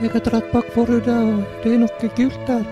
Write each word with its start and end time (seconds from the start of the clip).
Jeg 0.00 0.14
har 0.14 0.22
dratt 0.24 0.46
bak 0.48 0.68
forhudet, 0.72 1.12
og 1.12 1.40
det 1.60 1.74
er 1.74 1.80
noe 1.82 2.08
gult 2.16 2.44
der. 2.48 2.62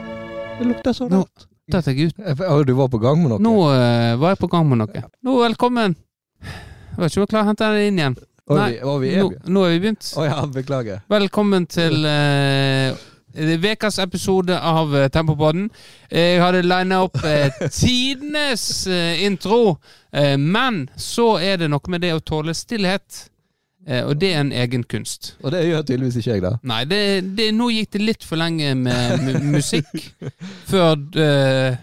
Det 0.59 0.67
lukter 0.71 0.95
så 0.97 1.09
Nå- 1.11 1.19
rart. 1.21 1.45
Datt 1.69 1.87
jeg 1.91 2.09
ut. 2.09 2.23
Ja, 2.25 2.63
du 2.65 2.73
var 2.73 2.89
på 2.89 2.99
gang 3.03 3.21
med 3.21 3.35
noe? 3.35 3.39
Nå 3.45 3.53
eh, 3.69 4.15
var 4.17 4.33
jeg 4.33 4.39
på 4.41 4.49
gang 4.49 4.65
med 4.71 4.81
noe. 4.81 5.03
Nå, 5.21 5.35
velkommen. 5.43 5.97
Jeg 6.41 6.97
vet 6.97 7.13
ikke 7.13 7.21
om 7.21 7.27
jeg 7.27 7.31
klarer 7.35 7.45
å 7.45 7.51
hente 7.51 7.69
den 7.75 7.91
inn 7.91 8.01
igjen. 8.01 8.17
Var 8.49 8.57
Nei, 8.63 8.71
vi, 8.73 8.81
var 8.89 8.99
vi 9.03 9.13
Nå, 9.19 9.29
nå 9.45 9.67
er 9.67 9.75
vi 9.75 9.83
begynt. 9.85 10.09
Å 10.17 10.25
ja, 10.25 10.41
beklager. 10.57 11.05
Velkommen 11.13 11.69
til 11.69 12.09
uh, 12.09 12.97
ukas 13.37 14.01
episode 14.01 14.57
av 14.57 14.97
uh, 14.97 15.05
Tempopodden. 15.13 15.69
Jeg 16.09 16.41
hadde 16.41 16.65
lina 16.65 17.03
opp 17.05 17.21
uh, 17.21 17.61
tidenes 17.83 18.87
eh, 18.89 19.21
intro, 19.29 19.77
eh, 20.17 20.39
men 20.41 20.87
så 20.97 21.35
er 21.45 21.61
det 21.61 21.69
noe 21.69 21.93
med 21.93 22.09
det 22.09 22.17
å 22.17 22.25
tåle 22.25 22.57
stillhet. 22.57 23.27
Eh, 23.89 24.05
og 24.05 24.19
det 24.21 24.35
er 24.35 24.43
en 24.43 24.53
egen 24.53 24.83
kunst. 24.85 25.33
Og 25.41 25.53
det 25.55 25.65
gjør 25.65 25.85
tydeligvis 25.89 26.19
ikke 26.21 26.35
jeg, 26.35 26.45
da. 26.45 26.55
Nei, 26.69 26.83
det, 26.89 27.03
det, 27.39 27.47
nå 27.57 27.71
gikk 27.73 27.95
det 27.97 28.03
litt 28.05 28.27
for 28.29 28.41
lenge 28.41 28.75
med 28.77 29.39
musikk 29.49 29.95
før 30.73 30.99
eh, 31.17 31.79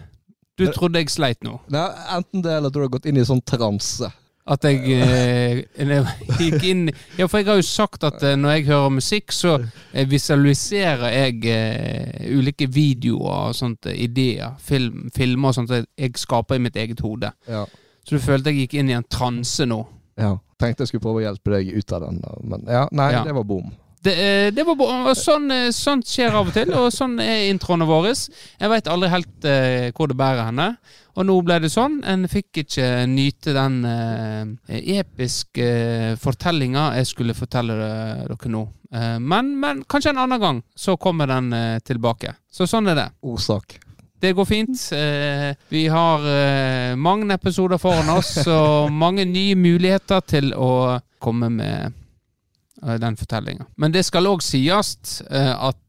du 0.56 0.68
trodde 0.72 1.02
jeg 1.02 1.10
sleit 1.12 1.42
nå. 1.44 1.58
Nei, 1.72 1.88
enten 2.16 2.44
det 2.44 2.54
eller 2.54 2.70
at 2.70 2.76
du 2.76 2.80
har 2.84 2.92
gått 2.94 3.10
inn 3.10 3.18
i 3.18 3.26
sånn 3.26 3.42
transe. 3.44 4.08
At 4.46 4.62
jeg 4.62 4.86
eh, 4.94 6.06
gikk 6.38 6.62
inn 6.70 6.84
Ja, 7.18 7.26
for 7.26 7.40
jeg 7.40 7.48
har 7.48 7.58
jo 7.58 7.66
sagt 7.66 8.06
at 8.06 8.22
eh, 8.22 8.36
når 8.38 8.54
jeg 8.54 8.68
hører 8.70 8.94
musikk, 8.94 9.34
så 9.34 9.56
eh, 9.58 10.06
visualiserer 10.06 11.10
jeg 11.10 11.42
eh, 11.50 12.30
ulike 12.38 12.70
videoer 12.70 13.50
og 13.50 13.58
sånt, 13.58 13.90
ideer, 13.90 14.54
film, 14.62 15.08
filmer 15.16 15.50
og 15.50 15.58
sånt 15.58 15.74
jeg 15.74 16.14
skaper 16.22 16.60
i 16.60 16.62
mitt 16.68 16.78
eget 16.78 17.02
hode. 17.02 17.34
Ja. 17.50 17.66
Så 18.06 18.14
du 18.14 18.22
følte 18.22 18.54
jeg 18.54 18.68
gikk 18.68 18.78
inn 18.78 18.94
i 18.94 18.96
en 18.96 19.08
transe 19.10 19.66
nå. 19.66 19.82
ja. 20.22 20.36
Tenkte 20.60 20.84
jeg 20.84 20.88
skulle 20.94 21.04
prøve 21.04 21.20
å 21.20 21.26
hjelpe 21.26 21.52
deg 21.52 21.74
ut 21.76 21.92
av 21.92 22.06
den, 22.06 22.22
men 22.48 22.62
ja, 22.70 22.86
nei, 22.92 23.10
Ja. 23.12 23.24
det 23.24 23.34
var 23.36 23.44
bom. 23.44 23.72
Det, 24.06 24.12
eh, 24.14 24.50
det 24.54 24.62
var 24.64 24.76
bom. 24.78 25.06
Og 25.10 25.16
Sånn, 25.18 25.50
eh, 25.50 25.70
sånt 25.74 26.06
skjer 26.06 26.30
av 26.38 26.46
og 26.48 26.54
til, 26.54 26.70
og 26.78 26.92
sånn 26.94 27.18
er 27.20 27.48
introene 27.50 27.84
våre. 27.88 28.12
Jeg 28.14 28.70
veit 28.70 28.86
aldri 28.86 29.08
helt 29.10 29.44
eh, 29.44 29.90
hvor 29.96 30.06
det 30.08 30.16
bærer 30.16 30.44
henne. 30.46 30.76
Og 31.16 31.26
nå 31.26 31.34
ble 31.42 31.58
det 31.64 31.70
sånn. 31.72 32.02
En 32.06 32.28
fikk 32.28 32.60
ikke 32.62 33.06
nyte 33.10 33.52
den 33.56 33.80
eh, 33.84 35.00
episke 35.00 35.64
eh, 35.64 36.14
fortellinga 36.20 36.94
jeg 37.00 37.06
skulle 37.10 37.34
fortelle 37.34 37.72
eh, 37.72 38.22
dere 38.28 38.52
nå. 38.52 38.62
Eh, 38.92 39.16
men, 39.18 39.56
men 39.58 39.82
kanskje 39.88 40.12
en 40.14 40.22
annen 40.22 40.40
gang 40.40 40.62
så 40.76 40.96
kommer 40.96 41.26
den 41.26 41.50
tilbake. 41.82 42.36
Så 42.52 42.68
sånn 42.70 42.88
er 42.92 42.94
det. 43.00 43.08
Ordsak. 43.26 43.80
Det 44.20 44.32
går 44.32 44.44
fint. 44.44 44.92
Eh, 44.92 45.56
vi 45.68 45.88
har 45.88 46.18
eh, 46.18 46.96
mange 46.96 47.34
episoder 47.34 47.78
foran 47.78 48.08
oss 48.08 48.38
og 48.46 48.92
mange 48.92 49.24
nye 49.28 49.56
muligheter 49.56 50.22
til 50.24 50.54
å 50.56 50.96
komme 51.20 51.50
med 51.52 51.92
eh, 52.82 52.96
den 53.02 53.18
fortellinga. 53.20 53.68
Men 53.76 53.92
det 53.92 54.06
skal 54.08 54.30
òg 54.30 54.44
sies 54.44 55.20
at 55.28 55.82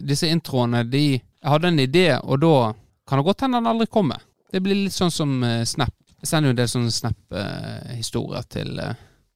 disse 0.00 0.28
introene 0.32 0.80
de 0.88 1.20
hadde 1.44 1.68
en 1.68 1.80
idé, 1.80 2.06
og 2.22 2.38
da 2.40 2.72
kan 3.08 3.20
det 3.20 3.26
godt 3.26 3.42
hende 3.44 3.58
den 3.60 3.72
aldri 3.72 3.86
kommer. 3.92 4.22
Det 4.52 4.62
blir 4.64 4.78
litt 4.84 4.96
sånn 4.96 5.12
som 5.12 5.34
Snap. 5.68 5.92
Jeg 6.22 6.30
sender 6.30 6.48
jo 6.48 6.54
en 6.54 6.60
del 6.60 6.70
sånne 6.72 6.94
Snap-historier 6.94 8.46
til 8.48 8.80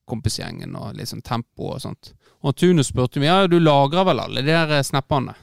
kompisgjengen, 0.09 0.73
og 0.79 0.97
litt 0.97 1.11
sånn 1.11 1.25
tempo 1.27 1.75
og 1.75 1.83
sånt. 1.85 2.15
Og 2.47 2.57
Tune 2.57 2.85
spurte 2.87 3.21
meg 3.21 3.29
ja, 3.29 3.51
du 3.51 3.59
lagrer 3.61 4.09
vel 4.09 4.23
alle 4.23 4.45
de 4.47 4.55
der 4.55 4.81
snappene. 4.87 5.35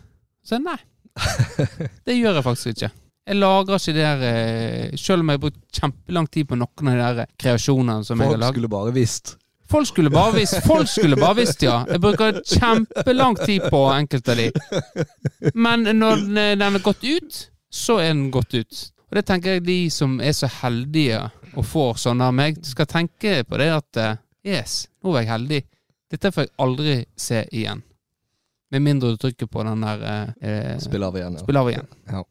Så 0.41 0.57
jeg, 0.57 0.65
nei. 0.65 0.79
Det 2.05 2.17
gjør 2.17 2.39
jeg 2.39 2.45
faktisk 2.45 2.73
ikke. 2.73 2.89
Jeg 3.23 3.39
lagrer 3.39 3.79
ikke 3.79 3.93
det 3.95 4.03
der 4.03 4.23
eh, 4.27 4.97
Selv 4.99 5.23
om 5.23 5.29
jeg 5.29 5.37
har 5.37 5.43
brukt 5.45 5.77
kjempelang 5.77 6.25
tid 6.27 6.49
på 6.49 6.57
noen 6.59 6.89
av 6.91 6.97
de 6.97 7.21
der 7.21 7.29
kreasjonene 7.39 8.03
som 8.03 8.19
jeg 8.19 8.33
har 8.33 8.35
Folk 8.43 8.51
skulle 8.51 8.69
bare 8.73 8.93
visst. 8.95 9.35
Folk 9.73 9.87
skulle 9.87 10.11
bare 10.13 10.33
visst, 10.35 10.57
folk 10.67 10.89
skulle 10.91 11.17
bare 11.17 11.37
visst, 11.39 11.63
ja. 11.63 11.79
Jeg 11.87 12.01
bruker 12.03 12.41
kjempelang 12.45 13.37
tid 13.39 13.63
på 13.71 13.79
enkelte 13.93 14.35
av 14.35 14.41
de. 14.41 14.49
Men 15.55 15.87
når 15.97 16.25
den 16.27 16.59
den 16.59 16.77
er 16.77 16.83
gått 16.83 17.05
ut, 17.07 17.39
så 17.71 17.97
er 18.03 18.11
den 18.11 18.27
gått 18.31 18.53
ut. 18.53 18.83
Og 19.09 19.17
det 19.17 19.25
tenker 19.29 19.55
jeg 19.55 19.65
de 19.65 19.79
som 19.93 20.19
er 20.21 20.35
så 20.35 20.49
heldige 20.61 21.23
og 21.53 21.65
får 21.69 21.97
sånne 22.03 22.27
av 22.27 22.35
meg, 22.35 22.59
skal 22.65 22.89
tenke 22.89 23.39
på 23.47 23.59
det 23.61 23.69
at 23.73 24.01
eh, 24.01 24.19
yes, 24.45 24.87
nå 25.01 25.13
var 25.13 25.23
jeg 25.23 25.31
heldig. 25.31 25.59
Dette 26.13 26.31
får 26.33 26.47
jeg 26.47 26.53
aldri 26.65 26.95
se 27.17 27.43
igjen. 27.53 27.83
Med 28.73 28.81
mindre 28.81 29.13
du 29.13 29.19
trykker 29.21 29.49
på 29.51 29.63
den 29.67 29.83
der 29.85 30.33
eh, 30.41 30.77
Spiller 30.81 31.11
av 31.11 31.19
igjen, 31.19 31.37
ja. 31.37 31.43
Spill 31.45 31.59
av 31.61 31.69
igjen. 31.69 31.89
Ja. 32.09 32.23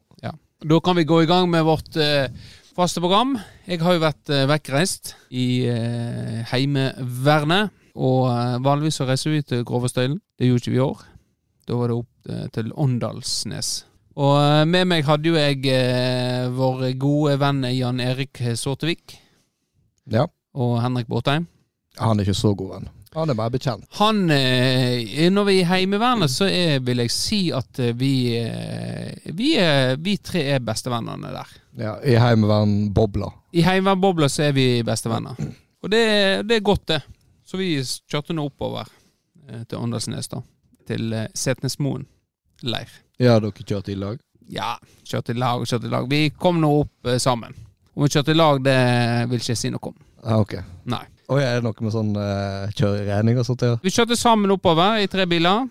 Da 0.63 0.79
kan 0.79 0.95
vi 0.95 1.03
gå 1.03 1.23
i 1.23 1.27
gang 1.27 1.49
med 1.51 1.65
vårt 1.67 1.95
eh, 1.99 2.31
faste 2.75 3.01
program. 3.03 3.35
Jeg 3.67 3.81
har 3.83 3.97
jo 3.97 4.03
vært 4.03 4.31
eh, 4.31 4.45
vekkreist 4.47 5.13
i 5.35 5.47
eh, 5.67 6.37
Heimevernet. 6.53 7.73
Og 7.99 8.29
eh, 8.31 8.59
vanligvis 8.63 9.01
så 9.01 9.07
reiser 9.09 9.33
vi 9.33 9.41
til 9.43 9.65
Grovestøylen. 9.67 10.21
Det 10.39 10.47
gjorde 10.47 10.63
ikke 10.63 10.71
vi 10.71 10.79
i 10.79 10.85
år. 10.85 11.01
Da 11.67 11.79
var 11.79 11.91
det 11.91 11.97
opp 11.99 12.31
eh, 12.31 12.45
til 12.55 12.71
Åndalsnes. 12.79 13.73
Og 14.15 14.37
eh, 14.39 14.63
med 14.69 14.87
meg 14.93 15.03
hadde 15.07 15.33
jo 15.33 15.35
jeg 15.35 15.67
eh, 15.67 16.47
vår 16.55 16.87
gode 17.01 17.35
venn 17.43 17.63
Jan 17.73 17.99
Erik 18.03 18.39
Sortevik 18.59 19.17
ja. 20.07 20.29
og 20.55 20.77
Henrik 20.83 21.11
Båtheim. 21.11 21.49
Han 21.99 22.19
er 22.19 22.25
ikke 22.25 22.39
så 22.39 22.55
god 22.55 22.77
venn. 22.77 22.91
Han 23.15 23.29
er 23.29 23.37
bare 23.37 23.53
bekjent. 23.53 23.85
Han 23.99 24.29
eh, 24.31 25.29
Når 25.31 25.45
vi 25.47 25.55
er 25.59 25.61
i 25.61 25.67
Heimevernet, 25.69 26.31
så 26.31 26.47
er, 26.49 26.79
vil 26.85 27.03
jeg 27.03 27.11
si 27.13 27.41
at 27.53 27.79
eh, 27.79 27.93
vi 27.97 28.13
eh, 28.39 29.31
vi, 29.33 29.53
er, 29.61 29.97
vi 30.01 30.17
tre 30.17 30.43
er 30.55 30.63
bestevennene 30.65 31.33
der. 31.33 31.53
Ja, 31.77 31.93
I 32.05 32.17
Heimevern-bobla. 32.21 33.29
I 33.53 33.65
Heimevernbobla 33.65 34.29
så 34.29 34.47
er 34.49 34.57
vi 34.57 34.67
bestevenner. 34.85 35.37
Og 35.83 35.91
det, 35.91 36.03
det 36.49 36.57
er 36.57 36.65
godt, 36.65 36.87
det. 36.89 37.01
Så 37.45 37.59
vi 37.59 37.75
kjørte 37.81 38.33
nå 38.33 38.47
oppover 38.49 38.89
til 39.67 39.77
Åndalsnes, 39.77 40.29
da. 40.31 40.39
Til 40.87 41.11
Setnesmoen 41.37 42.05
leir. 42.63 42.91
Ja, 43.21 43.39
dere 43.43 43.51
kjørte 43.65 43.91
i 43.93 43.97
lag? 43.99 44.21
Ja, 44.49 44.75
kjørte 45.05 45.33
i 45.35 45.39
lag 45.39 45.61
og 45.61 45.67
kjørte 45.69 45.89
i 45.89 45.93
lag. 45.93 46.07
Vi 46.09 46.21
kom 46.39 46.61
nå 46.63 46.71
opp 46.85 47.11
sammen. 47.21 47.53
Om 47.93 48.05
vi 48.05 48.13
kjørte 48.15 48.33
i 48.33 48.37
lag, 48.37 48.61
det 48.65 48.77
vil 49.29 49.41
ikke 49.41 49.53
jeg 49.53 49.61
si 49.65 49.73
noe 49.73 49.91
om. 49.91 49.97
Ah, 50.23 50.39
ok. 50.39 50.55
Nei. 50.89 51.03
Og 51.31 51.39
er 51.39 51.59
det 51.59 51.63
noe 51.63 51.85
med 51.85 51.93
sånn 51.93 52.11
uh, 52.17 52.71
kjøreregning 52.75 53.39
og 53.39 53.47
sånt? 53.47 53.63
Ja? 53.63 53.77
Vi 53.83 53.93
kjørte 53.93 54.17
sammen 54.19 54.51
oppover 54.53 54.99
i 54.99 55.07
tre 55.11 55.27
biler. 55.29 55.69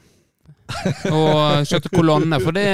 Og 1.11 1.67
kjørte 1.69 1.91
kolonne. 1.93 2.39
For 2.43 2.55
det 2.57 2.65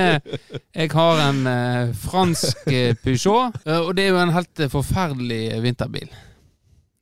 Jeg 0.75 0.93
har 0.93 1.23
en 1.25 1.41
uh, 1.49 1.97
fransk 1.99 2.69
eh, 2.71 2.95
Peugeot, 3.03 3.59
eh, 3.67 3.81
og 3.81 3.95
det 3.97 4.07
er 4.07 4.15
jo 4.15 4.23
en 4.23 4.35
helt 4.35 4.63
eh, 4.63 4.71
forferdelig 4.73 5.43
vinterbil. 5.65 6.09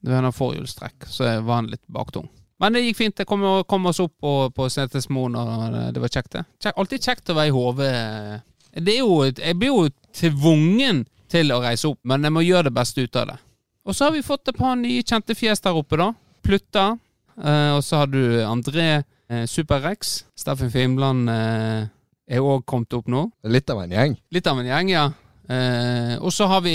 Det 0.06 0.14
er 0.14 0.24
en 0.24 0.34
forhjulstrekk, 0.34 1.08
så 1.10 1.26
jeg 1.26 1.44
var 1.46 1.66
litt 1.66 1.82
baktung. 1.92 2.28
Men 2.62 2.72
det 2.72 2.86
gikk 2.86 2.98
fint. 3.00 3.16
Det 3.18 3.26
kom, 3.28 3.42
kom 3.68 3.88
oss 3.90 4.00
opp 4.00 4.14
på, 4.22 4.34
på 4.54 4.68
Setesmoen, 4.72 5.34
og 5.36 5.74
det 5.92 6.00
var 6.00 6.12
kjekt, 6.12 6.38
det. 6.38 6.44
Kjekt, 6.62 6.78
alltid 6.78 7.08
kjekt 7.08 7.32
å 7.32 7.36
være 7.36 7.50
i 7.50 7.56
HV. 7.56 7.82
Det 8.86 8.94
er 8.94 9.02
jo 9.02 9.18
Jeg 9.26 9.58
blir 9.58 9.74
jo 9.74 9.88
tvungen 10.16 11.02
til 11.32 11.52
å 11.52 11.60
reise 11.64 11.90
opp, 11.90 12.00
men 12.06 12.24
jeg 12.24 12.32
må 12.32 12.44
gjøre 12.46 12.70
det 12.70 12.76
beste 12.78 13.04
ut 13.04 13.18
av 13.20 13.32
det. 13.32 13.36
Og 13.86 13.94
så 13.94 14.08
har 14.08 14.14
vi 14.16 14.24
fått 14.26 14.50
et 14.50 14.58
par 14.58 14.74
nye 14.78 15.04
kjente 15.06 15.36
fjes 15.38 15.62
der 15.62 15.76
oppe, 15.78 15.98
da. 16.00 16.10
Plutta. 16.46 16.86
Eh, 17.38 17.72
og 17.76 17.84
så 17.86 18.02
har 18.02 18.10
du 18.10 18.20
André 18.42 18.88
eh, 18.98 19.44
Super-Rex. 19.46 20.16
Steffen 20.38 20.72
Fimland 20.74 21.30
eh, 21.30 21.86
er 22.26 22.42
òg 22.42 22.64
kommet 22.66 22.96
opp 22.98 23.06
nå. 23.12 23.28
Litt 23.46 23.70
av 23.70 23.84
en 23.84 23.94
gjeng. 23.94 24.16
Litt 24.34 24.50
av 24.50 24.58
en 24.58 24.70
gjeng, 24.70 24.90
ja. 24.90 25.06
Eh, 25.46 26.16
og 26.18 26.32
så 26.34 26.48
har 26.50 26.64
vi 26.64 26.74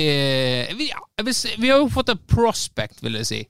vi, 0.79 0.87
ja, 0.93 1.01
si- 1.35 1.57
vi 1.59 1.69
har 1.69 1.81
jo 1.81 1.89
fått 1.91 2.13
et 2.13 2.23
prospect, 2.31 3.03
vil 3.03 3.19
jeg 3.19 3.27
si. 3.27 3.41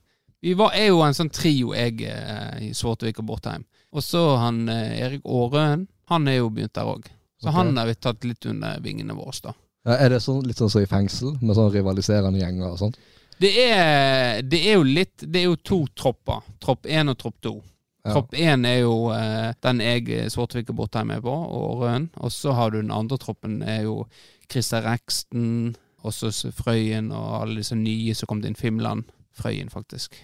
Vi 0.42 0.56
var, 0.58 0.74
er 0.74 0.90
jo 0.90 1.04
en 1.06 1.14
sånn 1.14 1.30
trio, 1.30 1.70
jeg, 1.78 2.02
eh, 2.02 2.66
i 2.66 2.72
Svartevik 2.74 3.22
og 3.22 3.28
Bortheim. 3.30 3.62
Og 3.94 4.02
så 4.02 4.24
han 4.42 4.64
eh, 4.72 4.98
Erik 5.04 5.22
Aarøen. 5.22 5.86
Han 6.10 6.26
er 6.26 6.40
jo 6.40 6.50
begynt 6.50 6.74
der 6.74 6.88
òg. 6.90 7.06
Så 7.38 7.46
okay. 7.46 7.58
han 7.60 7.76
har 7.78 7.86
vi 7.86 7.94
tatt 7.94 8.26
litt 8.26 8.46
under 8.50 8.82
vingene 8.82 9.14
våre, 9.14 9.38
da. 9.44 9.54
Ja, 9.86 9.96
er 10.02 10.14
det 10.14 10.22
sånn, 10.22 10.42
litt 10.46 10.58
sånn 10.58 10.70
som 10.70 10.82
i 10.82 10.90
fengsel, 10.90 11.36
med 11.42 11.56
sånn 11.58 11.70
rivaliserende 11.74 12.42
gjenger 12.42 12.72
og 12.72 12.78
sånt? 12.82 12.98
Det 13.42 13.50
er, 13.64 14.42
det 14.46 14.60
er 14.70 14.76
jo 14.78 14.86
litt 14.86 15.24
Det 15.26 15.40
er 15.40 15.48
jo 15.48 15.58
to 15.66 15.82
tropper. 15.98 16.44
Tropp 16.62 16.86
én 16.86 17.10
og 17.10 17.18
tropp 17.18 17.40
to. 17.42 17.56
Ja. 18.02 18.16
Tropp 18.16 18.34
én 18.38 18.66
er 18.66 18.80
jo 18.82 18.96
eh, 19.14 19.52
den 19.62 19.82
jeg, 19.82 20.08
eh, 20.10 20.28
Svartvik 20.30 20.70
og 20.72 20.80
Botheim 20.80 21.12
er 21.14 21.22
på, 21.22 21.32
og 21.32 21.82
Røen. 21.82 22.08
Og 22.22 22.34
så 22.34 22.54
har 22.58 22.72
du 22.72 22.80
den 22.80 22.94
andre 22.94 23.18
troppen, 23.22 23.60
er 23.62 23.84
jo 23.86 24.02
Christer 24.50 24.82
Reksten, 24.86 25.74
også 26.02 26.50
Frøyen 26.54 27.12
og 27.14 27.42
alle 27.42 27.60
disse 27.62 27.78
nye 27.78 28.14
som 28.18 28.30
kom 28.30 28.42
inn. 28.46 28.58
Fimland. 28.58 29.06
Frøyen, 29.38 29.70
faktisk. 29.70 30.18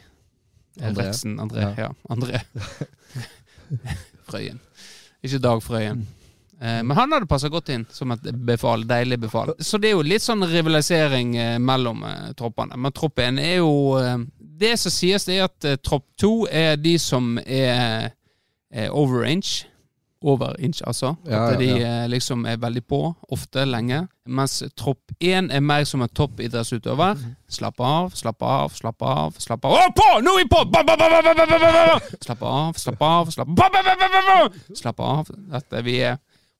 André. 0.79 1.07
Reksten. 1.07 1.39
André. 1.43 1.65
Ja. 1.65 1.75
Ja, 1.87 1.91
André. 2.11 2.43
Frøyen. 4.29 4.61
Ikke 5.23 5.43
Dag 5.43 5.63
Frøyen. 5.63 6.07
Eh, 6.61 6.83
men 6.83 6.97
han 6.97 7.13
hadde 7.13 7.27
passa 7.31 7.49
godt 7.49 7.71
inn 7.71 7.87
som 7.95 8.13
et 8.15 8.31
befal, 8.33 8.83
deilig 8.89 9.21
befal. 9.23 9.55
Så 9.59 9.79
det 9.79 9.93
er 9.93 9.97
jo 9.99 10.07
litt 10.07 10.25
sånn 10.25 10.43
rivalisering 10.49 11.37
eh, 11.39 11.57
mellom 11.63 12.03
eh, 12.09 12.31
troppene. 12.39 12.79
Men 12.79 12.95
tropp 12.95 13.23
én 13.23 13.39
er 13.43 13.61
jo 13.61 13.99
Det 14.59 14.73
som 14.81 14.91
sies, 14.91 15.23
det 15.29 15.37
er 15.39 15.45
at 15.47 15.83
tropp 15.87 16.09
to 16.19 16.33
er 16.51 16.77
de 16.83 16.97
som 16.99 17.37
er 17.47 18.11
overrange. 18.91 19.69
Overinch, 20.19 20.81
altså. 20.83 21.13
At 21.31 21.61
de 21.61 21.69
ja, 21.69 21.77
ja. 21.79 22.07
liksom 22.11 22.43
er 22.51 22.57
veldig 22.59 22.81
på, 22.91 22.99
ofte, 23.31 23.63
lenge. 23.63 24.01
Mens 24.27 24.57
tropp 24.75 25.13
én 25.23 25.47
er 25.55 25.63
mer 25.63 25.85
som 25.87 26.03
en 26.03 26.11
toppidrettsutøver. 26.11 27.15
Mhm. 27.15 27.37
Slapp 27.49 27.79
av, 27.81 28.11
slapp 28.19 28.43
av, 28.43 28.75
slapp 28.75 29.03
av. 29.07 29.39
Slapp 29.39 29.65
av. 29.65 29.77
Å, 29.79 29.93
på! 29.95 30.09
Nå 30.27 30.35
er 30.35 30.43
vi 30.43 30.49
på! 30.51 30.65
Slapp 32.27 32.43
av, 32.43 32.75
slapp 32.83 33.07
av, 33.07 33.31
slapp 33.31 33.55
av. 33.55 34.59
Slapp 34.75 35.05
av. 35.07 35.31
Dette 35.55 35.85
vi 35.87 36.01
er 36.03 36.19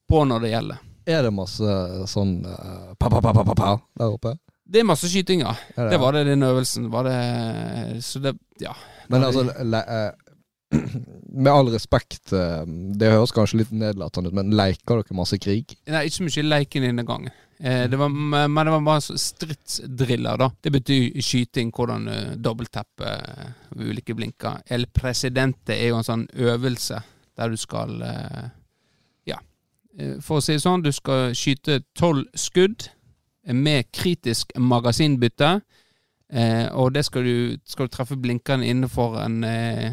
på 0.09 0.23
når 0.27 0.45
det 0.45 0.53
gjelder. 0.53 0.85
Er 1.09 1.25
det 1.25 1.33
masse 1.33 1.79
sånn 2.11 2.39
uh, 2.45 2.93
pa, 2.99 3.09
pa, 3.09 3.21
pa, 3.21 3.33
pa, 3.33 3.43
pa, 3.45 3.55
pa 3.57 3.73
der 3.97 4.13
oppe? 4.13 4.35
Det 4.69 4.83
er 4.83 4.85
masse 4.85 5.09
skyting, 5.09 5.41
ja. 5.41 5.55
Er 5.75 5.89
Det 5.89 5.99
var 6.01 6.13
det 6.13 6.27
den 6.27 6.45
øvelsen. 6.45 6.91
Var 6.93 7.03
det 7.07 8.03
Så 8.05 8.19
det 8.19 8.37
Ja. 8.61 8.75
Men 9.09 9.23
altså, 9.23 9.43
le, 9.63 9.77
eh, 9.77 10.11
med 11.43 11.51
all 11.51 11.71
respekt, 11.73 12.33
eh, 12.33 12.65
det 12.99 13.09
høres 13.09 13.33
kanskje 13.33 13.63
litt 13.63 13.71
nedlatende 13.71 14.29
ut, 14.29 14.35
men 14.37 14.53
leker 14.53 15.01
dere 15.01 15.17
masse 15.17 15.39
krig? 15.41 15.73
Nei, 15.89 16.03
ikke 16.05 16.19
så 16.19 16.27
mye 16.27 16.43
leiken 16.45 16.85
denne 16.85 17.05
gangen. 17.07 17.33
Eh, 17.57 17.87
det 17.89 17.97
var, 17.97 18.09
men 18.13 18.59
det 18.65 18.75
var 18.75 18.85
bare 18.85 19.17
stridsdriller, 19.17 20.37
da. 20.37 20.51
Det 20.61 20.71
betyr 20.71 21.17
skyting, 21.25 21.73
hvordan 21.73 22.05
uh, 22.07 22.35
dobbeltteppe 22.37 23.15
uh, 23.17 23.49
ulike 23.81 24.13
blinker. 24.13 24.61
El 24.69 24.85
Presidente 24.93 25.73
er 25.73 25.89
jo 25.89 25.97
en 25.97 26.07
sånn 26.07 26.27
øvelse 26.37 27.01
der 27.39 27.49
du 27.49 27.57
skal 27.57 27.97
uh, 28.05 28.45
for 30.23 30.39
å 30.39 30.43
si 30.43 30.55
det 30.55 30.63
sånn, 30.63 30.83
du 30.85 30.91
skal 30.95 31.33
skyte 31.37 31.81
tolv 31.97 32.25
skudd 32.37 32.89
med 33.53 33.89
kritisk 33.95 34.53
magasinbytte. 34.57 35.59
Uh, 36.29 36.67
og 36.77 36.93
det 36.93 37.07
skal 37.07 37.25
du, 37.25 37.57
skal 37.65 37.87
du 37.87 37.93
treffe 37.93 38.17
blinkene 38.21 38.67
innenfor 38.69 39.17
en 39.23 39.41
uh, 39.43 39.89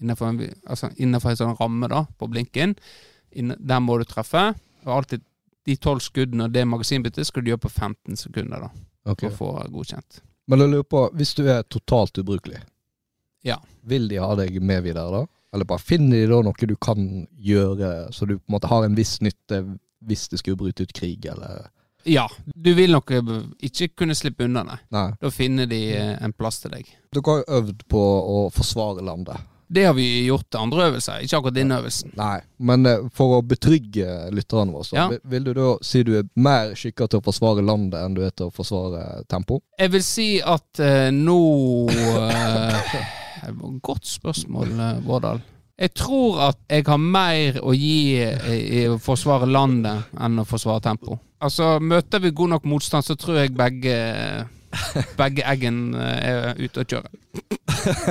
Innenfor 0.00 0.30
en, 0.30 0.38
altså 0.64 0.88
innenfor 0.96 1.28
en 1.28 1.36
sånn 1.36 1.56
ramme 1.58 1.88
da, 1.92 2.06
på 2.16 2.24
blinken. 2.32 2.70
Der 3.36 3.82
må 3.84 3.98
du 4.00 4.06
treffe. 4.08 4.46
Og 4.86 4.94
alltid 4.94 5.26
de 5.68 5.74
tolv 5.76 6.00
skuddene 6.00 6.46
og 6.46 6.54
det 6.54 6.62
magasinbyttet 6.64 7.28
skal 7.28 7.44
du 7.44 7.50
gjøre 7.50 7.66
på 7.66 7.72
15 7.74 8.16
sekunder 8.16 8.64
da, 8.64 8.70
okay. 9.04 9.28
for 9.28 9.58
å 9.58 9.60
få 9.60 9.74
godkjent. 9.74 10.22
Men 10.48 10.64
jeg 10.64 10.72
lurer 10.72 10.86
på, 10.88 11.02
hvis 11.20 11.34
du 11.36 11.42
er 11.52 11.68
totalt 11.68 12.16
ubrukelig, 12.22 12.62
Ja. 13.44 13.58
vil 13.82 14.08
de 14.08 14.22
ha 14.24 14.30
deg 14.40 14.56
med 14.62 14.86
videre 14.88 15.12
da? 15.12 15.22
Eller 15.52 15.66
bare 15.66 15.82
finner 15.82 16.22
de 16.22 16.30
da 16.30 16.40
noe 16.46 16.68
du 16.68 16.76
kan 16.78 17.26
gjøre, 17.34 18.10
så 18.14 18.26
du 18.26 18.36
på 18.38 18.44
en 18.48 18.54
måte 18.54 18.70
har 18.70 18.86
en 18.86 18.96
viss 18.98 19.18
nytte 19.24 19.64
hvis 20.06 20.28
det 20.30 20.40
skulle 20.40 20.56
bryte 20.60 20.86
ut 20.86 20.94
krig, 20.96 21.26
eller? 21.28 21.66
Ja, 22.08 22.28
du 22.54 22.70
vil 22.74 22.94
nok 22.94 23.10
ikke 23.60 23.90
kunne 24.02 24.14
slippe 24.16 24.46
unna, 24.46 24.62
nei. 24.64 24.78
Nei. 24.94 25.08
Da 25.20 25.30
finner 25.34 25.68
de 25.68 25.80
eh, 25.92 26.14
en 26.24 26.32
plass 26.32 26.62
til 26.62 26.72
deg. 26.72 26.88
Dere 27.12 27.26
har 27.26 27.42
jo 27.42 27.58
øvd 27.58 27.82
på 27.92 28.00
å 28.00 28.38
forsvare 28.54 29.04
landet. 29.04 29.42
Det 29.72 29.84
har 29.86 29.94
vi 29.94 30.06
gjort 30.26 30.48
til 30.50 30.58
andre 30.64 30.88
øvelser, 30.88 31.20
ikke 31.22 31.36
akkurat 31.38 31.54
denne 31.54 31.76
øvelsen. 31.78 32.10
Nei, 32.18 32.40
men 32.58 32.86
eh, 32.90 33.04
for 33.14 33.36
å 33.36 33.42
betrygge 33.46 34.06
lytterne 34.34 34.72
våre, 34.74 34.84
så 34.88 34.96
Ja. 34.98 35.04
vil- 35.24 35.44
du 35.44 35.52
da 35.54 35.76
si 35.86 36.02
du 36.02 36.16
er 36.18 36.24
mer 36.34 36.72
skikka 36.74 37.06
til 37.08 37.20
å 37.20 37.24
forsvare 37.24 37.62
landet 37.64 38.00
enn 38.02 38.14
du 38.14 38.24
er 38.26 38.30
til 38.34 38.48
å 38.50 38.52
forsvare 38.52 39.22
tempo? 39.30 39.60
Jeg 39.78 39.92
vil 39.92 40.02
si 40.02 40.40
at 40.42 40.80
eh, 40.82 41.10
nå 41.14 41.38
et 41.88 42.92
Godt 43.86 44.04
spørsmål, 44.10 44.74
Vårdal. 45.06 45.40
Jeg 45.80 45.94
tror 45.96 46.40
at 46.50 46.58
jeg 46.68 46.84
har 46.90 46.98
mer 47.00 47.60
å 47.64 47.72
gi 47.72 48.18
i, 48.20 48.82
å 48.90 48.98
forsvare 49.00 49.46
landet 49.48 50.10
enn 50.20 50.42
å 50.42 50.44
forsvare 50.44 50.82
tempo. 50.84 51.16
Altså, 51.40 51.78
Møter 51.80 52.20
vi 52.20 52.34
god 52.36 52.50
nok 52.56 52.64
motstand, 52.68 53.06
så 53.06 53.14
tror 53.16 53.38
jeg 53.40 53.54
begge 53.56 53.94
Begge 55.18 55.42
eggen 55.50 55.94
er 55.98 56.52
ute 56.60 56.84
å 56.84 56.86
kjøre. 56.86 57.08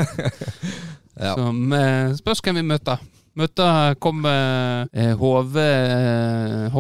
Ja. 1.20 1.36
Som 1.36 1.74
eh, 1.74 2.16
spørs 2.16 2.42
hvem 2.44 2.62
vi 2.62 2.68
møter. 2.68 3.02
Møter 3.40 3.94
kommer 4.02 4.88
eh, 4.92 5.14
Hove 5.20 5.64
eh, 5.64 6.78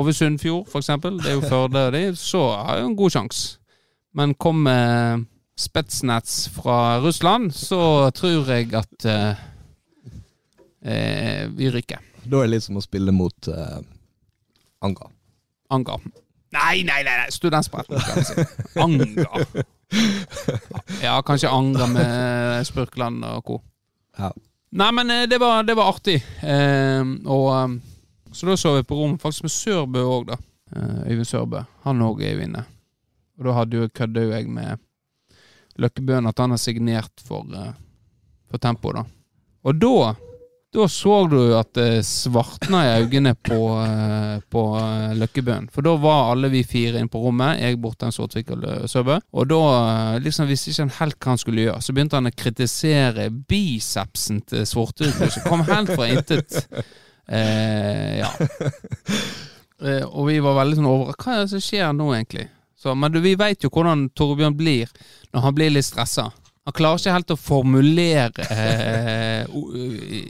eksempel. 0.79 1.19
Det 1.19 1.31
er 1.31 1.37
jo 1.37 1.47
Førde 1.47 1.85
og 1.87 1.93
de. 1.93 2.03
Så 2.19 2.41
har 2.55 2.79
jeg 2.79 2.89
en 2.89 2.97
god 2.99 3.15
sjanse. 3.15 3.59
Men 4.15 4.33
kommer 4.35 5.23
Spetsnaz 5.59 6.49
fra 6.55 6.99
Russland, 7.03 7.51
så 7.51 8.09
tror 8.15 8.47
jeg 8.49 8.73
at 8.79 9.05
eh, 9.05 9.43
eh, 10.81 11.43
vi 11.51 11.69
ryker. 11.69 11.99
Da 12.23 12.41
er 12.41 12.47
det 12.47 12.55
litt 12.55 12.65
som 12.65 12.79
å 12.79 12.83
spille 12.83 13.11
mot 13.15 13.49
Anga. 14.85 15.11
Anga. 15.69 15.99
Nei, 16.55 16.81
nei, 16.87 17.03
nei! 17.03 17.15
nei. 17.23 17.27
Studentspretten. 17.31 17.99
Anga. 18.79 19.43
Ja, 21.01 21.15
kanskje 21.25 21.49
Anga 21.49 21.87
med 21.89 22.67
Spurkland 22.67 23.23
og 23.25 23.39
co. 23.47 23.55
Ja. 24.19 24.33
Nei, 24.71 24.91
men 24.93 25.09
eh, 25.13 25.25
det 25.31 25.39
var, 25.41 25.63
det 25.65 25.73
var 25.79 25.89
artig. 25.89 26.19
Eh, 26.45 27.01
og 27.25 27.47
eh, 27.55 27.77
Så 28.35 28.45
da 28.45 28.57
så 28.59 28.75
vi 28.75 28.83
på 28.85 28.97
rom 28.99 29.15
faktisk 29.17 29.47
med 29.47 29.53
Sørbø 29.55 30.03
òg, 30.05 30.27
da. 30.29 30.37
Eh, 30.75 30.99
Øyvind 31.09 31.25
Sørbø. 31.31 31.63
Han 31.87 32.03
òg 32.05 32.21
er 32.21 32.35
jo 32.35 32.43
inne. 32.45 32.65
Og 33.39 33.47
da 33.47 33.55
hadde 33.57 33.79
jo 33.79 33.89
kødda 33.89 34.25
jo 34.27 34.33
jeg 34.35 34.49
med 34.51 34.77
Løkkebøen 35.79 36.27
at 36.27 36.39
han 36.43 36.51
har 36.53 36.59
signert 36.59 37.23
for, 37.23 37.47
for 38.51 38.59
Tempo, 38.61 38.91
da. 38.93 39.05
Og 39.63 39.79
da 39.79 40.11
da 40.75 40.85
så 40.91 41.15
du 41.31 41.39
at 41.57 41.71
det 41.73 42.03
svartna 42.05 42.83
i 42.85 42.89
øynene 43.01 43.31
på, 43.41 43.57
eh, 43.81 44.35
på 44.53 44.63
eh, 44.77 45.15
Løkkebøen. 45.17 45.65
For 45.73 45.81
da 45.85 45.95
var 45.97 46.27
alle 46.35 46.51
vi 46.53 46.61
fire 46.67 46.99
inne 47.01 47.09
på 47.09 47.21
rommet, 47.23 47.57
jeg, 47.63 47.79
Borten, 47.81 48.13
Sortvik 48.13 48.51
og 48.53 48.61
Lø- 48.61 48.87
Søbø. 48.91 49.15
Og 49.33 49.47
da 49.49 49.61
eh, 49.79 50.19
liksom 50.21 50.45
visste 50.49 50.69
ikke 50.69 50.85
han 50.85 50.93
helt 50.99 51.17
hva 51.17 51.33
han 51.33 51.41
skulle 51.41 51.65
gjøre. 51.65 51.81
Så 51.81 51.95
begynte 51.97 52.19
han 52.19 52.29
å 52.29 52.35
kritisere 52.37 53.29
bicepsen 53.49 54.43
til 54.51 54.67
Svarthuset, 54.69 55.33
som 55.39 55.47
kom 55.49 55.65
helt 55.71 55.89
fra 55.95 56.09
intet. 56.13 56.59
Eh, 57.29 58.19
ja. 58.21 58.29
Eh, 59.79 60.05
og 60.05 60.25
vi 60.27 60.39
var 60.43 60.57
veldig 60.57 60.75
sånn 60.75 60.87
over 60.89 61.13
Hva 61.15 61.35
er 61.37 61.43
det 61.45 61.51
som 61.53 61.61
skjer 61.63 61.93
nå, 61.95 62.07
egentlig? 62.17 62.45
Så, 62.79 62.91
men 62.95 63.11
du, 63.13 63.19
vi 63.23 63.35
veit 63.39 63.63
jo 63.63 63.69
hvordan 63.73 64.05
Torbjørn 64.17 64.55
blir 64.59 64.89
når 65.33 65.45
han 65.45 65.55
blir 65.55 65.73
litt 65.73 65.87
stressa. 65.87 66.29
Han 66.69 66.75
klarer 66.77 66.99
ikke 67.01 67.13
helt 67.15 67.31
å 67.33 67.37
formulere 67.41 68.43
eh, 68.53 69.47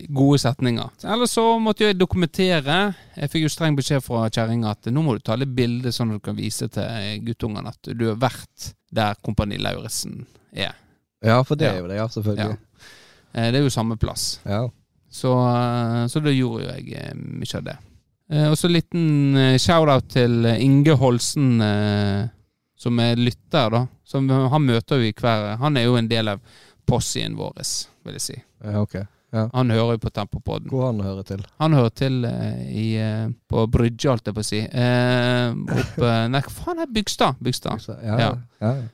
gode 0.08 0.40
setninger. 0.40 0.90
Ellers 1.04 1.34
så 1.36 1.44
måtte 1.60 1.84
jeg 1.90 1.98
dokumentere. 2.00 2.78
Jeg 3.18 3.32
fikk 3.34 3.44
jo 3.44 3.52
streng 3.52 3.76
beskjed 3.76 4.04
fra 4.06 4.22
kjerringa 4.32 4.72
at 4.72 4.88
nå 4.94 5.04
må 5.04 5.18
du 5.18 5.24
ta 5.26 5.36
litt 5.36 5.52
bilde, 5.58 5.92
sånn 5.92 6.14
at 6.14 6.22
du 6.22 6.26
kan 6.30 6.38
vise 6.40 6.70
til 6.72 7.20
guttungene 7.28 7.74
at 7.74 7.92
du 7.92 8.06
har 8.12 8.20
vært 8.22 8.70
der 8.96 9.20
Kompani 9.26 9.60
Lauritzen 9.60 10.22
er. 10.56 10.78
Ja, 11.26 11.42
for 11.44 11.60
det 11.60 11.68
er 11.74 11.82
jo 11.82 11.90
det, 11.92 12.00
ja, 12.00 12.08
selvfølgelig. 12.08 12.56
Ja. 12.56 13.50
det 13.52 13.60
er 13.60 13.66
jo 13.68 13.76
samme 13.76 14.00
plass. 14.00 14.30
Ja. 14.48 14.64
Så, 15.12 15.34
eh, 15.52 16.06
så 16.08 16.22
da 16.24 16.32
gjorde 16.32 16.64
jo 16.64 16.72
jeg 16.72 16.96
eh, 17.04 17.14
mye 17.20 17.56
av 17.60 17.68
det. 17.68 17.78
Eh, 18.32 18.48
Og 18.48 18.56
så 18.62 18.72
liten 18.72 19.36
eh, 19.36 19.58
shout-out 19.60 20.08
til 20.16 20.46
eh, 20.48 20.62
Inge 20.64 20.96
Holsen, 21.02 21.58
eh, 21.66 22.28
som 22.80 23.00
er 23.04 23.20
lytter, 23.20 23.74
da. 23.76 23.84
Som, 24.10 24.30
han 24.30 24.66
møter 24.66 24.98
jo 24.98 25.06
i 25.06 25.14
hver 25.14 25.60
Han 25.62 25.78
er 25.78 25.86
jo 25.86 26.00
en 26.00 26.10
del 26.10 26.32
av 26.32 26.42
possien 26.90 27.36
vår, 27.38 27.62
vil 28.08 28.18
jeg 28.18 28.26
si. 28.26 28.38
ja, 28.66 28.82
ok. 28.82 29.02
Han 29.30 29.70
hører 29.70 29.94
jo 29.94 30.02
på 30.02 30.10
Tempopodden. 30.10 30.70
Hvor 30.74 30.88
han 30.88 31.02
hører 31.06 31.26
til. 31.28 31.44
Han 31.62 31.76
hører 31.78 31.92
til 31.94 32.24
uh, 32.26 32.62
i, 32.66 32.88
uh, 32.98 33.28
på 33.50 33.66
Brydje, 33.70 34.10
holdt 34.10 34.30
jeg 34.32 34.38
på 34.38 34.42
å 34.42 34.48
si. 34.48 34.62
Uh, 34.66 35.54
opp 35.70 36.00
Nei, 36.34 36.42
hva 36.48 36.54
faen 36.56 36.82
er 36.82 36.90
Bygstad? 36.96 37.38
Bygstad. 37.46 37.86
Ja, 38.02 38.16
ja. 38.18 38.32
Ja. 38.64 38.72
ja. 38.80 38.88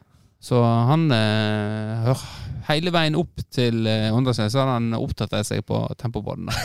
Så 0.45 0.59
han 0.61 1.07
hører 1.09 2.25
hele 2.67 2.91
veien 2.93 3.15
opp 3.17 3.39
til 3.55 3.87
Åndalsnes, 3.87 4.51
så 4.53 4.61
har 4.61 4.75
han 4.75 4.91
opptatt 4.93 5.33
seg 5.47 5.63
på 5.65 5.79
Tempopodden. 6.01 6.51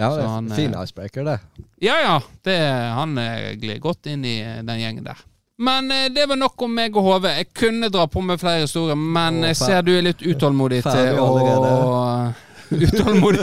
Ja, 0.00 0.06
det 0.16 0.22
er 0.22 0.30
han, 0.32 0.46
fin 0.56 0.72
icebreaker, 0.72 1.26
det. 1.26 1.64
Ja 1.84 1.98
ja, 2.00 2.14
det, 2.48 2.54
han 2.96 3.18
glir 3.60 3.82
godt 3.84 4.08
inn 4.08 4.22
i 4.24 4.38
den 4.64 4.80
gjengen 4.80 5.04
der. 5.04 5.18
Men 5.60 5.90
eh, 5.92 6.06
det 6.14 6.26
var 6.30 6.38
nok 6.40 6.62
om 6.64 6.72
meg 6.74 6.96
og 6.96 7.04
HV. 7.08 7.26
Jeg 7.36 7.50
kunne 7.56 7.90
dra 7.92 8.06
på 8.08 8.22
med 8.24 8.40
flere 8.40 8.64
historier, 8.64 8.96
men 8.96 9.42
jeg 9.50 9.58
ser 9.60 9.84
du 9.84 9.92
er 9.96 10.06
litt 10.08 10.22
utålmodig 10.24 10.82
til 10.86 11.20
å. 11.20 11.26
Utålmodig. 12.70 13.42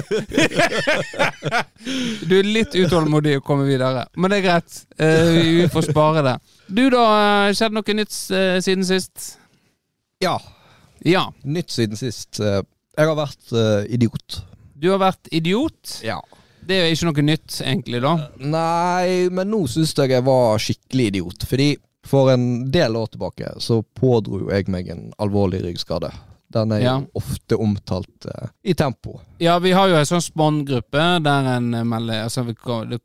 du 2.23 2.33
er 2.37 2.47
litt 2.47 2.75
utålmodig 2.79 3.33
å 3.37 3.43
komme 3.43 3.65
videre, 3.67 4.05
men 4.15 4.31
det 4.31 4.37
er 4.39 4.45
greit. 4.45 4.77
Eh, 4.95 5.31
vi 5.35 5.65
får 5.71 5.89
spare 5.89 6.23
det. 6.23 6.35
Du 6.71 6.85
da, 6.93 7.03
Skjedd 7.51 7.59
skjedde 7.59 7.75
noe 7.75 7.97
nytt 7.99 8.15
eh, 8.31 8.59
siden 8.63 8.87
sist? 8.87 9.25
Ja. 10.23 10.37
Ja. 11.03 11.25
Nytt 11.43 11.75
siden 11.75 11.99
sist. 11.99 12.39
Eh, 12.39 12.61
Jeg 12.97 13.11
har 13.11 13.19
vært 13.19 13.51
eh, 13.51 13.83
idiot. 13.99 14.39
Du 14.79 14.87
har 14.93 15.03
vært 15.03 15.27
idiot. 15.35 15.99
Ja. 16.07 16.21
Det 16.67 16.79
er 16.79 16.87
jo 16.87 16.95
ikke 16.95 17.09
noe 17.11 17.27
nytt, 17.27 17.59
egentlig, 17.63 17.99
da. 18.03 18.15
Nei, 18.43 19.27
men 19.31 19.51
nå 19.51 19.65
syns 19.71 19.93
jeg 19.95 20.15
jeg 20.15 20.23
var 20.27 20.59
skikkelig 20.63 21.11
idiot. 21.11 21.45
Fordi 21.51 21.69
for 22.07 22.31
en 22.33 22.71
del 22.71 22.95
år 22.95 23.11
tilbake 23.13 23.53
så 23.63 23.81
pådro 23.95 24.39
jo 24.45 24.49
jeg 24.53 24.67
meg 24.71 24.89
en 24.93 25.11
alvorlig 25.19 25.61
ryggskade. 25.65 26.11
Den 26.53 26.71
er 26.71 26.79
Ja. 26.79 27.01
ofte 27.13 27.57
omtalt 27.59 28.25
uh, 28.25 28.47
i 28.63 28.73
tempo. 28.73 29.19
Ja, 29.37 29.59
vi 29.59 29.71
har 29.75 29.89
jo 29.89 29.95
en 29.99 30.05
sånn 30.07 30.23
spon-gruppe 30.23 31.23
der 31.23 31.49
en 31.57 31.71
melder 31.89 32.23
Altså, 32.23 32.45
det 32.47 33.01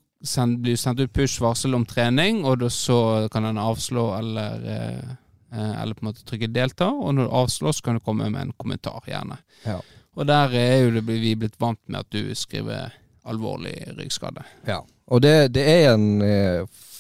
blir 0.63 0.77
sendt 0.77 1.01
ut 1.01 1.13
push-varsel 1.13 1.75
om 1.75 1.85
trening, 1.85 2.45
og 2.45 2.63
så 2.71 3.29
kan 3.33 3.45
en 3.45 3.59
avslå 3.59 4.19
eller 4.19 4.69
eh, 4.71 5.83
Eller 5.83 5.95
på 5.95 6.07
en 6.07 6.09
måte 6.13 6.25
trykke 6.25 6.49
'delta', 6.49 6.89
og 6.89 7.15
når 7.15 7.25
du 7.27 7.31
avslår, 7.31 7.73
så 7.73 7.83
kan 7.83 7.95
du 7.95 8.01
komme 8.01 8.31
med 8.31 8.41
en 8.41 8.53
kommentar, 8.57 9.03
gjerne. 9.07 9.37
Ja. 9.67 9.81
Og 10.17 10.27
der 10.27 10.49
er 10.55 10.85
jo 10.85 10.91
det, 10.91 11.03
vi 11.07 11.35
blitt 11.35 11.61
vant 11.61 11.81
med 11.89 12.01
at 12.01 12.11
du 12.11 12.35
skriver 12.35 12.93
alvorlig 13.25 13.75
ryggskade. 13.99 14.45
Ja. 14.67 14.81
Og 15.09 15.21
det, 15.21 15.53
det 15.53 15.67
er 15.69 15.95
en 15.95 16.23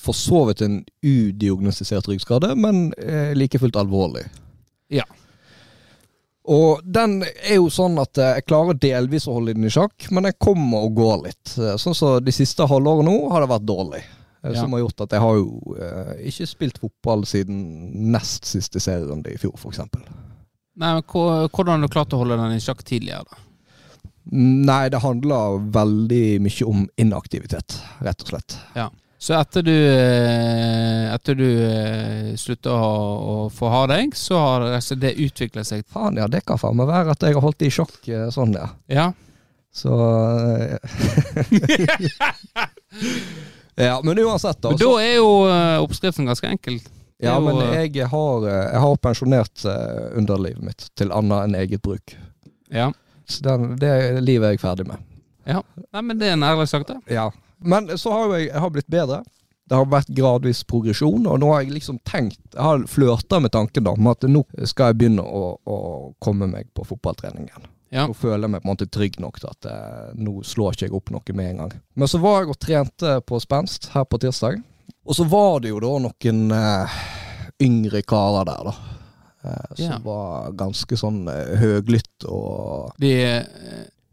for 0.02 0.16
så 0.18 0.44
vidt 0.48 0.62
en 0.66 0.80
udiagnostisert 1.06 2.08
ryggskade, 2.10 2.54
men 2.58 2.88
eh, 2.98 3.32
like 3.38 3.58
fullt 3.62 3.76
alvorlig. 3.78 4.24
Ja. 4.92 5.04
Og 6.50 6.80
den 6.82 7.20
er 7.22 7.60
jo 7.60 7.68
sånn 7.70 8.00
at 8.02 8.18
eh, 8.18 8.32
jeg 8.40 8.46
klarer 8.50 8.74
delvis 8.82 9.28
å 9.30 9.36
holde 9.36 9.54
den 9.54 9.68
i 9.68 9.70
sjakk, 9.70 10.08
men 10.10 10.26
jeg 10.26 10.40
kommer 10.42 10.88
og 10.88 10.96
går 10.98 11.20
litt. 11.28 11.52
Eh, 11.58 11.76
Sånn 11.78 11.94
som 11.94 12.16
de 12.24 12.34
siste 12.34 12.66
halvårene 12.66 13.06
nå 13.12 13.30
har 13.30 13.44
det 13.44 13.52
vært 13.54 13.68
dårlig. 13.68 14.02
Eh, 14.02 14.50
Ja. 14.50 14.56
Som 14.64 14.72
har 14.74 14.80
gjort 14.82 15.04
at 15.04 15.12
jeg 15.14 15.22
har 15.22 15.36
jo 15.38 15.76
eh, 15.78 16.16
ikke 16.32 16.48
spilt 16.50 16.80
fotball 16.82 17.22
siden 17.30 17.60
nest 18.10 18.48
siste 18.50 18.82
serierunde 18.82 19.30
i 19.30 19.38
fjor, 19.38 19.54
f.eks. 19.54 19.78
Nei, 20.82 20.90
men 20.96 21.04
Hvordan 21.06 21.76
har 21.76 21.86
du 21.86 21.92
klart 21.92 22.16
å 22.16 22.18
holde 22.24 22.40
den 22.40 22.56
i 22.56 22.64
sjakk 22.64 22.82
tidligere? 22.88 23.22
da? 23.30 23.38
Nei, 24.34 24.88
det 24.90 24.98
handler 25.02 25.60
veldig 25.74 26.24
mye 26.42 26.66
om 26.66 26.82
inaktivitet, 26.98 27.74
rett 28.06 28.22
og 28.26 28.32
slett. 28.32 28.56
Så 29.22 29.36
etter 29.38 29.62
du, 29.62 29.70
eh, 29.70 31.12
etter 31.14 31.36
du 31.38 31.46
eh, 31.62 32.32
slutta 32.40 32.72
å, 32.74 32.88
å 33.32 33.34
få 33.54 33.68
ha 33.70 33.84
deg, 33.86 34.16
så 34.18 34.34
har 34.40 34.64
det- 34.64 34.72
altså, 34.80 34.96
det 34.98 35.12
utvikla 35.22 35.62
seg 35.64 35.84
Faen, 35.86 36.16
ja, 36.18 36.26
det 36.26 36.40
kan 36.48 36.58
faen 36.58 36.74
meg 36.80 36.88
være 36.90 37.14
at 37.14 37.22
jeg 37.28 37.36
har 37.36 37.44
holdt 37.44 37.60
det 37.62 37.68
i 37.70 37.74
sjakk 37.76 38.08
eh, 38.10 38.26
sånn, 38.34 38.56
ja. 38.58 38.66
Ja. 38.90 39.06
Så 39.72 39.94
Ja, 43.74 44.00
men 44.04 44.18
uansett, 44.18 44.58
da. 44.62 44.68
Men 44.74 44.78
da 44.82 44.90
er 45.00 45.14
jo 45.16 45.28
oppskriften 45.86 46.26
ganske 46.28 46.50
enkel. 46.50 46.80
Ja, 47.22 47.38
men 47.40 47.56
jeg 47.72 48.08
har, 48.10 48.44
jeg 48.50 48.80
har 48.82 48.96
pensjonert 49.00 49.62
underlivet 50.18 50.60
mitt 50.66 50.88
til 50.98 51.14
annet 51.14 51.46
enn 51.46 51.54
eget 51.62 51.82
bruk. 51.86 52.16
Ja. 52.74 52.90
Så 53.30 53.44
den, 53.46 53.76
det 53.80 53.92
livet 54.26 54.48
er 54.50 54.56
jeg 54.56 54.60
ferdig 54.64 54.88
med. 54.90 54.98
Nei, 55.46 56.02
men 56.02 56.18
det 56.20 56.28
er 56.28 56.36
en 56.36 56.44
ærlig 56.50 56.66
sak, 56.70 56.84
det. 56.90 56.98
Ja. 57.14 57.30
Men 57.64 57.92
så 57.98 58.12
har 58.12 58.34
jeg, 58.38 58.48
jeg 58.50 58.60
har 58.60 58.70
blitt 58.74 58.88
bedre. 58.92 59.22
Det 59.68 59.76
har 59.78 59.86
vært 59.88 60.08
gradvis 60.12 60.64
progresjon, 60.68 61.26
og 61.30 61.38
nå 61.40 61.52
har 61.54 61.62
jeg 61.62 61.70
liksom 61.76 62.00
tenkt 62.04 62.40
Jeg 62.52 62.60
har 62.60 62.82
flørta 62.90 63.38
med 63.40 63.52
tanken 63.54 63.84
da, 63.86 63.92
om 63.94 64.08
at 64.10 64.26
nå 64.28 64.42
skal 64.68 64.90
jeg 64.90 64.98
begynne 65.00 65.22
å, 65.24 65.44
å 65.64 65.76
komme 66.20 66.48
meg 66.50 66.66
på 66.76 66.84
fotballtrening 66.84 67.46
igjen. 67.46 67.68
Ja. 67.92 68.06
Nå 68.08 68.16
føler 68.16 68.42
jeg 68.46 68.52
meg 68.54 68.62
på 68.62 68.68
en 68.68 68.72
måte 68.72 68.88
trygg 68.92 69.16
nok 69.20 69.38
til 69.40 69.48
at 69.52 69.66
eh, 69.68 70.12
nå 70.16 70.42
slår 70.48 70.74
ikke 70.76 70.86
jeg 70.88 70.94
opp 70.98 71.10
noe 71.14 71.36
med 71.38 71.50
en 71.52 71.62
gang. 71.62 71.72
Men 71.94 72.08
så 72.10 72.20
var 72.20 72.40
jeg 72.42 72.52
og 72.54 72.58
trente 72.64 73.14
på 73.28 73.40
spenst 73.44 73.90
her 73.94 74.04
på 74.08 74.20
tirsdag, 74.22 74.60
og 75.04 75.16
så 75.18 75.24
var 75.28 75.60
det 75.64 75.72
jo 75.72 75.80
da 75.84 75.92
noen 76.04 76.42
eh, 76.56 76.98
yngre 77.62 78.02
karer 78.08 78.48
der, 78.48 78.70
da. 78.72 78.74
Eh, 79.44 79.74
som 79.76 79.84
Ja. 79.90 79.98
var 80.04 80.52
ganske 80.58 80.96
sånn 80.96 81.22
eh, 81.32 81.56
høglytt 81.60 82.26
og 82.28 82.92
De, 83.02 83.12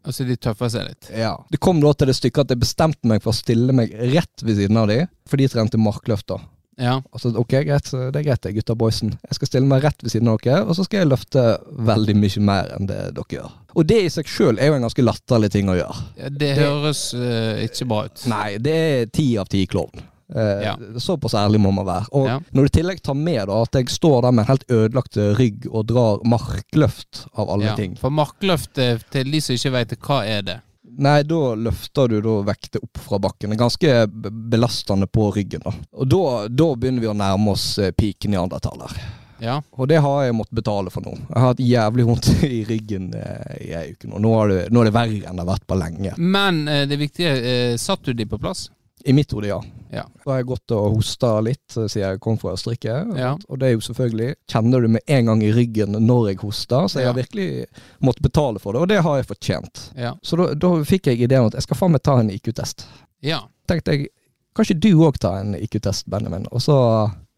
altså, 0.04 0.28
de 0.28 0.38
tøffer 0.38 0.72
seg 0.74 0.88
litt. 0.90 1.10
ja. 1.16 1.34
Det 1.50 1.60
kom 1.64 1.82
da 1.84 1.94
til 1.94 2.12
det 2.12 2.18
stykket 2.20 2.46
at 2.46 2.56
jeg 2.56 2.64
bestemte 2.64 3.10
meg 3.10 3.24
for 3.26 3.34
å 3.34 3.40
stille 3.40 3.76
meg 3.76 3.94
rett 4.14 4.46
ved 4.46 4.60
siden 4.62 4.80
av 4.80 4.90
de, 4.92 5.04
for 5.30 5.42
de 5.42 5.50
trente 5.52 5.82
markløft 5.82 6.30
da. 6.32 6.40
Ja. 6.80 7.02
Altså, 7.12 7.34
ok, 7.36 7.58
greit, 7.68 7.90
det 7.92 8.22
er 8.22 8.24
greit 8.24 8.46
det, 8.46 8.54
gutta 8.56 8.76
boysen. 8.80 9.12
Jeg 9.28 9.36
skal 9.36 9.50
stille 9.52 9.68
meg 9.68 9.84
rett 9.84 10.04
ved 10.04 10.14
siden 10.14 10.30
av 10.32 10.38
dere, 10.44 10.62
og 10.64 10.78
så 10.78 10.86
skal 10.88 11.02
jeg 11.02 11.10
løfte 11.12 11.44
veldig 11.90 12.16
mye 12.16 12.44
mer 12.48 12.72
enn 12.78 12.88
det 12.88 13.00
dere 13.18 13.36
gjør. 13.36 13.58
Og 13.76 13.90
det 13.90 13.98
i 14.06 14.14
seg 14.14 14.30
sjøl 14.32 14.62
er 14.62 14.72
jo 14.72 14.78
en 14.78 14.86
ganske 14.88 15.04
latterlig 15.04 15.52
ting 15.54 15.70
å 15.70 15.76
gjøre. 15.78 16.06
Ja, 16.22 16.32
Det 16.32 16.54
høres 16.58 17.02
uh, 17.20 17.60
ikke 17.66 17.90
bra 17.92 18.06
ut. 18.08 18.24
Nei, 18.32 18.48
det 18.64 18.78
er 18.86 19.12
ti 19.12 19.28
av 19.42 19.52
ti 19.52 19.66
klovn. 19.70 20.08
Eh, 20.36 20.64
Ja. 20.64 20.76
Såpass 21.02 21.34
ærlig 21.34 21.60
må 21.60 21.72
man 21.74 21.86
være. 21.86 22.06
Og 22.14 22.28
Ja. 22.28 22.40
når 22.54 22.62
du 22.62 22.66
i 22.66 22.82
tillegg 22.82 23.02
tar 23.02 23.16
med 23.16 23.48
da 23.48 23.62
at 23.64 23.72
jeg 23.74 23.90
står 23.90 24.22
der 24.22 24.32
med 24.32 24.44
en 24.44 24.48
helt 24.54 24.66
ødelagt 24.70 25.18
rygg 25.40 25.68
og 25.72 25.88
drar 25.88 26.20
markløft 26.24 27.26
av 27.36 27.50
alle 27.50 27.66
Ja. 27.66 27.76
ting 27.76 27.96
For 27.98 28.10
markløft, 28.12 28.78
eh, 28.78 28.98
til 29.12 29.32
de 29.32 29.42
som 29.42 29.56
ikke 29.56 29.72
vet 29.72 30.00
hva 30.00 30.26
er 30.26 30.42
det? 30.42 30.62
Nei, 31.00 31.24
da 31.24 31.56
løfter 31.56 32.10
du 32.10 32.20
da 32.22 32.42
vekter 32.52 32.80
opp 32.84 32.98
fra 32.98 33.18
bakken. 33.20 33.56
Ganske 33.56 34.08
belastende 34.50 35.08
på 35.08 35.32
ryggen. 35.34 35.62
da. 35.64 35.72
Og 35.94 36.08
da, 36.10 36.48
da 36.50 36.76
begynner 36.76 37.00
vi 37.00 37.08
å 37.08 37.16
nærme 37.16 37.52
oss 37.52 37.80
piken 37.98 38.34
i 38.34 38.38
neandertaler. 38.38 38.92
Ja. 39.40 39.62
Og 39.78 39.88
det 39.88 40.02
har 40.02 40.24
jeg 40.26 40.34
måttet 40.36 40.52
betale 40.60 40.90
for 40.92 41.02
nå. 41.02 41.14
Jeg 41.16 41.38
har 41.38 41.48
hatt 41.54 41.62
jævlig 41.64 42.06
vondt 42.06 42.44
i 42.44 42.66
ryggen 42.68 43.14
eh, 43.16 43.70
i 43.70 43.72
ei 43.74 43.92
uke 43.94 44.10
nå. 44.10 44.20
Nå 44.20 44.34
er, 44.44 44.48
det, 44.50 44.72
nå 44.74 44.82
er 44.82 44.90
det 44.90 44.94
verre 44.94 45.30
enn 45.30 45.38
det 45.40 45.46
har 45.46 45.54
vært 45.54 45.68
på 45.70 45.78
lenge. 45.80 46.14
Men 46.18 46.68
eh, 46.68 46.86
det 46.86 47.00
viktige, 47.00 47.38
eh, 47.72 47.78
satt 47.78 48.04
du 48.04 48.12
de 48.14 48.26
på 48.26 48.38
plass? 48.42 48.70
I 49.06 49.14
mitt 49.14 49.32
hode, 49.32 49.48
ja. 49.48 49.60
Ja. 49.92 50.04
Da 50.26 50.32
har 50.32 50.38
jeg 50.42 50.46
gått 50.52 50.72
og 50.76 50.98
hosta 50.98 51.30
litt 51.42 51.78
eh, 51.78 51.88
siden 51.90 52.04
jeg 52.12 52.20
kom 52.22 52.38
fra 52.38 52.52
Østerrike. 52.54 52.98
Ja. 53.18 53.32
Og 53.50 53.60
det 53.62 53.70
er 53.70 53.74
jo 53.78 53.80
selvfølgelig 53.88 54.36
Kjenner 54.52 54.82
du 54.84 54.88
med 54.88 55.02
en 55.08 55.26
gang 55.32 55.42
i 55.44 55.52
ryggen 55.56 55.96
når 56.06 56.28
jeg 56.32 56.38
hoster, 56.44 56.88
så 56.92 57.00
jeg 57.00 57.08
Ja. 57.08 57.14
har 57.14 57.18
virkelig 57.22 57.66
måttet 58.06 58.22
betale 58.28 58.60
for 58.60 58.74
det, 58.74 58.82
og 58.82 58.88
det 58.92 59.02
har 59.06 59.16
jeg 59.18 59.26
fortjent. 59.32 59.84
Ja. 59.98 60.14
Så 60.24 60.38
da, 60.38 60.54
da 60.54 60.74
fikk 60.84 61.08
jeg 61.08 61.22
ideen 61.26 61.48
at 61.48 61.54
jeg 61.58 61.64
skal 61.66 61.78
faen 61.80 61.92
meg 61.96 62.04
ta 62.04 62.20
en 62.20 62.30
IQ-test. 62.30 62.86
ja. 63.22 63.42
tenkte 63.70 63.92
jeg, 63.96 64.08
kan 64.56 64.66
ikke 64.66 64.80
du 64.82 64.92
òg 65.06 65.18
ta 65.22 65.36
en 65.40 65.54
IQ-test, 65.56 66.08
Benjamin? 66.10 66.46
Og 66.52 66.62
så 66.62 66.76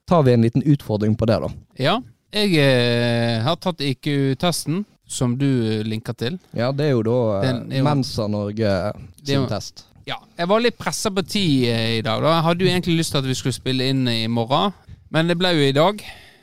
tar 0.07 0.23
vi 0.23 0.31
en 0.33 0.41
liten 0.41 0.63
utfordring 0.63 1.15
på 1.19 1.25
det, 1.27 1.39
da. 1.43 1.49
Ja. 1.77 1.99
Jeg 2.33 2.55
eh, 2.55 3.41
har 3.43 3.55
tatt 3.59 3.81
IQ-testen, 3.83 4.85
som 5.07 5.37
du 5.37 5.83
linker 5.83 6.13
til. 6.15 6.37
Ja, 6.55 6.71
det 6.71 6.85
er 6.85 6.91
jo 6.95 7.01
da 7.03 7.17
eh, 7.43 7.81
Mensa 7.83 8.27
Norge 8.31 8.93
sin 9.27 9.43
test. 9.51 9.85
Ja, 10.07 10.17
jeg 10.37 10.49
var 10.49 10.63
litt 10.63 10.79
pressa 10.79 11.11
på 11.13 11.23
tid 11.27 11.67
eh, 11.69 11.97
i 11.99 12.05
dag. 12.05 12.21
da 12.23 12.37
Jeg 12.37 12.45
hadde 12.47 12.65
jo 12.65 12.71
egentlig 12.71 12.97
lyst 12.97 13.13
til 13.13 13.21
at 13.21 13.27
vi 13.29 13.37
skulle 13.37 13.55
spille 13.57 13.89
inn 13.91 14.07
i 14.09 14.25
morgen, 14.31 14.73
men 15.13 15.29
det 15.29 15.37
ble 15.39 15.53
jo 15.53 15.67
i 15.67 15.75
dag. 15.75 16.01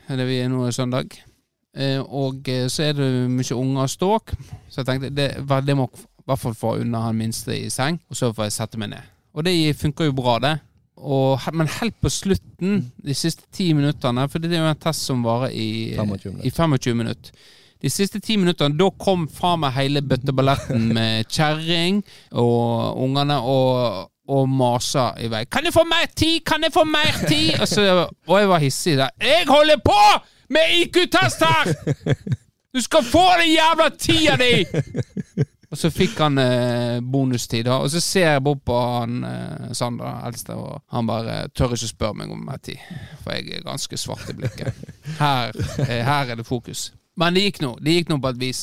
Det 0.09 0.29
vi 0.29 0.39
er 0.41 0.53
nå 0.53 0.69
i 0.69 0.75
søndag. 0.75 1.17
Eh, 1.77 1.99
og 2.01 2.49
eh, 2.49 2.69
så 2.73 2.89
er 2.89 2.97
det 2.99 3.09
mye 3.33 3.57
unger 3.57 3.85
og 3.85 3.93
ståk, 3.93 4.33
så 4.69 4.81
jeg 4.81 4.89
tenkte 4.89 5.11
det, 5.15 5.29
det 5.67 5.77
må 5.77 5.89
i 5.89 6.29
hvert 6.29 6.43
fall 6.43 6.57
få 6.57 6.77
unna 6.83 7.07
han 7.07 7.19
minste 7.19 7.57
i 7.57 7.69
seng, 7.73 8.01
og 8.09 8.17
så 8.19 8.33
får 8.37 8.49
jeg 8.49 8.57
sette 8.57 8.81
meg 8.81 8.93
ned. 8.93 9.13
Og 9.35 9.45
det 9.47 9.55
funker 9.79 10.09
jo 10.09 10.17
bra, 10.17 10.39
det. 10.43 10.57
Og, 10.99 11.39
men 11.55 11.71
helt 11.79 11.95
på 12.03 12.11
slutten, 12.11 12.81
de 13.05 13.15
siste 13.15 13.47
ti 13.55 13.71
minuttene, 13.77 14.27
for 14.29 14.43
det 14.43 14.51
er 14.53 14.65
jo 14.65 14.73
en 14.73 14.81
test 14.83 15.07
som 15.07 15.23
varer 15.25 15.55
i, 15.55 15.95
25 15.95 16.35
minutter. 16.35 16.47
i 16.47 16.51
25 16.51 16.99
minutter. 16.99 17.47
De 17.83 17.91
siste 17.91 18.21
ti 18.21 18.37
minuttene, 18.37 18.75
da 18.79 18.89
kom 18.99 19.29
fra 19.31 19.55
meg 19.61 19.77
hele 19.77 20.03
bøtteballetten 20.03 20.89
med 20.99 21.29
kjerring 21.31 22.03
og 22.33 22.99
ungene 23.05 23.39
og, 23.39 24.09
og 24.29 24.49
masa 24.51 25.13
i 25.21 25.31
vei. 25.31 25.45
'Kan 25.45 25.65
jeg 25.69 25.77
få 25.77 25.85
mer 25.85 26.09
tid? 26.17 26.41
Kan 26.47 26.63
jeg 26.67 26.73
få 26.75 26.85
mer 26.85 27.15
tid?' 27.29 27.61
Og, 27.61 27.69
så, 27.69 28.09
og 28.27 28.41
jeg 28.41 28.49
var 28.49 28.59
hissig 28.59 28.97
der. 28.99 29.11
'Jeg 29.21 29.47
holder 29.49 29.79
på 29.85 30.01
med 30.51 30.75
IQ-test 30.83 31.45
her! 31.45 31.75
Du 32.75 32.83
skal 32.83 33.05
få 33.05 33.25
den 33.41 33.55
jævla 33.55 33.89
tida 33.99 34.37
di!' 34.37 35.47
Og 35.69 35.77
så 35.77 35.91
fikk 35.93 36.17
han 36.23 36.41
eh, 36.41 37.01
bonustid. 37.05 37.69
Og 37.69 37.91
så 37.93 38.01
ser 38.01 38.31
jeg 38.31 38.45
bort 38.45 38.63
på 38.65 38.77
han 38.79 39.25
eh, 39.29 39.73
Sandra, 39.77 40.15
eldste, 40.29 40.57
og 40.57 40.81
han 40.95 41.09
bare 41.09 41.43
tør 41.53 41.75
ikke 41.77 41.91
spørre 41.91 42.17
meg 42.23 42.33
om 42.33 42.41
mer 42.47 42.61
tid. 42.65 42.81
For 43.21 43.37
jeg 43.37 43.59
er 43.59 43.67
ganske 43.67 44.01
svart 44.01 44.31
i 44.33 44.37
blikket. 44.39 44.73
Her, 45.19 45.53
eh, 45.85 46.01
her 46.09 46.33
er 46.33 46.41
det 46.41 46.47
fokus. 46.49 46.89
Men 47.19 47.35
det 47.35 47.43
gikk 47.49 47.59
nå. 47.65 47.73
Det 47.83 47.97
gikk 47.99 48.09
nå 48.13 48.17
på 48.23 48.31
et 48.33 48.39
vis. 48.41 48.61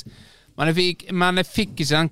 Men 0.55 0.67
jeg 0.71 0.75
fikk, 0.79 0.99
men 1.11 1.41
jeg 1.41 1.47
fikk 1.51 1.73
ikke 1.83 1.91
den 1.91 2.09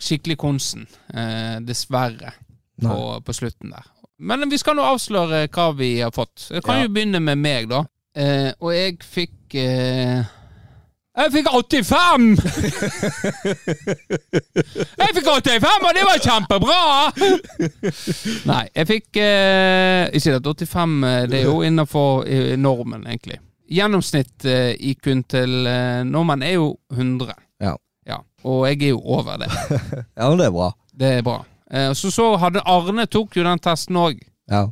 skikkelig 0.00 0.36
konsen, 0.40 0.82
eh, 1.12 1.56
dessverre, 1.64 2.32
på, 2.80 2.96
på 3.24 3.32
slutten 3.36 3.72
der. 3.72 3.84
Men 4.20 4.44
vi 4.52 4.58
skal 4.60 4.76
nå 4.76 4.84
avsløre 4.84 5.46
hva 5.52 5.70
vi 5.76 5.94
har 6.02 6.12
fått. 6.12 6.48
Jeg 6.52 6.62
kan 6.64 6.76
Ja. 6.80 6.84
jo 6.84 6.92
begynne 6.92 7.20
med 7.24 7.38
meg, 7.40 7.68
da. 7.72 7.80
Eh, 8.16 8.50
og 8.60 8.72
jeg 8.74 8.98
fikk 9.04 9.54
eh, 9.60 10.20
Jeg 11.20 11.32
fikk 11.34 11.48
85! 11.52 12.36
Jeg 15.00 15.14
fikk 15.16 15.26
85, 15.26 15.86
og 15.86 15.92
det 15.96 16.04
var 16.06 16.18
kjempebra! 16.24 16.80
Nei, 18.50 18.64
jeg 18.74 18.86
fikk 18.88 19.16
eh, 19.20 20.08
Ikke 20.16 20.34
at 20.38 20.46
85 20.46 21.04
eh, 21.04 21.26
det 21.30 21.38
er 21.40 21.44
jo 21.48 21.60
innafor 21.66 22.24
eh, 22.28 22.54
normen, 22.60 23.06
egentlig. 23.06 23.38
Gjennomsnitt 23.70 24.44
eh, 24.50 24.74
til 25.30 25.66
eh, 25.70 26.02
nordmenn 26.02 26.42
er 26.42 26.56
jo 26.56 26.72
100. 26.90 27.34
Ja. 27.62 27.76
ja. 28.06 28.16
Og 28.42 28.64
jeg 28.66 28.82
er 28.82 28.92
jo 28.96 29.00
over 29.04 29.38
det. 29.38 29.50
Ja, 30.18 30.28
men 30.28 30.38
det 30.40 30.48
er 30.48 30.54
bra. 30.56 30.68
Det 30.92 31.10
er 31.18 31.22
bra. 31.22 31.36
Eh, 31.70 31.92
så 31.94 32.10
så 32.10 32.32
hadde 32.42 32.64
Arne 32.66 33.06
tok 33.06 33.36
jo 33.38 33.44
den 33.46 33.62
testen 33.62 33.96
òg, 33.96 34.18
Ja. 34.50 34.64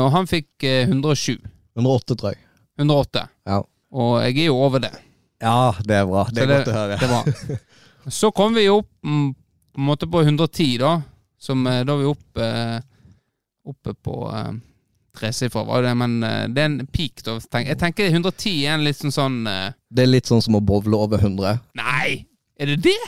og 0.00 0.08
han 0.14 0.26
fikk 0.26 0.64
eh, 0.64 0.88
107. 0.88 1.36
108, 1.76 2.16
tror 2.16 2.32
jeg. 2.32 2.40
108. 2.80 3.26
Ja. 3.46 3.60
Og 3.92 4.14
jeg 4.24 4.38
er 4.38 4.48
jo 4.48 4.56
over 4.64 4.80
det. 4.80 4.94
Ja, 5.44 5.74
det 5.84 5.98
er 6.00 6.06
bra. 6.08 6.24
Det 6.32 6.42
er 6.42 6.48
Så 6.48 6.54
godt 6.54 6.70
å 6.72 6.76
høre. 6.78 6.96
Det 7.00 7.10
var. 7.12 7.60
Så 8.20 8.30
kom 8.32 8.56
vi 8.56 8.68
opp 8.72 8.88
mm, 9.04 9.28
på 9.76 9.82
en 9.82 9.90
måte 9.90 10.08
på 10.08 10.22
110, 10.24 10.78
da. 10.80 10.94
Som 11.36 11.68
da 11.68 11.84
er 11.84 12.00
vi 12.00 12.08
opp 12.08 12.40
oppe 13.66 13.92
på 14.00 14.14
tresifra, 15.16 15.64
var 15.68 15.82
det, 15.86 15.92
men 15.98 16.18
eh, 16.26 16.44
det 16.52 16.62
er 16.62 16.70
en 16.70 16.78
peak, 16.92 17.22
da. 17.26 17.38
Jeg 17.64 17.78
tenker 17.80 18.10
110 18.12 18.56
er 18.66 18.74
en 18.76 18.84
litt 18.86 19.00
sånn 19.00 19.14
sånn 19.14 19.38
uh... 19.48 19.70
Det 19.90 20.04
er 20.06 20.12
litt 20.12 20.28
sånn 20.30 20.42
som 20.44 20.58
å 20.58 20.62
bowle 20.64 20.98
over 21.06 21.22
100. 21.24 21.58
Nei! 21.80 22.26
Er 22.60 22.72
det 22.72 22.82
det? 22.88 22.98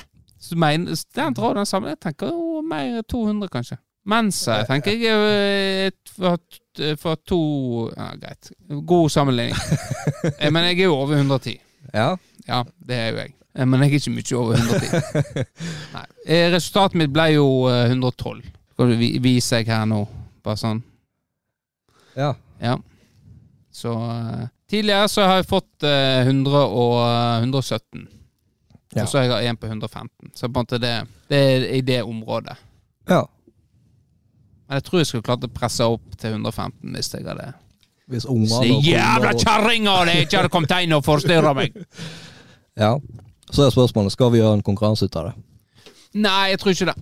Så 0.40 0.56
mener, 0.60 0.96
den 1.16 1.34
drar 1.36 1.56
den 1.58 1.66
samme. 1.66 1.92
Jeg 1.94 2.00
tenker 2.04 2.30
jo 2.32 2.62
mer 2.64 3.00
200, 3.10 3.48
kanskje. 3.52 3.78
Mensa 4.08 4.62
tenker 4.64 4.94
jeg 4.96 5.10
er 5.12 5.90
for, 6.96 7.18
to 7.28 7.38
Ja, 7.96 8.12
greit. 8.16 8.52
God 8.88 9.10
sammenligning. 9.12 9.56
Eh, 10.40 10.50
Men 10.50 10.64
jeg 10.70 10.80
er 10.80 10.88
jo 10.88 10.94
over 10.96 11.16
110. 11.18 11.58
Ja. 11.92 12.14
Ja, 12.48 12.62
det 12.88 12.96
er 12.96 13.10
jo 13.10 13.18
jeg. 13.20 13.34
Eh, 13.54 13.66
Men 13.66 13.82
jeg 13.84 13.92
er 13.92 14.00
ikke 14.00 14.14
mye 14.14 14.38
over 14.38 14.54
110. 14.56 15.44
Nei. 15.96 16.06
Eh, 16.26 16.46
Resultatet 16.54 16.96
mitt 17.02 17.12
ble 17.12 17.26
jo 17.34 17.48
eh, 17.68 17.90
112. 17.92 18.40
Skal 18.72 18.94
du 18.94 19.04
vise 19.28 19.60
jeg 19.60 19.68
her 19.68 19.84
nå? 19.90 20.04
Bare 20.46 20.60
sånn. 20.60 20.80
Ja. 22.18 22.32
Ja. 22.60 22.74
Så 23.70 23.92
eh, 23.94 24.46
tidligere 24.70 25.08
så 25.12 25.22
har 25.28 25.36
jeg 25.40 25.46
fått 25.50 25.86
eh, 25.86 26.26
100 26.26 26.62
og 26.66 26.94
eh, 27.04 27.44
117. 27.46 28.08
Ja. 28.96 29.04
Og 29.04 29.08
så 29.12 29.20
har 29.20 29.28
jeg 29.38 29.52
en 29.52 29.58
på 29.60 29.68
115. 29.70 30.32
Så 30.34 30.48
på 30.48 30.50
en 30.58 30.64
måte 30.64 30.80
det, 30.82 30.94
det 31.30 31.38
er 31.52 31.66
i 31.78 31.82
det 31.86 32.00
området. 32.02 32.56
ja. 33.08 33.24
Men 34.68 34.76
jeg 34.76 34.84
tror 34.84 34.98
jeg 35.00 35.06
skulle 35.08 35.24
klart 35.24 35.44
å 35.46 35.48
presse 35.48 35.80
opp 35.88 36.10
til 36.20 36.34
115 36.34 36.90
hvis 36.92 37.06
jeg 37.14 37.22
hadde 37.24 37.46
Hvis 38.12 38.26
ungene 38.28 38.50
Så 38.50 38.66
jævla 38.84 39.30
og- 39.32 39.40
kjerringer 39.40 40.04
det 40.10 40.16
ikke 40.26 40.36
hadde 40.42 40.50
kommet 40.52 40.74
inn 40.84 40.92
og 40.92 41.04
forstyrra 41.06 41.54
meg! 41.56 41.72
Ja. 42.76 42.90
Så 43.50 43.64
er 43.64 43.72
spørsmålet 43.72 44.12
skal 44.12 44.28
vi 44.30 44.38
gjøre 44.42 44.58
en 44.58 44.62
konkurranse 44.62 45.08
ut 45.08 45.16
av 45.16 45.30
det. 45.30 45.32
Nei, 46.14 46.48
jeg 46.54 46.58
tror 46.62 46.72
ikke 46.72 46.86
det. 46.88 46.94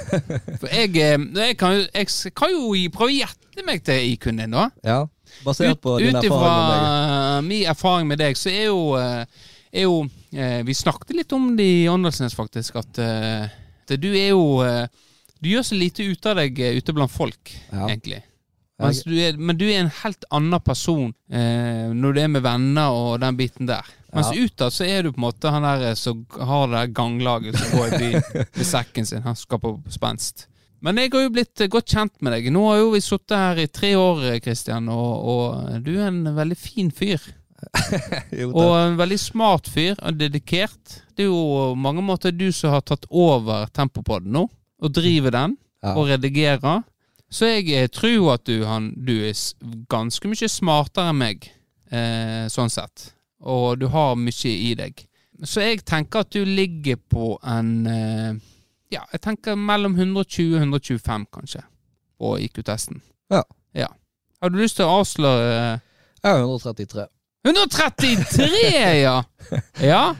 For 0.60 0.68
jeg, 0.70 0.90
eh, 1.02 1.24
jeg, 1.40 1.56
kan, 1.58 1.74
jo- 1.74 1.88
jeg 1.94 2.34
kan 2.38 2.52
jo 2.54 2.90
prøve 2.94 3.10
å 3.10 3.16
gjette 3.16 3.64
meg 3.66 3.82
til 3.86 4.12
IQ-en 4.12 4.38
din, 4.44 4.54
da. 4.54 4.68
Ja. 4.86 5.00
Basert 5.44 5.80
på 5.82 5.96
din 5.98 6.14
Ut 6.14 6.22
ifra 6.24 6.36
erfaring 6.38 6.68
med 6.68 6.84
deg. 6.84 7.48
min 7.48 7.64
erfaring 7.72 8.08
med 8.12 8.18
deg, 8.22 8.36
så 8.38 8.52
er 8.52 8.68
jo, 8.68 8.78
eh, 9.00 9.24
er 9.74 9.82
jo 9.88 9.96
eh, 10.32 10.60
Vi 10.68 10.74
snakket 10.78 11.16
litt 11.18 11.32
om 11.34 11.48
det 11.58 11.66
i 11.82 11.88
Åndalsnes, 11.90 12.36
faktisk, 12.38 12.76
at, 12.78 13.00
at 13.02 13.96
du 14.00 14.08
er 14.14 14.30
jo 14.30 14.44
Du 15.42 15.48
gjør 15.50 15.66
så 15.66 15.74
lite 15.76 16.06
ut 16.06 16.26
av 16.30 16.38
deg 16.38 16.60
ute 16.78 16.94
blant 16.94 17.10
folk, 17.12 17.50
Ja. 17.72 17.88
egentlig. 17.90 18.22
Du 19.04 19.12
er, 19.18 19.36
men 19.38 19.56
du 19.58 19.64
er 19.70 19.80
en 19.84 19.90
helt 20.02 20.24
annen 20.34 20.60
person 20.60 21.12
eh, 21.30 21.90
når 21.94 22.14
du 22.16 22.20
er 22.24 22.30
med 22.32 22.42
venner 22.42 22.90
og 22.94 23.20
den 23.22 23.36
biten 23.38 23.66
der. 23.70 23.86
Mens 24.14 24.30
Ja. 24.32 24.44
utad 24.46 24.72
så 24.72 24.84
er 24.86 25.02
du 25.02 25.12
på 25.12 25.18
en 25.18 25.26
måte 25.26 25.50
han 25.50 25.62
der 25.66 25.88
eh, 25.90 25.94
som 25.98 26.24
har 26.38 26.66
det 26.68 26.76
der 26.78 26.92
ganglaget 26.94 27.58
som 27.58 27.78
går 27.78 27.86
i 27.86 27.98
byen 27.98 28.22
med 28.56 28.66
sekken 28.66 29.06
sin. 29.06 29.22
Han 29.26 29.36
skal 29.36 29.58
på 29.62 29.76
spenst. 29.90 30.46
Men 30.84 30.98
jeg 31.00 31.10
har 31.14 31.22
jo 31.24 31.30
blitt 31.32 31.60
eh, 31.64 31.68
godt 31.72 31.88
kjent 31.94 32.14
med 32.22 32.32
deg. 32.36 32.50
Nå 32.52 32.62
har 32.68 32.78
jo 32.82 32.90
vi 32.92 33.00
sittet 33.00 33.36
her 33.40 33.58
i 33.62 33.66
tre 33.72 33.94
år, 33.96 34.24
Kristian, 34.44 34.88
og, 34.92 35.24
og 35.34 35.80
du 35.86 35.94
er 35.98 36.08
en 36.12 36.22
veldig 36.36 36.56
fin 36.60 36.90
fyr. 36.94 37.18
Jo, 38.34 38.50
Og 38.52 38.74
en 38.76 38.96
veldig 38.98 39.16
smart 39.20 39.68
fyr, 39.72 39.94
og 40.04 40.18
dedikert. 40.20 40.98
Det 41.16 41.24
er 41.24 41.30
jo 41.30 41.74
mange 41.78 42.02
måter 42.04 42.34
du 42.34 42.50
som 42.52 42.74
har 42.74 42.82
tatt 42.84 43.06
over 43.10 43.66
Tempopodden 43.72 44.34
nå, 44.36 44.42
og 44.82 44.92
driver 44.92 45.30
den, 45.32 45.56
Ja. 45.84 45.94
og 45.96 46.08
redigerer. 46.08 46.82
Så 47.32 47.48
jeg 47.50 47.72
eh, 47.74 47.88
tror 47.88 48.34
at 48.36 48.44
du, 48.46 48.64
han, 48.68 48.92
du 49.04 49.14
er 49.26 49.34
ganske 49.90 50.28
mye 50.30 50.48
smartere 50.48 51.10
enn 51.10 51.18
meg, 51.18 51.48
eh, 51.90 52.44
sånn 52.52 52.70
sett. 52.72 53.10
Og 53.40 53.78
du 53.80 53.86
har 53.92 54.14
mye 54.16 54.52
i 54.52 54.74
deg. 54.78 55.06
Så 55.44 55.60
jeg 55.64 55.82
tenker 55.84 56.22
at 56.24 56.30
du 56.32 56.44
ligger 56.46 56.96
på 57.10 57.34
en 57.42 57.86
eh, 57.90 58.34
Ja, 58.94 59.00
jeg 59.12 59.20
tenker 59.24 59.56
mellom 59.58 59.96
120 59.98 60.54
og 60.54 60.60
125, 60.62 61.26
kanskje, 61.34 61.62
på 62.20 62.36
IQ-testen. 62.44 63.00
Ja. 63.32 63.42
ja. 63.74 63.88
Har 64.42 64.52
du 64.52 64.58
lyst 64.60 64.76
til 64.78 64.86
å 64.86 65.00
avsløre 65.00 65.80
Jeg 66.22 66.30
er 66.30 66.44
133. 66.44 67.06
133, 67.44 68.52
ja! 69.02 69.16
Ja, 69.92 70.14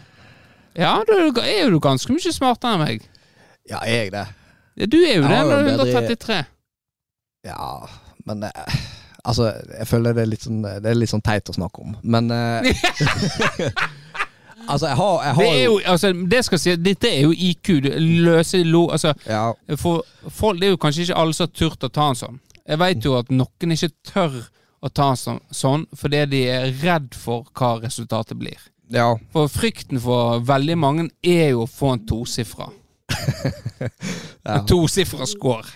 ja 0.76 0.94
du- 1.06 1.40
er 1.40 1.62
jo 1.64 1.71
du 1.76 1.78
ganske 1.80 2.12
mye 2.12 2.33
smartere 2.35 2.75
enn 2.75 2.83
meg. 2.83 3.06
Ja, 3.71 3.78
er 3.87 4.02
jeg 4.02 4.12
det? 4.12 4.26
Ja, 4.76 4.87
Du 4.90 4.99
er 4.99 5.14
jo 5.16 5.23
det 5.23 5.38
når 5.47 5.62
du 5.62 5.71
er 5.71 5.78
133. 5.78 6.40
Ja, 7.47 7.68
men 8.26 8.42
eh, 8.49 8.75
Altså, 9.25 9.50
jeg 9.78 9.87
føler 9.88 10.12
det 10.12 10.23
er 10.23 10.28
litt 10.28 10.43
sånn 10.45 10.59
Det 10.62 10.90
er 10.90 10.97
litt 10.99 11.09
sånn 11.09 11.23
teit 11.25 11.49
å 11.49 11.54
snakke 11.57 11.81
om, 11.81 11.95
men 12.02 12.31
eh, 12.35 12.66
Altså, 14.69 14.87
jeg 14.87 14.97
har, 14.97 15.23
jeg 15.25 15.35
har 15.35 15.43
Det 15.43 15.61
er 15.61 15.64
jo, 15.64 15.81
altså, 15.85 16.12
det 16.31 16.45
skal 16.45 16.59
si, 16.61 16.75
dette 16.76 17.11
er 17.11 17.21
jo 17.26 17.33
IQ. 17.37 17.71
Løse 18.25 18.62
lo... 18.64 18.88
Altså, 18.90 19.14
Ja, 19.28 19.52
for 19.76 20.04
for, 20.28 20.52
det 20.52 20.69
er 20.69 20.75
jo 20.75 20.81
kanskje 20.81 21.02
ikke 21.02 21.16
alle 21.21 21.37
som 21.37 21.49
har 21.49 21.52
turt 21.59 21.85
å 21.85 21.90
ta 21.93 22.09
en 22.09 22.19
sånn. 22.19 22.38
Jeg 22.64 22.81
vet 22.81 23.04
jo 23.04 23.16
at 23.19 23.33
noen 23.33 23.75
ikke 23.75 23.90
tør 24.09 24.38
å 24.85 24.88
ta 24.88 25.11
en 25.12 25.21
sånn, 25.21 25.40
sånn 25.52 25.85
fordi 25.97 26.23
de 26.33 26.40
er 26.49 26.71
redd 26.81 27.12
for 27.16 27.45
hva 27.52 27.75
resultatet 27.83 28.38
blir. 28.40 28.61
ja, 28.88 29.11
For 29.33 29.53
frykten 29.53 30.01
for 30.01 30.40
veldig 30.40 30.79
mange 30.81 31.09
er 31.22 31.51
jo 31.53 31.64
å 31.64 31.70
få 31.70 31.94
en 31.96 32.07
tosifra. 32.09 32.70
ja. 33.11 33.90
En 34.55 34.66
tosifra 34.68 35.27
score. 35.27 35.68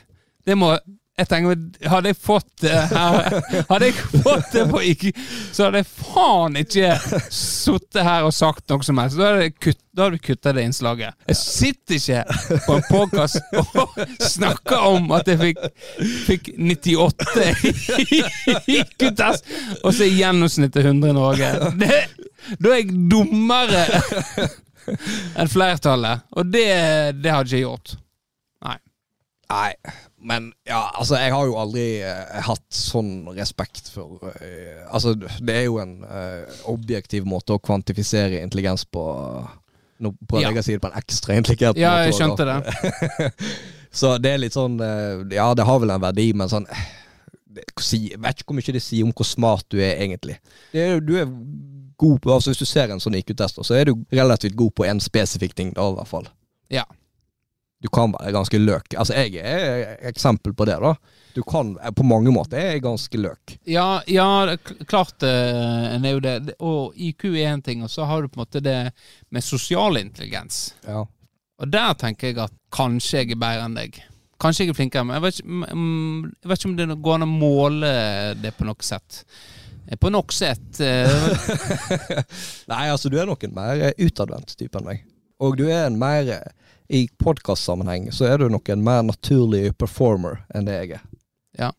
Det 0.45 0.57
må 0.57 0.75
jeg 1.19 1.29
tenker, 1.31 1.59
Hadde 1.91 2.13
jeg 2.13 2.19
fått 2.21 2.63
det 2.63 2.75
her 2.93 3.39
Hadde 3.71 3.89
jeg 3.89 3.97
fått 4.23 4.53
det 4.55 4.65
på 4.71 4.83
ikke, 4.93 5.13
så 5.53 5.67
hadde 5.67 5.83
jeg 5.83 5.89
faen 5.91 6.59
ikke 6.61 6.93
sittet 7.35 8.03
her 8.07 8.27
og 8.27 8.35
sagt 8.35 8.69
noe 8.71 8.85
som 8.87 8.99
helst. 9.01 9.19
Da 9.19 9.33
hadde, 9.33 9.49
jeg 9.49 9.55
kutt, 9.59 9.81
da 9.99 10.09
vi 10.13 10.21
kutta 10.23 10.53
det 10.55 10.65
innslaget. 10.69 11.17
Jeg 11.31 11.39
sitter 11.41 11.99
ikke 11.99 12.59
på 12.67 12.77
en 12.77 12.87
podkast 12.89 13.39
og 13.59 13.99
snakker 14.23 14.87
om 14.89 15.11
at 15.17 15.31
jeg 15.31 15.41
fikk, 15.43 15.63
fikk 16.29 16.51
98 16.55 17.47
i 18.05 18.23
IQ-test, 18.79 19.49
og 19.83 19.93
så 19.93 20.07
er 20.07 20.15
gjennomsnittet 20.15 20.87
100 20.87 21.13
i 21.13 21.17
Norge. 21.19 21.53
Det, 21.79 22.03
da 22.59 22.75
er 22.75 22.83
jeg 22.83 23.07
dummere 23.11 23.87
enn 25.39 25.51
flertallet, 25.51 26.29
og 26.37 26.53
det, 26.53 26.69
det 27.23 27.35
hadde 27.35 27.51
ikke 27.51 27.65
gjort. 27.65 27.97
gjort. 27.99 28.05
Nei, 29.49 29.73
men 30.21 30.53
ja, 30.67 30.91
altså 30.99 31.15
jeg 31.21 31.31
har 31.33 31.47
jo 31.47 31.55
aldri 31.61 31.85
eh, 32.03 32.41
hatt 32.43 32.65
sånn 32.75 33.29
respekt 33.37 33.89
for 33.95 34.19
eh, 34.43 34.83
Altså, 34.91 35.13
det 35.15 35.55
er 35.55 35.65
jo 35.69 35.79
en 35.79 36.03
eh, 36.05 36.59
objektiv 36.73 37.25
måte 37.29 37.55
å 37.55 37.61
kvantifisere 37.63 38.41
intelligens 38.43 38.85
på. 38.85 39.05
Nå 40.03 40.13
prøver 40.31 40.43
Ja. 40.45 40.51
jeg 40.51 40.59
å 40.59 40.67
si 40.67 40.73
det 40.77 40.83
på 40.83 40.91
en 40.91 40.99
ekstra 41.01 41.35
intelligent 41.39 41.79
Ja, 41.79 41.93
måte. 41.97 42.05
jeg 42.07 42.19
skjønte 42.19 42.45
det. 42.49 43.31
Så 43.99 44.13
det 44.21 44.31
er 44.35 44.39
litt 44.43 44.55
sånn 44.55 44.77
eh, 44.85 45.23
Ja, 45.37 45.53
det 45.55 45.65
har 45.67 45.79
vel 45.83 45.91
en 45.95 46.03
verdi, 46.03 46.29
men 46.37 46.51
sånn 46.51 46.67
eh, 46.71 46.85
det, 47.49 47.65
si- 47.81 48.11
Jeg 48.13 48.21
vet 48.23 48.43
ikke 48.43 48.53
hvor 48.53 48.59
mye 48.61 48.75
det 48.77 48.83
sier 48.85 49.07
om 49.09 49.15
hvor 49.17 49.27
smart 49.27 49.67
du 49.73 49.79
er, 49.81 49.97
egentlig. 50.03 50.37
Det 50.75 50.83
er, 50.85 50.93
jo- 50.97 51.01
du 51.09 51.15
er 51.19 51.31
god 51.99 52.21
på 52.23 52.35
Altså 52.35 52.53
Hvis 52.53 52.61
du 52.63 52.69
ser 52.69 52.91
en 52.95 53.01
sånn 53.03 53.17
IQ-test, 53.19 53.59
så 53.65 53.75
er 53.79 53.89
du 53.91 53.95
relativt 54.15 54.55
god 54.59 54.75
på 54.79 54.87
en 54.87 55.01
spesifikk 55.03 55.55
ting, 55.59 55.73
da, 55.75 55.89
i 55.91 55.97
hvert 55.99 56.11
fall. 56.11 56.29
Ja. 56.71 56.85
Du 57.79 57.87
kan 57.95 58.11
være 58.11 58.33
ganske 58.35 58.59
løk. 58.59 58.95
Altså, 58.99 59.15
jeg 59.15 59.39
er 59.39 59.99
eksempel 60.11 60.55
på 60.57 60.67
det, 60.67 60.81
da. 60.83 60.95
Du 61.37 61.45
kan 61.47 61.77
På 61.95 62.03
mange 62.03 62.33
måter 62.35 62.59
er 62.59 62.73
jeg 62.73 62.83
ganske 62.83 63.21
løk. 63.21 63.55
Ja, 63.71 64.01
ja 64.11 64.57
klart 64.91 65.23
eh, 65.23 65.95
en 65.95 66.05
er 66.05 66.17
jo 66.17 66.23
det. 66.25 66.57
Og 66.59 66.97
IQ 66.97 67.29
er 67.31 67.53
én 67.53 67.63
ting, 67.63 67.85
og 67.87 67.91
så 67.91 68.09
har 68.09 68.23
du 68.23 68.29
på 68.29 68.41
en 68.41 68.47
måte 68.47 68.65
det 68.65 68.91
med 69.31 69.47
sosial 69.47 70.01
intelligens. 70.01 70.75
Ja. 70.87 71.05
Og 71.59 71.71
der 71.71 71.95
tenker 71.99 72.33
jeg 72.33 72.41
at 72.43 72.55
kanskje 72.75 73.23
jeg 73.23 73.37
er 73.37 73.43
bedre 73.43 73.69
enn 73.69 73.79
deg. 73.79 74.03
Kanskje 74.43 74.67
jeg 74.67 74.75
er 74.75 74.79
flinkere, 74.79 75.07
men 75.07 75.19
jeg 75.19 75.27
vet 75.27 75.39
ikke, 75.39 75.55
mm, 75.55 75.63
mm, 75.79 76.27
jeg 76.43 76.51
vet 76.51 76.61
ikke 76.61 76.71
om 76.71 76.77
det 76.79 77.01
går 77.07 77.17
an 77.17 77.27
å 77.27 77.31
måle 77.31 77.95
det 78.39 78.53
på 78.59 78.67
noe 78.67 78.87
sett. 78.87 79.23
Eh, 79.87 79.99
På 79.99 80.11
noe 80.11 80.35
sett 80.35 80.81
eh, 80.83 81.15
Nei, 82.71 82.85
altså, 82.91 83.11
du 83.11 83.19
er 83.19 83.31
nok 83.31 83.47
en 83.47 83.55
mer 83.57 83.89
eh, 83.89 83.95
utadvendt 84.07 84.55
type 84.59 84.79
enn 84.79 84.87
meg. 84.91 85.07
Og 85.43 85.59
du 85.59 85.69
er 85.69 85.87
en 85.87 85.99
mer 85.99 86.31
eh, 86.35 86.58
I 86.89 87.09
podkastsammenheng 87.21 88.09
så 88.13 88.25
er 88.25 88.41
du 88.41 88.49
nok 88.49 88.69
en 88.73 88.85
mer 88.85 89.03
naturlig 89.05 89.75
performer 89.77 90.41
enn 90.57 90.69
det 90.69 90.79
jeg 90.79 90.95
er. 90.97 91.03
Ja. 91.59 91.73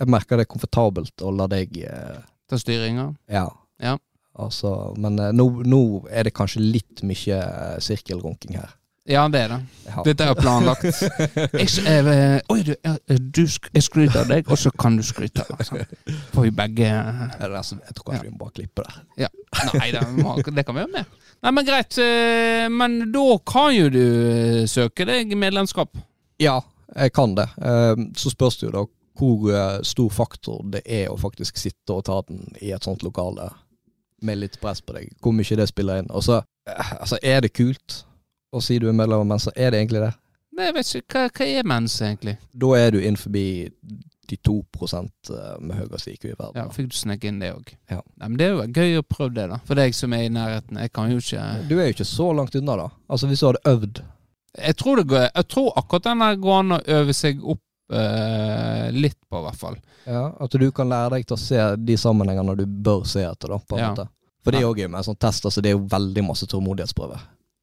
Jeg 0.00 0.12
merker 0.12 0.36
det 0.36 0.44
er 0.44 0.52
komfortabelt 0.52 1.24
å 1.24 1.32
la 1.32 1.46
deg 1.48 1.78
eh, 1.84 2.20
ta 2.48 2.58
styringa. 2.60 3.10
Ja. 3.32 3.46
Ja. 3.80 3.96
Altså, 4.40 4.94
men 5.00 5.18
eh, 5.18 5.32
nå, 5.36 5.46
nå 5.64 5.80
er 6.08 6.28
det 6.28 6.34
kanskje 6.36 6.62
litt 6.64 7.00
mye 7.06 7.40
eh, 7.40 7.78
sirkelrunking 7.84 8.60
her. 8.60 8.76
Ja, 9.10 9.24
det 9.28 9.40
er 9.42 9.48
det. 9.50 9.58
Ja. 9.90 10.02
Dette 10.06 10.26
er 10.30 10.36
planlagt. 10.38 10.84
Jeg, 11.58 11.66
s- 11.66 11.80
eh, 11.82 12.36
oi, 12.52 12.60
du, 12.62 12.74
ja, 12.86 12.92
du, 13.10 13.40
jeg 13.74 13.82
skryter 13.82 14.20
av 14.22 14.28
deg, 14.30 14.46
og 14.52 14.58
så 14.60 14.70
kan 14.78 14.94
du 14.96 15.02
skryte. 15.02 15.42
Altså. 15.56 15.80
Får 16.34 16.46
vi 16.46 16.52
begge 16.54 16.86
det 16.86 17.48
Jeg 17.50 17.96
tror 17.96 18.04
kanskje 18.06 18.22
vi 18.28 18.30
må 18.30 18.38
bare 18.44 18.54
klippe 18.60 18.84
der. 18.86 19.00
Ja. 19.24 19.30
Nei, 19.74 19.88
det, 19.96 20.04
må- 20.20 20.36
det 20.46 20.64
kan 20.68 20.76
vi 20.78 20.84
gjøre 20.84 20.92
med. 20.94 21.16
Nei, 21.42 21.50
men 21.56 21.66
greit. 21.66 21.98
eh, 21.98 22.68
Men 22.70 22.98
da 23.12 23.24
kan 23.50 23.72
jo 23.74 23.88
du 23.90 24.00
eh, 24.04 24.66
søke 24.70 25.06
deg 25.08 25.34
medlemskap. 25.40 25.98
Ja, 26.40 26.60
jeg 26.94 27.12
kan 27.16 27.34
det. 27.34 27.48
Eh, 27.58 27.96
Så 28.16 28.30
spørs 28.30 28.60
det 28.60 28.68
jo 28.70 28.76
da 28.78 28.84
hvor 29.20 29.50
eh, 29.52 29.80
stor 29.84 30.08
faktor 30.14 30.62
det 30.72 30.80
er 30.86 31.10
å 31.12 31.18
faktisk 31.20 31.58
sitte 31.60 31.92
og 31.98 32.04
ta 32.06 32.20
den 32.28 32.46
i 32.62 32.70
et 32.72 32.86
sånt 32.86 33.02
lokale 33.04 33.50
med 34.22 34.38
litt 34.38 34.60
press 34.62 34.80
på 34.84 34.94
deg. 34.96 35.10
Hvor 35.20 35.32
mye 35.34 35.56
det 35.58 35.66
spiller 35.68 35.98
inn. 36.04 36.08
Og 36.14 36.22
så, 36.24 36.38
eh, 36.70 36.92
altså, 37.00 37.18
er 37.22 37.40
det 37.44 37.50
kult 37.56 38.04
å 38.52 38.62
si 38.62 38.78
du 38.78 38.88
er 38.88 38.96
medlem 38.96 39.20
av 39.24 39.26
Mensa? 39.26 39.52
Er 39.56 39.70
det 39.70 39.80
egentlig 39.84 40.00
det? 40.06 40.12
Nei, 40.56 40.66
jeg 40.66 40.74
vet 40.74 40.94
ikke, 40.98 41.18
hva, 41.18 41.28
hva 41.38 41.46
er 41.60 41.68
mens, 41.70 41.94
egentlig? 42.02 42.36
Da 42.52 42.70
er 42.76 42.90
du 42.90 42.98
inn 43.00 43.16
forbi 43.16 43.44
de 44.30 44.36
2 44.46 44.56
med 45.60 45.76
høyest 45.76 46.06
IQ 46.10 46.24
i 46.28 46.34
verden. 46.38 46.54
Ja, 46.58 46.66
Fikk 46.74 46.90
du 46.92 46.96
sneke 46.98 47.26
inn 47.30 47.40
det 47.42 47.52
òg? 47.54 47.72
Ja. 47.90 48.00
Men 48.20 48.36
det 48.38 48.46
er 48.46 48.52
jo 48.54 48.66
gøy 48.66 48.98
å 49.00 49.06
prøve 49.06 49.34
det, 49.34 49.46
da. 49.50 49.58
For 49.66 49.74
deg 49.78 49.94
som 49.96 50.12
er 50.14 50.26
i 50.28 50.32
nærheten. 50.32 50.78
Jeg 50.78 50.92
kan 50.94 51.10
jo 51.10 51.18
ikke 51.22 51.46
Du 51.70 51.74
er 51.78 51.88
jo 51.88 51.94
ikke 51.96 52.06
så 52.06 52.28
langt 52.36 52.54
unna, 52.54 52.76
da. 52.76 52.88
Altså 53.10 53.26
Hvis 53.30 53.40
du 53.42 53.48
hadde 53.48 53.64
øvd 53.72 54.02
Jeg 54.68 54.76
tror, 54.76 54.96
det 55.00 55.06
går, 55.10 55.26
jeg 55.34 55.48
tror 55.48 55.72
akkurat 55.76 56.06
den 56.10 56.22
der 56.26 56.38
går 56.44 56.58
an 56.60 56.76
å 56.76 56.80
øve 57.00 57.14
seg 57.16 57.42
opp 57.42 57.62
eh, 57.94 58.86
litt 58.94 59.18
på, 59.28 59.38
i 59.40 59.44
hvert 59.48 59.58
fall. 59.58 59.76
ja, 60.06 60.24
At 60.40 60.50
du 60.62 60.70
kan 60.74 60.88
lære 60.90 61.16
deg 61.16 61.26
til 61.26 61.36
å 61.38 61.40
se 61.42 61.66
de 61.78 61.96
sammenhengene 61.98 62.56
du 62.58 62.66
bør 62.66 63.06
se 63.06 63.22
etter. 63.26 63.48
da 63.54 63.58
på 63.58 63.78
en 63.78 63.82
Ja. 63.84 63.90
måte 63.94 64.08
For 64.44 64.50
det 64.52 64.60
er 64.60 64.68
jo 64.68 64.88
med 64.88 64.98
en 64.98 65.04
sånn 65.10 65.18
test. 65.18 65.44
Altså 65.44 65.60
Det 65.62 65.70
er 65.70 65.78
jo 65.78 65.86
veldig 65.86 66.24
masse 66.24 66.46
tålmodighetsprøve. 66.46 67.18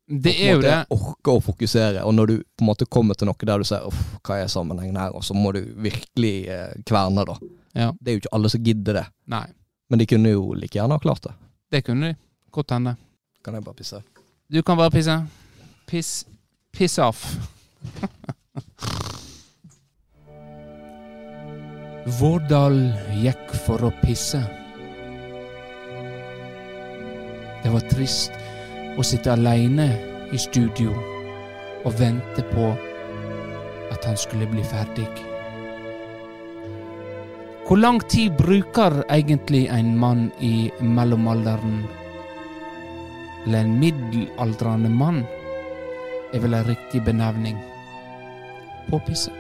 Det 0.08 0.32
på 0.34 0.44
er 0.44 0.54
jo 0.54 0.62
det. 0.64 0.76
Orke 0.96 1.34
å 1.36 1.42
fokusere. 1.44 2.04
Og 2.08 2.14
når 2.16 2.30
du 2.32 2.36
på 2.40 2.64
en 2.64 2.70
måte 2.70 2.86
kommer 2.88 3.18
til 3.20 3.28
noe 3.28 3.48
der 3.50 3.60
du 3.60 3.68
ser 3.68 3.84
uff, 3.90 3.98
hva 4.24 4.38
er 4.40 4.48
sammenhengen 4.52 4.96
her, 5.00 5.12
og 5.16 5.26
så 5.28 5.36
må 5.36 5.52
du 5.56 5.60
virkelig 5.84 6.36
eh, 6.48 6.78
kverne, 6.88 7.26
da. 7.28 7.36
Ja. 7.76 7.90
Det 8.00 8.12
er 8.12 8.16
jo 8.16 8.22
ikke 8.24 8.36
alle 8.38 8.50
som 8.54 8.64
gidder 8.64 9.02
det. 9.02 9.06
Nei, 9.34 9.44
Men 9.90 10.00
de 10.00 10.08
kunne 10.08 10.32
jo 10.32 10.54
like 10.56 10.76
gjerne 10.80 10.96
ha 10.96 11.04
klart 11.04 11.28
det. 11.28 11.34
det 11.72 11.84
kunne 11.86 12.14
de. 12.14 12.18
Godt 12.52 12.72
hende. 12.72 12.96
Kan 13.44 13.54
jeg 13.60 13.64
bare 13.68 13.76
pisse? 13.76 14.02
Du 14.48 14.62
kan 14.64 14.78
bare 14.80 14.92
pisse. 14.92 15.20
Piss 15.88 16.26
Piss 16.78 16.98
off. 17.02 17.24
Vårdal 22.20 22.78
gikk 23.20 23.52
for 23.66 23.84
å 23.88 23.92
pisse. 24.04 24.40
Det 27.64 27.72
var 27.74 27.84
trist 27.92 28.32
å 28.98 29.06
sitte 29.06 29.32
aleine 29.34 29.88
i 30.34 30.40
studio 30.42 30.94
og 31.86 31.94
vente 32.00 32.44
på 32.52 32.72
at 33.94 34.06
han 34.06 34.18
skulle 34.18 34.48
bli 34.50 34.64
ferdig. 34.66 35.08
Hvor 37.68 37.80
lang 37.80 38.00
tid 38.10 38.36
bruker 38.40 39.02
egentlig 39.12 39.66
en 39.68 39.94
mann 40.00 40.30
i 40.40 40.70
mellomalderen, 40.80 41.82
eller 43.46 43.66
en 43.66 43.80
middelaldrende 43.80 44.90
mann, 44.90 45.26
er 46.34 46.44
vel 46.44 46.56
en 46.58 46.68
riktig 46.68 47.04
benevning 47.04 47.60
på 48.88 48.98
å 48.98 49.04
pisse. 49.08 49.34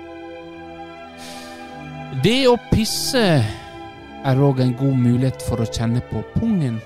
Det 2.23 2.41
å 2.47 2.57
pisse 2.71 3.23
er 4.27 4.43
òg 4.43 4.59
en 4.63 4.75
god 4.79 4.99
mulighet 4.99 5.43
for 5.47 5.63
å 5.63 5.69
kjenne 5.71 6.03
på 6.11 6.23
pungen. 6.35 6.81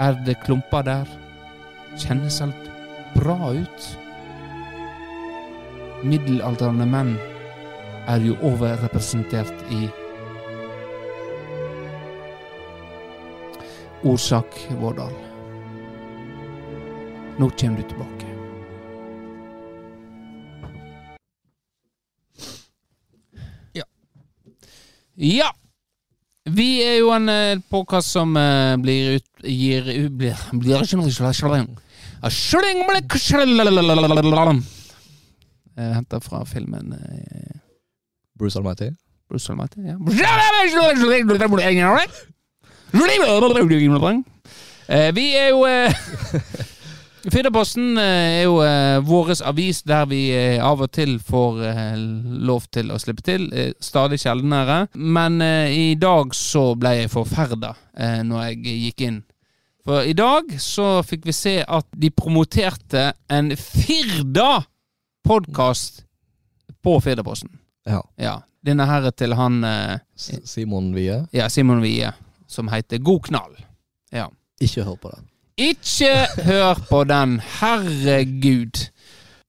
Er 0.00 0.16
det 0.24 0.38
klumper 0.44 0.84
der? 0.84 1.08
Kjennes 1.98 2.40
alt 2.40 2.68
bra 3.16 3.50
ut? 3.52 3.86
Middelaldrende 6.06 6.86
menn 6.86 7.16
er 8.08 8.22
jo 8.22 8.36
overrepresentert 8.46 9.64
i 9.74 9.88
Orsak 14.06 14.54
Vårdal. 14.78 15.12
Nå 17.38 17.50
kommer 17.58 17.82
du 17.82 17.88
tilbake. 17.90 18.26
Ja. 23.74 23.84
Ja! 25.14 25.50
Vi 26.48 26.68
er 26.82 27.00
jo 27.02 27.10
en 27.12 27.26
påkast 27.26 27.68
podkast 27.68 28.14
som 28.14 28.36
eh, 28.36 28.76
blir 28.76 29.18
ut... 29.18 29.26
Gir 29.42 29.84
Blir, 30.10 30.38
blir 30.52 30.96
noe 30.98 31.10
Henta 35.78 36.18
fra 36.20 36.40
filmen 36.48 36.90
uh, 36.96 37.58
Bruce 38.38 38.58
Almighty? 38.58 38.90
Bruce 39.30 39.52
Almighty, 39.52 39.84
ja. 39.86 39.94
Eh, 44.88 45.10
vi 45.14 45.28
er 45.36 45.50
jo 45.52 45.66
eh, 45.68 45.92
Firdaposten 47.32 47.98
eh, 48.00 48.38
er 48.40 48.44
jo 48.46 48.60
eh, 48.64 48.98
vår 49.04 49.34
avis 49.44 49.82
der 49.84 50.06
vi 50.08 50.22
eh, 50.32 50.64
av 50.64 50.80
og 50.80 50.90
til 50.96 51.18
får 51.20 51.60
eh, 51.68 51.96
lov 52.48 52.70
til 52.72 52.94
å 52.94 52.98
slippe 53.02 53.24
til. 53.26 53.50
Eh, 53.52 53.74
stadig 53.84 54.20
sjeldnere. 54.22 54.86
Men 54.96 55.42
eh, 55.44 55.74
i 55.76 55.88
dag 56.00 56.32
så 56.36 56.70
ble 56.80 56.94
jeg 57.02 57.12
forferda 57.12 57.74
eh, 57.98 58.22
når 58.24 58.46
jeg 58.48 58.78
gikk 58.86 59.04
inn. 59.10 59.20
For 59.88 60.04
i 60.04 60.12
dag 60.12 60.50
så 60.60 61.00
fikk 61.00 61.24
vi 61.24 61.32
se 61.32 61.64
at 61.64 61.88
de 61.96 62.12
promoterte 62.12 63.16
en 63.32 63.48
Firda-podkast 63.56 66.04
på 66.84 67.00
Firdaposten. 67.00 67.48
Ja. 67.88 68.04
Ja. 68.20 68.44
Denne 68.60 68.84
her 68.84 69.08
er 69.08 69.16
til 69.16 69.32
han 69.38 69.64
eh, 69.64 69.96
Simon 70.44 70.92
Wie. 70.92 71.24
ja, 71.32 71.48
Simon 71.48 71.80
Wie, 71.80 72.04
som 72.44 72.68
heter 72.68 73.00
God 73.00 73.24
knall. 73.30 73.56
Ja. 74.12 74.28
Ikke 74.60 74.84
hør 74.84 75.00
på 75.00 75.08
den. 75.14 75.24
Ikke 75.56 76.28
hør 76.44 76.76
på 76.90 77.04
den, 77.08 77.40
herregud. 77.62 78.92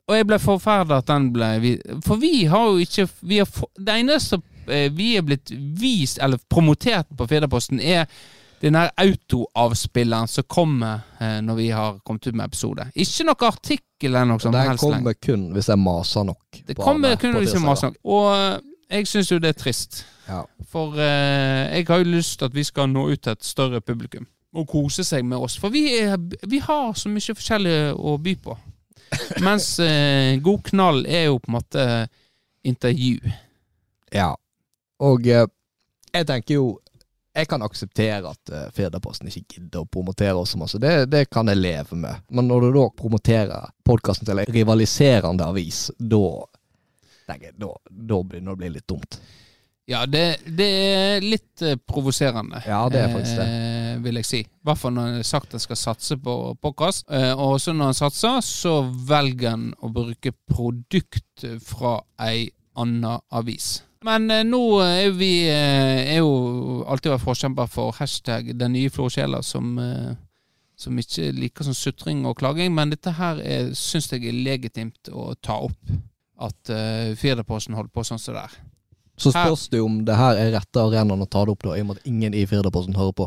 Og 0.08 0.16
jeg 0.22 0.28
ble 0.32 0.40
forferda 0.40 1.04
at 1.04 1.12
den 1.12 1.36
ble 1.36 1.76
For 2.08 2.16
vi 2.16 2.48
har 2.48 2.72
jo 2.72 2.80
ikke 2.80 3.12
vi 3.20 3.44
har, 3.44 3.52
Det 3.76 4.00
eneste 4.00 4.40
eh, 4.72 4.88
vi 4.88 5.20
er 5.20 5.28
blitt 5.28 5.52
vist, 5.52 6.16
eller 6.24 6.40
promotert 6.48 7.12
på 7.18 7.28
Firdaposten, 7.28 7.84
er 7.84 8.08
den 8.62 8.76
her 8.76 8.90
autoavspilleren 8.98 10.28
som 10.28 10.44
kommer 10.48 11.00
eh, 11.20 11.40
når 11.42 11.56
vi 11.56 11.70
har 11.72 12.00
kommet 12.06 12.28
ut 12.28 12.36
med 12.36 12.46
episode. 12.46 12.90
Ikke 12.96 13.28
noe 13.28 13.48
artikkel 13.48 14.10
eller 14.10 14.28
noe 14.34 14.44
sånt. 14.44 14.56
Lenger. 14.56 14.80
kommer 14.82 15.16
kun 15.16 15.50
hvis 15.56 15.70
jeg 15.72 15.80
maser 15.80 16.28
nok. 16.28 16.62
Det 16.68 16.76
kommer 16.80 17.16
kun 17.20 17.38
hvis 17.40 17.56
jeg 17.56 17.64
maser 17.64 17.92
nok. 17.92 18.02
Og 18.04 18.28
eh, 18.36 18.58
jeg 18.98 19.08
syns 19.08 19.32
jo 19.32 19.40
det 19.40 19.54
er 19.54 19.60
trist. 19.60 20.04
Ja. 20.28 20.44
For 20.72 20.98
eh, 21.00 21.78
jeg 21.78 21.88
har 21.88 22.04
jo 22.04 22.12
lyst 22.18 22.40
til 22.40 22.50
at 22.50 22.56
vi 22.56 22.66
skal 22.68 22.90
nå 22.92 23.08
ut 23.10 23.22
til 23.24 23.32
et 23.38 23.46
større 23.46 23.82
publikum. 23.82 24.28
Og 24.54 24.68
kose 24.68 25.04
seg 25.06 25.26
med 25.26 25.38
oss. 25.38 25.60
For 25.62 25.70
vi, 25.70 25.86
er, 26.02 26.18
vi 26.50 26.60
har 26.64 26.94
så 26.98 27.10
mye 27.12 27.36
forskjellig 27.38 27.78
å 27.94 28.18
by 28.18 28.36
på. 28.44 28.58
Mens 29.46 29.72
eh, 29.84 30.36
God 30.44 30.66
knall 30.72 31.06
er 31.06 31.30
jo 31.30 31.40
på 31.40 31.52
en 31.52 31.58
måte 31.60 31.86
intervju. 32.66 33.32
Ja. 34.14 34.34
Og 35.06 35.28
eh, 35.30 35.48
jeg 36.14 36.28
tenker 36.28 36.58
jo 36.58 36.70
Jeg 37.38 37.48
kan 37.52 37.62
akseptere 37.62 38.32
at 38.32 38.52
uh, 38.54 38.68
Firdaposten 38.74 39.30
ikke 39.30 39.60
gidder 39.60 39.84
å 39.84 39.90
promotere 39.90 40.34
oss 40.40 40.56
så 40.56 40.62
masse. 40.62 40.80
Det, 40.82 41.06
det 41.12 41.28
kan 41.30 41.48
jeg 41.52 41.62
leve 41.62 41.98
med. 42.00 42.24
Men 42.34 42.50
når 42.50 42.66
du 42.66 42.70
da 42.80 42.88
promoterer 42.98 43.70
podkasten 43.86 44.28
til 44.28 44.42
en 44.42 44.50
rivaliserende 44.50 45.46
avis, 45.46 45.88
da 45.98 46.24
tenker 47.30 47.52
jeg, 47.52 47.60
da, 47.62 47.70
da 47.90 48.24
begynner 48.24 48.50
det 48.50 48.58
å 48.58 48.62
bli 48.64 48.74
litt 48.74 48.90
dumt. 48.90 49.20
Ja, 49.90 50.04
det, 50.06 50.44
det 50.46 50.68
er 50.70 51.24
litt 51.26 51.64
uh, 51.66 51.74
provoserende. 51.90 52.62
Ja, 52.70 52.84
det 52.94 53.00
er 53.02 53.14
faktisk 53.14 53.40
det. 53.40 53.48
Eh, 53.50 53.96
vil 54.06 54.20
jeg 54.20 54.28
si. 54.30 54.42
I 54.46 54.70
hvert 54.70 54.78
fall 54.78 54.94
når 54.94 55.08
han 55.08 55.18
har 55.18 55.26
sagt 55.26 55.56
en 55.58 55.64
skal 55.64 55.80
satse 55.82 56.18
på 56.22 56.36
podkast. 56.62 57.08
Eh, 57.10 57.34
og 57.34 57.56
så 57.62 57.74
når 57.74 57.90
han 57.90 57.98
satser, 57.98 58.38
så 58.46 58.76
velger 58.86 59.56
han 59.56 59.72
å 59.82 59.90
bruke 59.94 60.36
produkt 60.52 61.48
fra 61.66 61.96
ei 62.22 62.52
anna 62.78 63.18
avis. 63.34 63.80
Men 64.06 64.32
eh, 64.32 64.46
nå 64.48 64.62
er 64.84 65.12
vi 65.12 65.32
eh, 65.52 66.16
er 66.16 66.22
jo 66.22 66.84
alltid 66.88 67.12
vært 67.14 67.26
forkjemper 67.26 67.68
for 67.72 67.96
hashtag 68.00 68.54
'den 68.56 68.72
nye 68.78 68.90
florsjela 68.90 69.42
som, 69.44 69.74
eh, 69.80 70.14
som 70.80 70.98
ikke 70.98 71.34
liker 71.36 71.68
sånn 71.68 71.76
sutring 71.76 72.26
og 72.26 72.38
klaging. 72.40 72.72
Men 72.76 72.90
dette 72.94 73.12
her 73.18 73.42
er- 73.44 73.74
syns 73.76 74.08
jeg 74.12 74.24
er 74.26 74.38
legitimt 74.40 75.12
å 75.12 75.34
ta 75.42 75.60
opp. 75.68 75.76
At 76.40 76.70
uh, 76.72 77.12
Firdaposten 77.20 77.76
holder 77.76 77.92
på 77.92 78.00
sånn 78.08 78.20
som 78.20 78.34
det 78.34 78.44
er. 78.46 78.54
Så 79.20 79.34
spørs 79.34 79.66
det 79.68 79.82
om 79.84 80.06
det 80.08 80.16
her 80.16 80.38
er 80.40 80.54
rette 80.54 80.80
arenaen 80.80 81.20
å 81.20 81.28
ta 81.28 81.42
det 81.44 81.52
opp, 81.52 81.64
da, 81.64 81.74
i 81.76 81.82
og 81.82 81.88
med 81.90 81.98
at 81.98 82.08
ingen 82.08 82.34
i 82.34 82.46
Firdaposten 82.48 82.96
hører 82.96 83.12
på. 83.12 83.26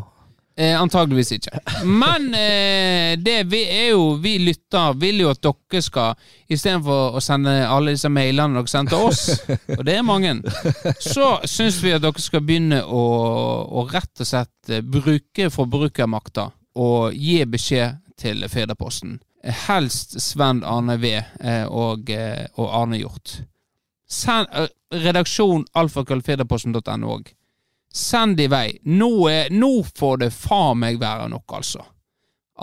Eh, 0.55 0.81
antageligvis 0.81 1.31
ikke. 1.31 1.59
Men 1.89 2.27
eh, 2.37 3.17
det 3.17 3.39
vi 3.49 3.63
er 3.65 3.87
jo 3.95 4.19
Vi 4.21 4.35
lytter 4.37 4.93
vil 5.01 5.23
jo 5.23 5.31
at 5.31 5.41
dere 5.41 5.81
skal 5.81 6.13
Istedenfor 6.45 7.17
å 7.17 7.21
sende 7.25 7.55
alle 7.65 7.95
disse 7.95 8.11
mailene 8.13 8.59
dere 8.59 8.69
sendte 8.69 8.99
oss, 9.01 9.23
og 9.77 9.81
det 9.87 9.95
er 9.97 10.05
mange, 10.05 10.35
så 11.01 11.39
syns 11.49 11.79
vi 11.81 11.95
at 11.95 12.03
dere 12.03 12.21
skal 12.21 12.43
begynne 12.45 12.83
å, 12.85 13.03
å 13.65 13.85
rett 13.89 14.21
og 14.21 14.29
slett 14.29 14.69
eh, 14.69 14.85
bruke 14.85 15.49
forbrukermakta 15.49 16.51
og 16.77 17.17
gi 17.17 17.41
beskjed 17.49 17.97
til 18.21 18.45
Federposten. 18.49 19.17
Helst 19.65 20.19
Sven 20.21 20.61
Arne 20.63 20.99
V 21.01 21.15
eh, 21.17 21.65
og, 21.65 22.09
eh, 22.13 22.45
og 22.61 22.69
Arne 22.69 23.01
Hjort. 23.01 23.39
Send, 24.05 24.53
redaksjon 24.93 25.65
alfakrøllfirdaposten.no 25.81 27.15
òg. 27.17 27.33
Send 27.93 28.39
i 28.41 28.47
vei. 28.49 28.77
Nå, 28.89 29.09
er, 29.29 29.51
nå 29.53 29.83
får 29.95 30.23
det 30.23 30.31
faen 30.33 30.79
meg 30.81 30.97
være 31.01 31.27
nok, 31.29 31.57
altså. 31.59 31.83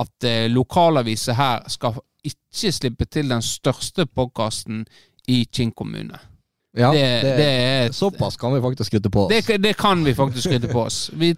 At 0.01 0.27
eh, 0.27 0.49
lokalaviser 0.51 1.39
her 1.39 1.63
skal 1.71 2.01
ikke 2.27 2.73
slippe 2.75 3.07
til 3.07 3.31
den 3.31 3.43
største 3.43 4.07
podkasten 4.07 4.83
i 5.31 5.45
Kinn 5.53 5.71
kommune. 5.73 6.19
Ja, 6.73 6.93
det, 6.95 7.07
det, 7.23 7.31
det 7.37 7.47
er 7.47 7.93
såpass 7.93 8.37
kan 8.37 8.55
vi 8.55 8.61
faktisk 8.63 8.91
skryte 8.91 9.11
på 9.11 9.25
oss. 9.25 9.47
det, 9.47 9.57
det 9.59 9.77
kan 9.77 10.05
vi 10.05 10.15
faktisk 10.15 10.49
skryte 10.49 10.69
på 10.69 10.83
oss. 10.83 11.11
Vi, 11.15 11.33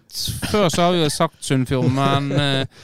før 0.51 0.69
så 0.69 0.81
har 0.81 0.91
vi 0.93 1.01
jo 1.01 1.09
sagt 1.09 1.39
Sunnfjord, 1.45 1.89
men 1.93 2.31
eh, 2.31 2.83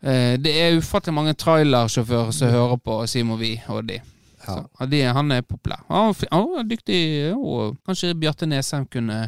eh, 0.00 0.38
det 0.40 0.54
er 0.56 0.78
ufattelig 0.78 1.14
mange 1.14 1.34
trailersjåfører 1.36 2.32
som 2.32 2.54
hører 2.54 2.80
på 2.80 3.02
Simo 3.06 3.36
Vi 3.40 3.58
og 3.68 3.84
de. 3.88 4.00
Ja. 4.46 4.62
Så, 4.78 4.86
de 4.88 5.02
han 5.04 5.32
er 5.32 5.44
populær. 5.44 5.84
Han 5.88 6.14
han 6.30 6.48
er 6.62 6.68
dyktig. 6.68 7.02
Og 7.36 7.76
kanskje 7.86 8.16
Bjarte 8.16 8.48
Nesheim 8.48 8.88
kunne 8.88 9.26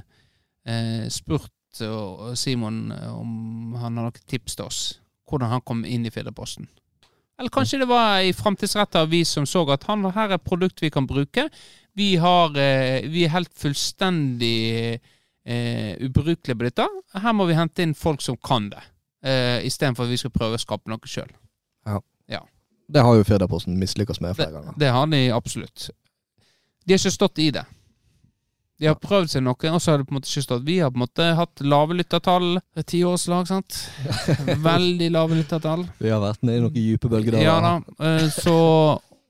spurt 1.11 1.51
og, 1.81 2.21
og 2.29 2.39
Simon 2.39 2.93
eh, 2.93 3.09
om 3.15 3.75
han 3.81 3.97
har 3.97 4.11
noen 4.11 4.29
tips 4.29 4.59
til 4.59 4.69
oss. 4.69 4.81
Hvordan 5.29 5.55
han 5.55 5.65
kom 5.65 5.85
inn 5.89 6.05
i 6.05 6.13
Fedreposten. 6.13 6.69
Eller 7.41 7.51
kanskje 7.51 7.81
det 7.81 7.89
var 7.89 8.21
i 8.21 8.35
framtidsretta 8.37 9.07
avis 9.07 9.33
som 9.35 9.47
så 9.49 9.65
at 9.73 9.87
han 9.89 10.05
her 10.05 10.29
er 10.29 10.37
et 10.37 10.45
produkt 10.45 10.83
vi 10.83 10.93
kan 10.93 11.09
bruke. 11.09 11.49
Vi, 11.97 12.15
har, 12.21 12.53
eh, 12.61 13.09
vi 13.09 13.25
er 13.25 13.33
helt 13.33 13.53
fullstendig 13.57 14.99
eh, 15.45 15.93
ubrukelige 16.05 16.59
på 16.59 16.69
dette. 16.69 16.89
Her 17.17 17.35
må 17.37 17.49
vi 17.49 17.57
hente 17.57 17.83
inn 17.83 17.97
folk 17.99 18.23
som 18.23 18.37
kan 18.37 18.69
det, 18.73 18.83
eh, 19.25 19.65
istedenfor 19.67 20.05
at 20.07 20.13
vi 20.13 20.21
skal 20.21 20.35
prøve 20.35 20.61
å 20.61 20.63
skape 20.63 20.93
noe 20.93 21.09
sjøl. 21.09 21.33
Det 22.93 23.01
har 23.01 23.17
jo 23.17 23.25
Firdaposten 23.25 23.79
mislykkes 23.81 24.21
med 24.21 24.37
flere 24.37 24.53
ganger. 24.53 24.75
Det 24.77 24.91
har 24.93 25.07
de 25.09 25.21
absolutt. 25.33 25.89
De 26.85 26.93
har 26.93 27.01
ikke 27.01 27.15
stått 27.15 27.41
i 27.41 27.49
det. 27.55 27.65
De 28.83 28.89
har 28.91 28.97
prøvd 28.99 29.31
seg 29.31 29.45
noe, 29.47 29.55
og 29.71 29.79
så 29.79 29.93
har 29.93 30.01
det 30.03 30.09
på 30.09 30.11
en 30.11 30.17
måte 30.19 30.27
ikke 30.27 30.43
stått. 30.43 30.65
Vi 30.67 30.81
har 30.83 30.91
på 30.91 30.99
en 30.99 31.05
måte 31.05 31.27
hatt 31.39 31.61
lave 31.63 31.95
lyttertall. 31.95 32.57
Et 32.75 32.87
tiårslag, 32.91 33.47
sant? 33.47 33.77
Veldig 34.67 35.11
lave 35.15 35.39
lyttertall. 35.39 35.85
Vi 36.03 36.11
har 36.11 36.19
vært 36.25 36.43
nede 36.43 36.59
i 36.59 36.65
noen 36.65 36.75
dype 36.75 37.11
bølger 37.13 37.37
der. 37.37 37.45
Ja 37.47 37.57
da. 37.63 37.73
eh, 38.03 38.27
Så 38.35 38.57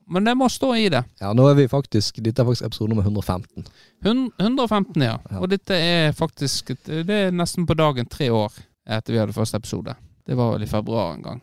Men 0.09 0.25
det 0.27 0.33
må 0.35 0.49
stå 0.51 0.71
i 0.75 0.87
det. 0.91 1.03
Ja, 1.21 1.31
nå 1.37 1.45
er 1.51 1.55
vi 1.61 1.67
faktisk 1.71 2.17
Dette 2.25 2.41
er 2.43 2.49
faktisk 2.49 2.65
episode 2.67 2.89
nummer 2.91 3.05
115. 3.05 3.63
115, 4.03 5.01
ja. 5.05 5.19
Ja. 5.31 5.39
Og 5.39 5.47
dette 5.53 5.77
er 5.77 6.11
faktisk 6.17 6.73
Det 6.83 7.09
er 7.09 7.31
nesten 7.31 7.65
på 7.69 7.77
dagen 7.77 8.09
tre 8.11 8.27
år 8.33 8.51
etter 8.83 9.13
vi 9.15 9.19
hadde 9.21 9.37
første 9.37 9.55
episode. 9.61 9.93
Det 10.27 10.35
var 10.35 10.57
vel 10.57 10.65
i 10.65 10.67
februar 10.67 11.13
en 11.13 11.21
gang. 11.23 11.37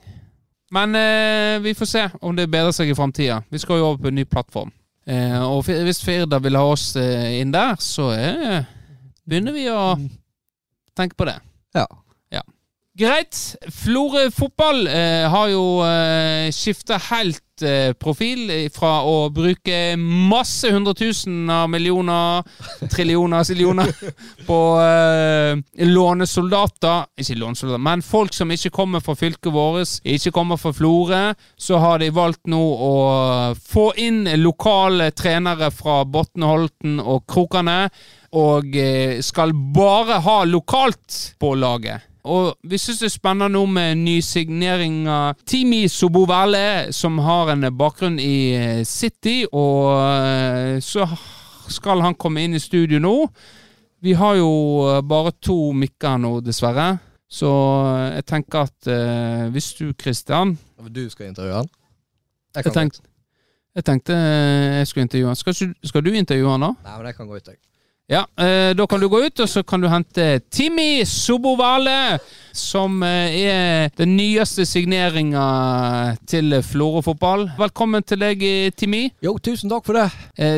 Men 0.77 0.93
eh, 0.99 1.57
vi 1.65 1.73
får 1.75 1.89
se 1.89 2.03
om 2.21 2.37
det 2.37 2.51
bedrer 2.53 2.75
seg 2.77 2.91
i 2.93 2.95
framtida. 2.99 3.39
Vi 3.51 3.59
skal 3.63 3.81
jo 3.81 3.87
over 3.89 4.03
på 4.03 4.11
en 4.11 4.19
ny 4.21 4.27
plattform. 4.29 4.69
Eh, 5.11 5.41
og 5.43 5.65
hvis 5.67 6.03
Firda 6.05 6.39
vil 6.43 6.59
ha 6.59 6.67
oss 6.71 6.93
eh, 7.01 7.41
inn 7.41 7.51
der, 7.55 7.75
så 7.83 8.13
eh, 8.15 8.61
begynner 9.27 9.57
vi 9.57 9.67
å 9.73 9.97
tenke 10.97 11.19
på 11.19 11.27
det. 11.27 11.39
Ja. 11.75 11.87
Greit. 13.01 13.37
Florø 13.73 14.27
fotball 14.35 14.85
eh, 14.91 15.25
har 15.33 15.49
jo 15.49 15.63
eh, 15.87 16.51
skifta 16.53 16.99
helt 17.07 17.63
eh, 17.65 17.95
profil 17.97 18.51
fra 18.75 18.99
å 19.09 19.31
bruke 19.33 19.95
masse 19.97 20.69
hundretusener, 20.69 21.71
millioner, 21.73 22.45
trillioner, 22.93 23.47
sillioner 23.49 23.89
på 24.49 24.59
eh, 24.83 25.63
lånesoldater 25.89 27.09
Ikke 27.23 27.39
lånesoldater, 27.41 27.85
men 27.89 28.05
folk 28.05 28.37
som 28.37 28.53
ikke 28.53 28.75
kommer 28.83 29.01
fra 29.05 29.17
fylket 29.17 29.49
vårt, 29.55 29.97
ikke 30.05 30.35
kommer 30.37 30.61
fra 30.61 30.75
Florø. 30.77 31.23
Så 31.57 31.81
har 31.81 32.05
de 32.05 32.11
valgt 32.13 32.53
nå 32.53 32.61
å 32.61 32.93
få 33.57 33.95
inn 33.97 34.27
lokale 34.43 35.09
trenere 35.17 35.73
fra 35.73 36.03
Botnholten 36.05 37.01
og 37.01 37.25
Krokane, 37.31 37.81
og 38.37 38.77
eh, 38.77 39.25
skal 39.25 39.57
bare 39.57 40.21
ha 40.29 40.39
lokalt 40.45 41.23
på 41.41 41.57
laget. 41.57 42.10
Og 42.25 42.55
vi 42.69 42.79
syns 42.79 43.01
det 43.01 43.09
er 43.09 43.15
spennende 43.15 43.49
nå 43.55 43.63
med 43.71 44.01
nysigneringa 44.03 45.19
Timi 45.49 45.87
Sobovale, 45.89 46.93
som 46.93 47.19
har 47.25 47.53
en 47.55 47.65
bakgrunn 47.77 48.19
i 48.21 48.53
eh, 48.57 48.83
City, 48.85 49.45
og 49.53 49.95
eh, 49.97 50.81
så 50.85 51.07
skal 51.71 52.03
han 52.05 52.19
komme 52.21 52.45
inn 52.45 52.59
i 52.59 52.63
studio 52.63 53.01
nå. 53.01 53.15
Vi 54.05 54.13
har 54.17 54.37
jo 54.41 54.51
eh, 54.91 55.01
bare 55.07 55.33
to 55.41 55.73
mikker 55.77 56.21
nå, 56.21 56.41
dessverre. 56.45 56.93
Så 57.31 57.49
jeg 58.17 58.27
tenker 58.27 58.67
at 58.67 58.91
eh, 58.91 59.47
hvis 59.55 59.73
du, 59.79 59.93
Christian 59.95 60.57
Du 60.91 61.05
skal 61.13 61.29
intervjue 61.31 61.61
han? 61.61 61.69
Jeg, 62.57 62.73
tenk, 62.75 62.97
jeg 63.79 63.87
tenkte 63.87 64.17
jeg 64.19 64.87
skulle 64.91 65.07
intervjue 65.07 65.31
han. 65.31 65.39
Skal, 65.39 65.55
skal 65.87 66.03
du 66.05 66.11
intervjue 66.11 66.57
han, 66.57 66.65
da? 66.67 66.73
Nei, 66.89 66.97
men 66.99 67.13
jeg 67.13 67.21
kan 67.21 67.31
gå 67.31 67.39
ut, 67.39 67.53
jeg. 67.53 67.61
Ja, 68.11 68.25
eh, 68.43 68.75
da 68.75 68.87
kan 68.91 68.99
du 68.99 69.07
gå 69.07 69.21
ut, 69.23 69.39
og 69.39 69.47
så 69.47 69.63
kan 69.63 69.79
du 69.79 69.87
hente 69.87 70.41
Timmy 70.51 71.05
Sobovale, 71.07 72.19
som 72.51 73.05
eh, 73.07 73.37
er 73.39 73.93
den 74.01 74.17
nyeste 74.19 74.65
signeringa 74.67 76.17
til 76.27 76.57
Florø 76.67 77.05
fotball. 77.07 77.45
Velkommen 77.61 78.03
til 78.03 78.19
deg, 78.19 78.43
eh, 78.43 78.73
Timmy. 78.75 79.05
Jo, 79.23 79.37
tusen 79.39 79.71
takk 79.71 79.87
for 79.87 80.01
det. 80.01 80.09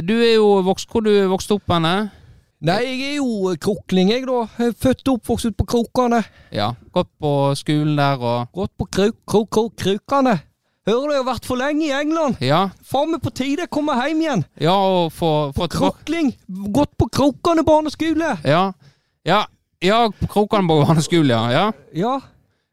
Du 0.09 0.15
er 0.17 0.39
jo 0.39 0.63
vokst 0.65 0.89
Hvor 0.89 1.05
du 1.05 1.11
vokste 1.29 1.59
opp 1.59 1.69
henne? 1.75 2.09
Nei, 2.65 2.79
jeg 2.87 3.11
er 3.11 3.15
jo 3.19 3.53
krokling, 3.61 4.15
jeg, 4.15 4.25
da. 4.31 4.47
Jeg 4.57 4.73
er 4.73 4.79
Født 4.87 5.13
og 5.13 5.21
oppvokst 5.21 5.53
på 5.59 5.69
Krokane. 5.75 6.23
Ja, 6.57 6.71
gått 6.95 7.11
på 7.21 7.35
skolen 7.61 8.01
der 8.01 8.17
og 8.17 8.49
Gått 8.57 8.73
på 8.81 8.89
krok, 8.89 9.21
krok, 9.29 9.53
krok, 9.53 9.77
Krokane. 9.77 10.39
Hører 10.87 11.05
du, 11.07 11.13
jeg 11.15 11.21
har 11.23 11.29
vært 11.29 11.45
for 11.47 11.61
lenge 11.61 11.85
i 11.87 11.93
England. 11.95 12.41
Ja, 12.43 12.63
Faen 12.83 13.13
meg 13.13 13.21
på 13.23 13.31
tide 13.39 13.69
å 13.69 13.71
komme 13.71 13.95
hjem 14.01 14.23
igjen. 14.25 14.41
ja 14.61 14.75
og 14.75 15.13
få 15.15 15.53
få 15.55 15.69
Krokling. 15.71 16.33
Gått 16.75 16.97
på 16.99 17.07
Krokane 17.07 17.63
barneskole. 17.67 18.33
Ja, 18.43 18.65
ja, 19.25 19.45
ja 19.83 20.01
Krokane 20.27 20.67
barneskole, 20.67 21.31
ja. 21.31 21.45
ja. 21.55 21.69
Ja. 21.95 22.17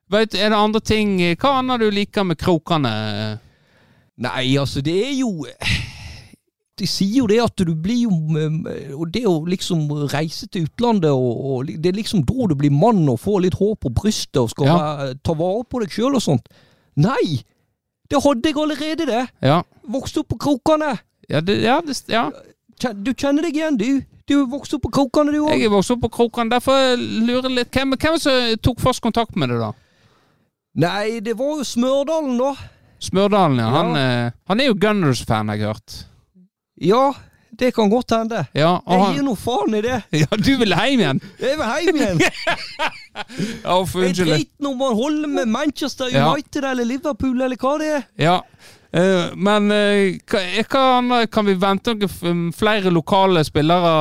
Vet, 0.09 0.33
er 0.33 0.49
det 0.49 0.57
andre 0.57 0.81
ting 0.81 1.19
Hva 1.37 1.59
annet 1.59 1.83
du 1.83 1.91
liker 1.93 2.25
med 2.25 2.39
Krokane? 2.41 2.89
Nei, 4.17 4.55
altså, 4.57 4.81
det 4.81 4.95
er 5.05 5.13
jo 5.19 5.45
De 6.79 6.87
sier 6.89 7.19
jo 7.21 7.27
det 7.29 7.37
at 7.43 7.61
du 7.61 7.75
blir 7.77 8.07
jo 8.07 8.15
eh, 8.39 8.89
Og 8.97 9.11
det 9.13 9.21
å 9.29 9.35
liksom 9.45 9.85
reise 10.09 10.47
til 10.49 10.65
utlandet 10.65 11.11
og, 11.13 11.43
og 11.51 11.69
Det 11.69 11.91
er 11.91 11.99
liksom 11.99 12.23
da 12.25 12.47
du 12.49 12.55
blir 12.57 12.73
mann 12.73 13.03
og 13.11 13.19
får 13.21 13.45
litt 13.45 13.59
hår 13.61 13.77
på 13.85 13.93
brystet 14.01 14.41
og 14.41 14.49
skal 14.55 14.71
Ja. 14.71 14.81
ta 15.21 15.37
vare 15.37 15.61
på 15.69 15.83
deg 15.85 15.93
sjøl 15.93 16.17
og 16.17 16.25
sånt. 16.25 16.49
Nei! 16.97 17.43
Det 18.09 18.21
hadde 18.23 18.49
jeg 18.49 18.57
allerede, 18.57 19.05
det. 19.05 19.27
Ja, 19.45 19.61
Vokste 19.89 20.19
opp 20.23 20.27
på 20.33 20.37
Krokane. 20.37 20.95
ja, 21.29 21.41
det, 21.41 21.61
ja, 21.61 21.79
det, 21.81 21.95
ja. 22.09 22.29
Du 22.93 23.11
kjenner 23.13 23.43
deg 23.43 23.55
igjen, 23.57 23.77
du. 23.77 24.01
Du 24.29 24.45
vokste 24.47 24.77
opp 24.77 24.83
på 24.87 24.91
Krokane, 24.93 25.31
du 25.33 25.39
Jeg 25.47 25.59
òg. 25.59 25.65
er 25.65 25.69
vokst 25.73 25.91
opp 25.91 26.01
på 26.01 26.09
krokene, 26.09 26.49
derfor 26.53 26.95
lurer 26.97 27.49
jeg 27.49 27.55
litt 27.57 27.71
Hvem, 27.73 27.95
hvem 27.97 28.17
som 28.21 28.55
tok 28.61 28.79
først 28.79 29.01
kontakt 29.01 29.35
med 29.35 29.49
deg, 29.49 29.59
da? 29.59 29.71
Nei, 30.79 31.19
det 31.25 31.33
var 31.37 31.57
jo 31.59 31.63
Smørdalen, 31.65 32.37
da. 32.37 32.51
Smørdalen, 33.01 33.57
ja. 33.59 33.69
Han, 33.73 33.95
Ja. 33.95 34.27
eh, 34.27 34.31
han 34.47 34.59
er 34.61 34.65
jo 34.69 34.75
Gunners-fan, 34.75 35.49
har 35.49 35.55
jeg 35.57 35.65
hørt. 35.67 36.05
Ja, 36.81 37.13
det 37.59 37.69
kan 37.75 37.89
godt 37.91 38.13
hende. 38.15 38.45
Ja, 38.55 38.71
Jeg 38.87 39.15
gir 39.17 39.25
nå 39.27 39.35
faen 39.37 39.75
i 39.75 39.81
det. 39.85 39.97
ja, 40.21 40.27
du 40.37 40.51
vil 40.61 40.73
hjem 40.75 41.03
igjen? 41.03 41.21
Jeg 41.43 41.57
vil 41.59 41.85
hjem 41.85 42.01
igjen. 42.03 42.21
Ja, 43.63 43.75
for 43.85 43.99
Jeg 44.03 44.13
unnskyld. 44.13 44.29
driter 44.31 44.63
nå 44.63 44.69
om 44.71 44.77
man 44.79 44.93
holder 44.95 45.27
med 45.33 45.49
Manchester 45.51 46.07
Ja. 46.13 46.29
United 46.31 46.63
eller 46.63 46.87
Liverpool 46.87 47.41
eller 47.41 47.57
hva 47.59 47.73
det 47.81 47.89
er. 47.97 48.05
Ja. 48.21 48.35
uh, 48.95 49.35
men 49.35 49.67
uh, 49.73 50.19
hva, 50.31 50.43
hva 50.71 51.19
kan 51.27 51.45
vi 51.49 51.57
vente 51.59 51.95
noen 51.99 52.45
flere 52.55 52.93
lokale 52.95 53.43
spillere? 53.47 53.91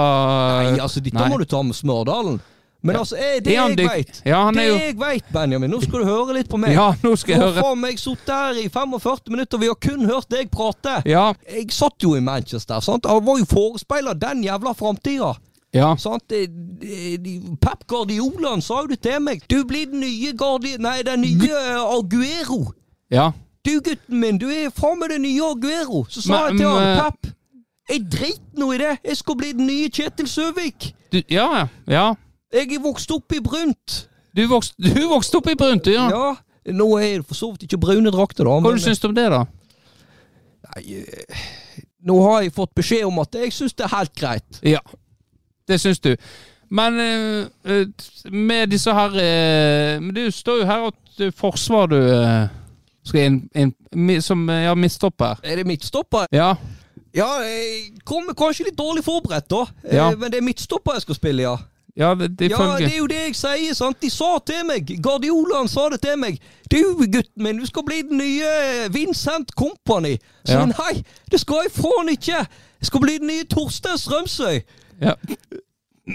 Nei, 0.71 0.79
altså, 0.79 1.03
dette 1.03 1.18
Nei. 1.18 1.29
må 1.33 1.40
du 1.42 1.49
ta 1.51 1.62
med 1.66 1.75
Smørdalen. 1.77 2.38
Men 2.83 2.97
altså, 2.97 3.17
eh, 3.19 3.41
det 3.43 3.57
Er 3.57 3.69
jeg 3.69 3.88
veit 3.88 4.21
Ja, 4.25 4.51
Det 4.55 4.64
jo 4.69 4.75
jeg 4.79 4.95
veit, 5.01 5.25
Benjamin, 5.35 5.71
nå 5.71 5.81
skal 5.83 5.99
du 5.99 6.05
høre 6.07 6.35
litt 6.37 6.49
på 6.49 6.61
meg. 6.62 6.73
Ja, 6.77 6.93
nå 7.03 7.17
skal 7.19 7.33
jeg 7.35 7.41
Nå 7.41 7.49
høre. 7.51 7.62
faen 7.64 7.81
meg 7.81 7.99
sittet 7.99 8.29
her 8.31 8.61
i 8.62 8.69
45 8.69 9.33
minutter, 9.35 9.59
vi 9.59 9.67
har 9.67 9.75
kun 9.83 10.05
hørt 10.07 10.29
deg 10.31 10.51
prate. 10.51 11.03
Ja. 11.11 11.33
Jeg 11.51 11.73
satt 11.75 11.99
jo 12.03 12.14
i 12.14 12.21
Manchester, 12.21 12.79
sant. 12.81 13.05
Jeg 13.05 13.25
var 13.27 13.38
jo 13.38 13.45
forespeila 13.51 14.14
den 14.14 14.45
jævla 14.45 14.75
framtida. 14.79 15.33
Ja. 15.75 15.97
Sant? 15.97 16.23
Det- 16.29 16.49
det- 16.81 17.59
Pep 17.61 17.83
Guardiola 17.88 18.61
sa 18.61 18.83
jo 18.83 18.87
det 18.87 19.01
til 19.03 19.21
meg. 19.21 19.43
Du 19.49 19.64
blir 19.64 19.87
den 19.91 20.01
nye 20.01 20.33
Guardi... 20.33 20.77
Nei, 20.79 21.03
den 21.03 21.21
nye 21.21 21.51
eh, 21.51 21.83
Aguero. 21.99 22.73
Ja. 23.11 23.33
Du, 23.67 23.81
gutten 23.81 24.21
min, 24.21 24.38
du 24.38 24.47
er 24.49 24.71
faen 24.71 24.99
meg 25.01 25.11
den 25.11 25.23
nye 25.23 25.43
Aguero. 25.51 26.07
Så 26.09 26.23
sa 26.23 26.33
Men- 26.47 26.49
jeg 26.49 26.59
til 26.62 26.69
han, 26.69 26.83
men- 26.85 27.03
Pep, 27.03 27.33
jeg 27.91 28.07
driter 28.11 28.59
nå 28.62 28.73
i 28.73 28.79
det. 28.79 28.99
Jeg 29.05 29.17
skal 29.17 29.37
bli 29.37 29.53
den 29.53 29.67
nye 29.67 29.91
Kjetil 29.91 30.29
Søvik. 30.29 30.93
Du, 31.12 31.21
ja, 31.29 31.67
ja. 31.88 32.14
Jeg 32.53 32.73
er 32.73 32.83
vokst 32.83 33.11
opp 33.13 33.33
i 33.37 33.41
brunt. 33.45 34.09
Du 34.37 34.45
vokste, 34.49 34.75
du 34.97 35.09
vokste 35.11 35.41
opp 35.41 35.49
i 35.51 35.57
Brunt, 35.59 35.89
ja. 35.91 36.09
Ja. 36.13 36.29
Nå 36.77 36.89
er 37.01 37.21
det 37.21 37.27
for 37.29 37.39
så 37.39 37.49
vidt 37.53 37.65
ikke 37.65 37.81
brune 37.81 38.11
drakter, 38.13 38.45
da. 38.45 38.59
Hva 38.59 38.71
men- 38.71 38.77
du 38.77 38.85
syns 38.85 39.01
du 39.01 39.09
om 39.09 39.17
det, 39.17 39.29
da? 39.33 39.45
Nei, 40.69 40.83
eh, 41.01 41.43
nå 42.05 42.19
har 42.27 42.43
jeg 42.45 42.53
fått 42.57 42.75
beskjed 42.77 43.07
om 43.09 43.19
at 43.23 43.39
jeg 43.41 43.55
syns 43.57 43.73
det 43.77 43.87
er 43.87 43.95
helt 43.95 44.15
greit. 44.19 44.61
Ja, 44.67 44.83
det 45.69 45.81
syns 45.81 46.01
du. 46.05 46.13
Men 46.69 47.01
eh, 47.01 47.47
eh, 47.65 47.87
med 48.29 48.69
disse 48.69 48.93
her 48.93 49.15
Men 50.03 50.11
du 50.15 50.27
står 50.31 50.59
jo 50.61 50.67
her 50.69 50.89
at 50.91 51.23
forsvar 51.35 51.89
du 51.89 51.97
skal 53.09 53.21
inn, 53.25 53.39
inn 53.57 54.21
som 54.23 54.45
ja, 54.53 54.75
midtstopper. 54.77 55.41
Er 55.43 55.57
det 55.57 55.67
midtstopper? 55.67 56.29
Ja. 56.33 56.53
Ja, 57.17 57.31
jeg 57.41 58.03
kommer 58.05 58.37
kanskje 58.37 58.69
litt 58.69 58.77
dårlig 58.79 59.03
forberedt, 59.07 59.49
da. 59.49 59.65
Ja. 59.91 60.11
Men 60.13 60.31
det 60.31 60.43
er 60.43 60.45
midtstopper 60.45 60.99
jeg 60.99 61.07
skal 61.07 61.17
spille, 61.17 61.43
ja. 61.49 61.57
Ja, 61.99 62.15
det, 62.15 62.29
det 62.39 62.51
Ja, 62.53 62.59
det 62.79 62.93
er 62.93 62.99
jo 63.01 63.07
det 63.11 63.17
jeg 63.27 63.35
sier, 63.37 63.75
sant. 63.75 63.99
De 64.03 64.11
sa 64.11 64.37
til 64.47 64.61
meg, 64.69 64.87
Guardiolaen 65.03 65.67
sa 65.69 65.89
det 65.91 65.99
til 66.05 66.19
meg. 66.21 66.37
Du, 66.71 66.79
gutten 67.01 67.43
min, 67.43 67.59
du 67.59 67.67
skal 67.67 67.83
bli 67.89 68.03
den 68.07 68.21
nye 68.21 68.89
Vincent 68.95 69.51
Company. 69.59 70.15
Så 70.47 70.61
Ja. 70.61 70.67
nei, 70.71 71.03
det 71.31 71.41
skal 71.43 71.65
jeg 71.67 71.73
faen 71.75 72.13
ikke. 72.13 72.45
Jeg 72.79 72.87
skal 72.87 73.01
bli 73.03 73.19
den 73.19 73.27
nye 73.33 73.45
Torstein 73.51 73.99
Strømsøy. 73.99 74.61
ja. 75.03 75.15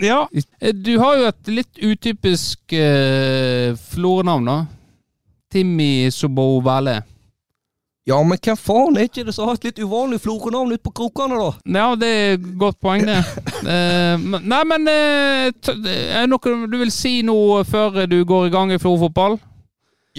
ja. 0.02 0.22
Eh, 0.62 0.72
Du 0.74 1.00
har 1.00 1.18
jo 1.20 1.28
et 1.28 1.48
litt 1.52 1.84
utypisk 1.84 2.60
uh, 2.74 3.76
florenavn, 3.92 4.46
da. 4.48 4.58
Timmy 5.52 6.10
Sobovale. 6.12 7.02
Ja, 8.06 8.18
men 8.28 8.36
hvem 8.44 8.58
faen 8.60 8.98
er 9.00 9.08
ikke 9.08 9.24
det 9.24 9.32
som 9.32 9.48
har 9.48 9.56
et 9.56 9.70
litt 9.70 9.78
uvanlig 9.80 10.20
florenavn 10.26 10.74
ute 10.76 10.84
på 10.84 10.92
krokene, 11.00 11.38
da? 11.40 11.52
Ja, 11.72 11.86
det 11.96 12.08
er 12.12 12.34
et 12.36 12.48
godt 12.60 12.76
poeng, 12.84 13.06
det. 13.08 13.22
uh, 13.70 14.26
nei, 14.44 14.60
men 14.68 14.90
uh, 14.92 15.48
Er 15.48 16.26
det 16.26 16.28
noe 16.28 16.56
du 16.68 16.76
vil 16.82 16.92
si 16.92 17.22
nå 17.24 17.36
før 17.70 18.04
du 18.12 18.18
går 18.28 18.50
i 18.50 18.52
gang 18.52 18.74
i 18.76 18.80
Florø-fotball? 18.82 19.38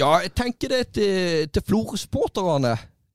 Ja, 0.00 0.14
jeg 0.24 0.32
tenker 0.32 0.72
det 0.72 0.80
til, 0.96 1.44
til 1.52 1.66
Florø-supporterne. 1.68 2.72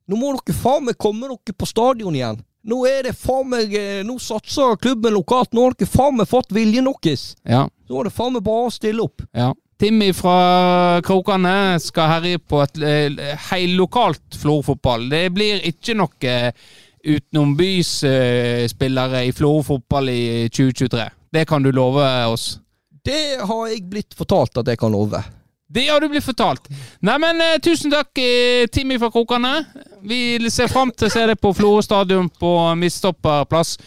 Nå 0.10 0.20
må 0.22 0.36
dere 0.38 0.58
faen 0.58 0.86
meg 0.86 1.00
komme 1.02 1.32
dere 1.32 1.58
på 1.58 1.70
stadion 1.70 2.20
igjen. 2.20 2.38
Nå 2.70 2.84
er 2.86 3.08
det 3.08 3.16
faen 3.18 3.50
meg 3.50 3.74
Nå 4.06 4.18
satser 4.22 4.78
klubben 4.84 5.16
lokalt. 5.16 5.50
Nå 5.56 5.66
har 5.66 5.78
dere 5.80 5.90
faen 5.90 6.20
meg 6.20 6.30
fått 6.30 6.54
viljen 6.54 6.86
deres. 6.92 7.32
Ja. 7.42 7.66
Nå 7.90 8.00
er 8.04 8.10
det 8.10 8.14
faen 8.14 8.38
meg 8.38 8.46
bare 8.46 8.70
å 8.70 8.78
stille 8.78 9.02
opp. 9.06 9.26
ja. 9.34 9.50
Timmy 9.80 10.10
fra 10.13 11.02
Krokane 11.08 11.80
skal 11.80 12.10
herje 12.12 12.39
på 12.44 12.60
et 12.65 12.78
eh, 12.84 13.38
heillokalt 13.48 14.36
Florø-fotball. 14.42 15.06
Det 15.12 15.30
blir 15.32 15.62
ikke 15.70 15.94
noe 15.96 16.52
utenombyspillere 17.00 19.26
i 19.30 19.32
Florø-fotball 19.32 20.10
i 20.12 20.50
2023. 20.52 21.10
Det 21.32 21.48
kan 21.48 21.63
du 21.63 21.72
love 21.72 22.04
oss. 22.28 22.60
Det 23.06 23.39
har 23.39 23.68
jeg 23.72 23.88
blitt 23.88 24.12
fortalt 24.20 24.58
at 24.60 24.68
jeg 24.68 24.78
kan 24.82 24.92
love. 24.92 25.24
Det 25.70 25.86
har 25.88 26.02
du 26.02 26.10
blitt 26.10 26.26
fortalt. 26.26 26.68
Neimen, 27.00 27.42
eh, 27.42 27.60
tusen 27.63 27.92
takk, 27.94 28.18
eh, 28.18 28.68
Timmy 28.68 29.00
fra 29.00 29.12
Krokane. 29.12 29.65
Vi 30.04 30.50
ser 30.50 30.68
fram 30.68 30.92
til 30.92 31.08
å 31.08 31.12
se 31.12 31.26
deg 31.28 31.39
på 31.39 31.54
Florø 31.56 31.82
stadion 31.86 32.30
på 32.30 32.76
midtstopperplass. 32.76 33.78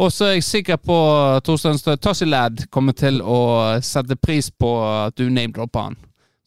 Og 0.00 0.12
så 0.12 0.30
er 0.30 0.38
jeg 0.38 0.46
sikker 0.46 0.78
på 0.80 0.96
at 1.12 1.44
Torstein 1.44 1.76
Tassilad 2.00 2.64
kommer 2.72 2.96
til 2.96 3.20
å 3.20 3.40
sette 3.84 4.16
pris 4.16 4.48
på 4.50 4.70
at 4.86 5.16
du 5.18 5.28
name-dropper 5.28 5.90
han 5.90 5.98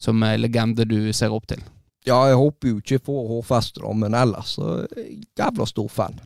som 0.02 0.22
en 0.26 0.40
legende 0.42 0.86
du 0.88 1.12
ser 1.14 1.32
opp 1.32 1.46
til. 1.48 1.62
Ja, 2.04 2.18
jeg 2.28 2.36
håper 2.36 2.68
jo 2.68 2.80
ikke 2.82 3.00
får 3.06 3.28
hårfeste, 3.30 3.80
da, 3.80 3.92
men 3.96 4.16
ellers 4.18 4.56
så 4.58 4.80
er 4.84 5.06
jævla 5.38 5.66
stor 5.70 5.88
fan. 5.88 6.18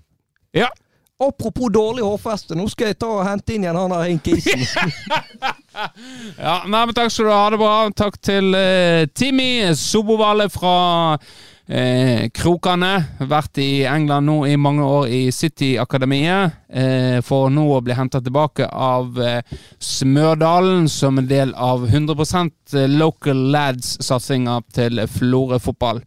Ja. 0.57 0.71
Apropos 1.19 1.71
dårlig 1.75 2.05
hårfeste, 2.07 2.55
nå 2.55 2.64
skal 2.71 2.93
jeg 2.93 2.99
ta 3.03 3.11
og 3.11 3.25
hente 3.27 3.55
inn 3.55 3.64
igjen 3.67 3.79
han 3.79 3.95
der 3.95 4.09
Hinkisen. 4.09 4.64
Ja, 5.79 6.64
nei, 6.67 6.81
men 6.88 6.95
Takk 6.97 7.12
skal 7.14 7.29
du 7.29 7.31
ha. 7.31 7.37
Ha 7.45 7.51
det 7.55 7.59
bra. 7.61 7.75
Takk 7.95 8.17
til 8.25 8.49
uh, 8.51 9.05
Timmy 9.14 9.69
Sobovale 9.79 10.49
fra 10.51 10.73
eh, 11.69 12.29
Krokane. 12.35 12.93
Vært 13.31 13.61
i 13.63 13.85
England 13.89 14.29
nå 14.29 14.39
i 14.49 14.57
mange 14.61 14.85
år 14.85 15.13
i 15.13 15.21
City-akademiet. 15.35 16.57
Eh, 16.69 17.21
for 17.25 17.53
nå 17.53 17.67
å 17.77 17.83
bli 17.85 17.97
henta 17.97 18.21
tilbake 18.25 18.69
av 18.69 19.21
eh, 19.21 19.55
Smørdalen 19.79 20.89
som 20.93 21.21
en 21.21 21.29
del 21.29 21.55
av 21.55 21.87
100% 21.89 22.75
Local 22.97 23.47
Lads-satsinga 23.55 24.61
til 24.75 25.05
Florø 25.13 25.61
fotball. 25.63 26.03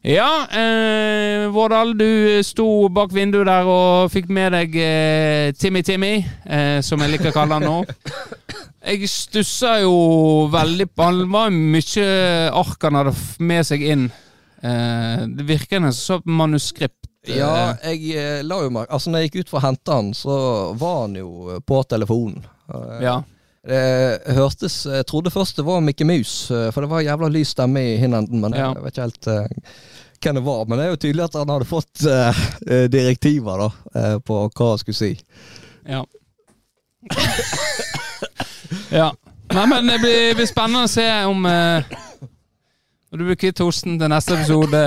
Ja, 0.00 0.46
eh, 0.48 1.46
Vårdal, 1.52 1.92
du 1.98 2.40
sto 2.42 2.88
bak 2.88 3.12
vinduet 3.12 3.44
der 3.44 3.68
og 3.68 4.08
fikk 4.08 4.30
med 4.32 4.54
deg 4.56 4.76
eh, 4.80 5.50
Timmy 5.52 5.82
Timmy, 5.84 6.14
eh, 6.48 6.78
som 6.80 7.02
jeg 7.04 7.12
liker 7.12 7.28
å 7.28 7.36
kalle 7.36 7.58
han 7.58 7.66
nå. 7.68 7.82
Jeg 8.80 9.10
stussa 9.12 9.74
jo 9.82 10.48
veldig 10.48 10.86
på 10.96 11.04
Han 11.04 11.18
var 11.28 11.52
mye 11.52 12.06
ark 12.48 12.86
han 12.88 12.96
hadde 12.96 13.12
med 13.44 13.68
seg 13.68 13.84
inn. 13.84 14.06
Eh, 14.62 15.26
det 15.36 15.46
virker 15.48 15.80
nesten 15.80 16.20
som 16.20 16.22
manuskript. 16.36 17.06
eh, 17.26 17.36
ja, 17.38 17.74
jeg 17.84 18.14
eh, 18.16 18.40
la 18.44 18.62
jo 18.64 18.70
merke 18.72 18.92
Altså, 18.96 19.10
når 19.12 19.18
jeg 19.22 19.30
gikk 19.30 19.40
ut 19.44 19.50
for 19.52 19.60
å 19.60 19.66
hente 19.66 19.92
han, 19.92 20.10
så 20.16 20.36
var 20.80 21.02
han 21.06 21.14
jo 21.20 21.30
eh, 21.54 21.60
på 21.64 21.82
telefonen. 21.88 22.44
Ja. 23.02 23.18
Det 23.66 23.80
hørtes 24.36 24.86
Jeg 24.88 25.04
trodde 25.10 25.28
først 25.34 25.56
det 25.58 25.64
var 25.66 25.82
Mikke 25.84 26.06
Mus, 26.08 26.46
for 26.72 26.80
det 26.80 26.88
var 26.88 27.02
jævla 27.04 27.28
lys 27.28 27.50
stemme 27.52 27.82
i 27.82 27.96
hin 28.00 28.14
enden, 28.16 28.40
men 28.40 28.54
Ja. 28.56 28.70
jeg 28.72 28.84
vet 28.86 28.94
ikke 28.94 29.08
helt 29.08 29.28
hvem 30.20 30.34
det 30.38 30.44
var. 30.46 30.62
Men 30.68 30.78
det 30.78 30.84
er 30.86 30.90
jo 30.94 31.00
tydelig 31.02 31.24
at 31.26 31.36
han 31.40 31.50
hadde 31.52 31.68
fått 31.68 32.04
eh, 32.08 32.40
direktiver 32.92 33.58
da, 33.66 33.68
eh, 34.00 34.16
på 34.24 34.38
hva 34.48 34.68
han 34.70 34.80
skulle 34.80 34.96
si. 35.00 35.10
Ja. 35.88 36.04
ja. 38.90 39.10
Nei, 39.50 39.66
men 39.66 39.86
det 39.90 39.98
blir, 39.98 40.34
blir 40.38 40.46
spennende 40.48 40.86
å 40.86 40.90
se 40.92 41.06
om 41.26 41.46
eh, 41.50 41.84
Når 43.10 43.18
du 43.18 43.24
blir 43.26 43.38
kvitt 43.42 43.58
hosten 43.58 43.96
til 43.98 44.10
neste 44.12 44.36
episode. 44.38 44.80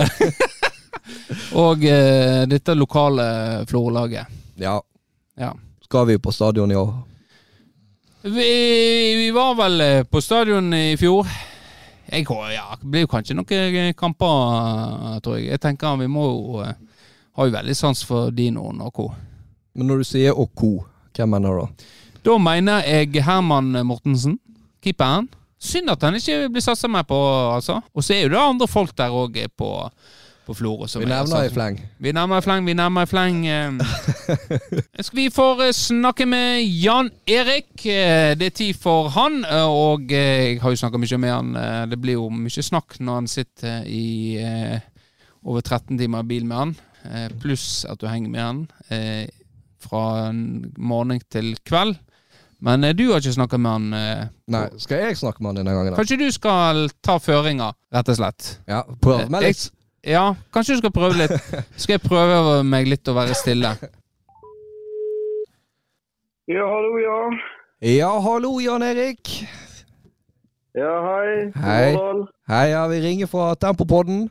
og 1.64 1.82
eh, 1.84 2.46
dette 2.48 2.76
lokale 2.78 3.26
Florø-laget. 3.68 4.30
Ja. 4.64 4.78
Ja. 5.36 5.50
Skal 5.84 6.08
vi 6.08 6.16
på 6.24 6.32
stadion 6.32 6.72
i 6.72 6.78
år? 6.80 6.94
Vi, 8.24 8.48
vi 9.20 9.28
var 9.36 9.58
vel 9.60 9.82
eh, 9.84 10.06
på 10.08 10.22
stadion 10.24 10.72
i 10.74 10.96
fjor. 10.96 11.28
Jeg, 12.08 12.24
ja, 12.54 12.78
det 12.80 12.88
blir 12.88 13.04
jo 13.04 13.12
kanskje 13.12 13.36
noen 13.36 13.92
kamper, 14.00 15.20
tror 15.26 15.42
jeg. 15.42 15.50
Jeg 15.52 15.64
tenker 15.68 16.00
vi 16.00 16.08
må 16.08 16.24
jo 16.30 16.64
eh, 16.64 16.74
Har 17.36 17.50
jo 17.50 17.58
veldig 17.58 17.76
sans 17.76 18.06
for 18.08 18.32
Dinoen 18.32 18.80
og 18.86 18.94
co. 18.96 19.10
Men 19.76 19.90
når 19.90 20.00
du 20.00 20.08
sier 20.14 20.38
og 20.38 20.54
co, 20.56 20.78
hvem 21.18 21.36
mener 21.36 21.52
du 21.52 21.64
da? 21.66 21.94
Da 22.24 22.40
mener 22.40 22.86
jeg 22.88 23.26
Herman 23.26 23.74
Mortensen, 23.84 24.40
keeperen. 24.80 25.28
Synd 25.64 25.94
at 25.94 26.04
han 26.04 26.18
ikke 26.20 26.50
blir 26.52 26.64
satsa 26.64 26.90
mer 26.92 27.06
på, 27.08 27.18
altså. 27.56 27.80
Og 27.96 28.04
så 28.04 28.18
er 28.18 28.26
jo 28.26 28.34
det 28.34 28.42
andre 28.42 28.68
folk 28.68 28.92
der 29.00 29.14
òg 29.16 29.38
på, 29.58 29.70
på 30.44 30.56
Florø. 30.58 30.90
Vi 31.00 31.06
er 31.06 31.12
nevner 31.14 31.46
i 31.48 31.52
fleng. 31.54 31.78
Vi 32.04 32.12
nevner 32.12 32.42
i 32.42 32.44
fleng, 32.44 32.66
vi 32.68 32.76
nevner 32.76 33.08
i 33.08 33.10
fleng. 33.10 33.40
vi 35.16 35.30
får 35.32 35.64
eh, 35.70 35.72
snakke 35.78 36.28
med 36.28 36.66
Jan 36.84 37.12
Erik. 37.24 37.72
Eh, 37.86 38.34
Det 38.36 38.50
er 38.50 38.58
tid 38.60 38.80
for 38.80 39.08
han, 39.16 39.46
eh, 39.48 39.64
og 39.64 40.12
jeg 40.12 40.60
har 40.60 40.74
jo 40.76 40.82
snakka 40.84 41.00
mye 41.00 41.22
med 41.24 41.32
han. 41.32 41.54
Det 41.92 42.02
blir 42.02 42.20
jo 42.20 42.28
mye 42.28 42.66
snakk 42.66 43.00
når 43.00 43.22
han 43.22 43.32
sitter 43.32 43.88
i 43.88 44.06
over 45.44 45.62
13 45.62 45.98
timer 46.00 46.24
i 46.24 46.32
bil 46.36 46.46
med 46.48 46.58
han, 46.60 46.76
pluss 47.40 47.84
at 47.88 48.00
du 48.00 48.08
henger 48.08 48.32
med 48.32 48.44
han 48.44 48.62
fra 49.84 50.32
morgen 50.80 51.20
til 51.32 51.56
kveld. 51.68 51.98
Men 52.64 52.84
eh, 52.88 52.94
du 52.96 53.10
har 53.12 53.20
ikke 53.20 53.34
snakka 53.36 53.58
med 53.60 53.72
han. 53.72 53.88
eh, 53.98 54.26
Nei, 54.54 54.66
skal 54.80 55.02
jeg 55.04 55.18
snakke 55.20 55.44
med 55.44 55.52
han 55.52 55.58
denne 55.62 55.74
gangen? 55.76 55.92
da? 55.94 55.98
Kanskje 56.00 56.18
du 56.22 56.30
skal 56.32 56.86
ta 57.04 57.18
føringa, 57.20 57.72
rett 57.94 58.12
og 58.14 58.20
slett? 58.22 58.52
Ja, 58.72 58.84
prøv 59.04 59.26
meg 59.34 59.50
litt. 59.50 59.66
Ja, 60.04 60.30
kanskje 60.52 60.76
du 60.78 60.82
skal 60.84 60.92
prøve 60.96 61.16
litt. 61.16 61.32
Skal 61.80 61.94
jeg 61.98 62.02
prøve 62.04 62.58
meg 62.68 62.88
litt 62.92 63.08
å 63.08 63.14
være 63.16 63.36
stille? 63.40 63.70
Ja, 66.52 66.66
hallo, 66.68 66.98
ja. 67.00 67.20
Ja, 67.88 68.10
hallo 68.24 68.58
Jan 68.60 68.84
Erik. 68.84 69.32
Ja, 70.76 70.92
hei. 71.08 71.52
Hei. 71.56 71.88
Hei, 72.52 72.66
ja, 72.74 72.82
vi 72.92 73.00
ringer 73.04 73.30
fra 73.32 73.54
Tempopodden. 73.56 74.26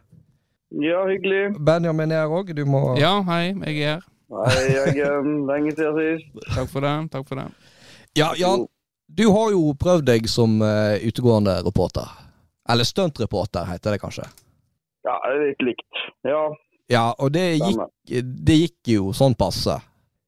Ja, 0.73 1.07
hyggelig. 1.09 1.55
Benjamin 1.65 2.13
er 2.13 2.25
her 2.27 2.33
òg. 2.37 2.53
Du 2.57 2.65
må 2.69 2.83
Ja, 3.01 3.15
hei, 3.29 3.53
jeg 3.65 3.81
er 3.81 3.95
her. 3.95 4.07
Hei, 4.33 4.63
jeg 4.77 5.05
er 5.09 5.25
Lenge 5.49 5.73
siden 5.77 5.99
sist. 6.01 6.49
Takk 6.57 6.69
for 6.73 6.85
det. 6.85 6.93
takk 7.13 7.29
for 7.29 7.41
det. 7.41 7.49
Ja, 8.19 8.33
Jan. 8.37 8.67
Du 9.13 9.27
har 9.29 9.53
jo 9.53 9.73
prøvd 9.77 10.07
deg 10.09 10.29
som 10.31 10.61
uh, 10.65 10.97
utegående 11.05 11.59
reporter. 11.67 12.09
Eller 12.69 12.89
stuntreporter, 12.89 13.67
heter 13.69 13.95
det 13.95 14.01
kanskje. 14.01 14.25
Ja, 15.05 15.17
det 15.27 15.33
er 15.35 15.49
litt 15.51 15.65
likt. 15.73 16.05
Ja, 16.29 16.45
Ja, 16.93 17.15
og 17.19 17.33
det 17.33 17.47
gikk, 17.57 17.81
det 18.47 18.57
gikk 18.59 18.91
jo 18.93 19.13
sånn 19.17 19.35
passe. 19.39 19.79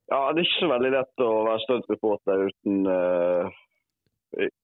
Ja, 0.08 0.20
det 0.32 0.42
er 0.42 0.46
ikke 0.46 0.62
så 0.62 0.70
veldig 0.70 0.92
lett 0.94 1.22
å 1.24 1.30
være 1.48 1.62
stuntreporter 1.64 2.44
uten 2.48 2.86
uh, 2.88 3.50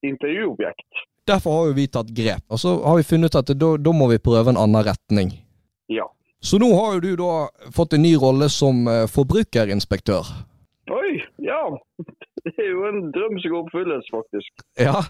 intervjuobjekt. 0.07 1.05
Derfor 1.29 1.57
har 1.57 1.69
jo 1.71 1.77
vi 1.77 1.87
tatt 1.93 2.13
grep. 2.17 2.45
Og 2.49 2.61
så 2.63 2.75
har 2.85 2.97
vi 2.99 3.07
funnet 3.07 3.33
ut 3.33 3.41
at 3.41 3.53
da, 3.59 3.71
da 3.77 3.95
må 3.95 4.09
vi 4.13 4.21
prøve 4.23 4.53
en 4.53 4.61
annen 4.61 4.85
retning. 4.87 5.33
Ja. 5.93 6.09
Så 6.41 6.59
nå 6.63 6.71
har 6.73 6.97
jo 6.97 7.03
du 7.05 7.11
da 7.21 7.33
fått 7.77 7.95
en 7.97 8.05
ny 8.05 8.15
rolle 8.19 8.49
som 8.53 8.87
eh, 8.89 9.05
forbrukerinspektør. 9.11 10.31
Oi, 10.91 11.19
ja. 11.45 11.61
Det 12.45 12.55
er 12.57 12.71
jo 12.71 12.85
en 12.89 13.11
drøm 13.15 13.39
som 13.41 13.53
går 13.53 13.65
oppfylles, 13.65 14.11
faktisk. 14.15 14.65
Ja. 14.79 15.01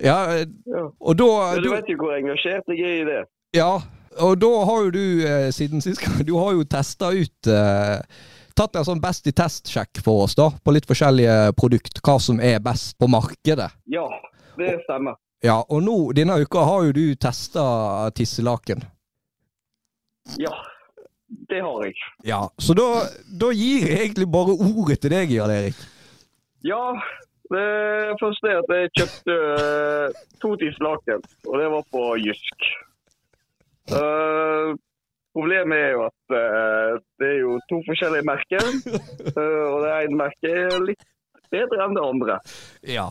Ja, 0.00 0.16
og 0.96 1.16
da 1.20 1.26
ja, 1.28 1.60
du 1.60 1.70
vet 1.74 1.88
jo 1.92 1.98
hvor 2.00 2.14
engasjert 2.16 2.70
jeg 2.72 2.80
er 2.80 3.00
i 3.02 3.08
det. 3.08 3.22
Ja, 3.52 3.72
og 4.24 4.38
da 4.40 4.50
har 4.64 4.86
jo 4.86 4.92
du 4.94 5.26
eh, 5.26 5.48
siden 5.54 5.82
sist 5.84 6.00
gang 6.02 6.22
Du 6.28 6.32
har 6.38 6.54
jo 6.56 6.64
testa 6.66 7.10
ut 7.14 7.50
eh, 7.50 7.98
Tatt 8.58 8.78
en 8.78 8.86
sånn 8.86 9.02
Best 9.02 9.28
i 9.30 9.34
test-sjekk 9.36 10.00
for 10.04 10.24
oss, 10.24 10.34
da. 10.38 10.48
På 10.64 10.72
litt 10.74 10.88
forskjellige 10.88 11.52
produkt. 11.58 12.00
Hva 12.04 12.16
som 12.20 12.40
er 12.42 12.58
best 12.64 12.96
på 13.00 13.08
markedet. 13.08 13.70
Ja, 13.92 14.08
det 14.58 14.80
stemmer. 14.84 15.16
Ja, 15.44 15.60
og 15.62 15.80
nå 15.86 15.94
denne 16.16 16.36
uka 16.42 16.66
har 16.68 16.88
jo 16.88 16.96
du 16.96 17.04
testa 17.16 17.62
tisselaken. 18.16 18.82
Ja, 20.40 20.52
det 21.48 21.62
har 21.64 21.86
jeg. 21.86 21.96
Ja, 22.26 22.42
så 22.60 22.76
da, 22.76 22.88
da 23.40 23.48
gir 23.54 23.86
jeg 23.86 24.02
egentlig 24.02 24.28
bare 24.34 24.58
ordet 24.58 25.00
til 25.00 25.14
deg, 25.14 25.32
Jan 25.32 25.54
Erik. 25.54 25.78
Ja, 26.66 26.84
det 27.50 27.64
første 28.20 28.50
er 28.52 28.60
at 28.60 28.70
jeg 28.74 28.90
kjøpte 28.98 29.36
uh, 29.56 30.20
to 30.42 30.52
tisslaken, 30.60 31.22
og 31.48 31.54
det 31.60 31.68
var 31.72 31.86
på 31.94 32.02
Jysk. 32.20 32.66
Uh, 33.90 34.76
problemet 35.34 35.78
er 35.78 35.94
jo 35.96 36.04
at 36.06 36.34
uh, 36.36 36.98
det 37.18 37.30
er 37.32 37.38
jo 37.42 37.56
to 37.70 37.80
forskjellige 37.88 38.26
merker, 38.28 38.68
Uh, 39.30 39.64
og 39.70 39.82
det 39.84 39.90
ene 40.04 40.16
merket 40.18 40.50
er 40.50 40.84
litt 40.84 41.02
bedre 41.52 41.84
enn 41.84 41.96
det 41.96 42.04
andre. 42.06 42.36
Ja. 42.86 43.08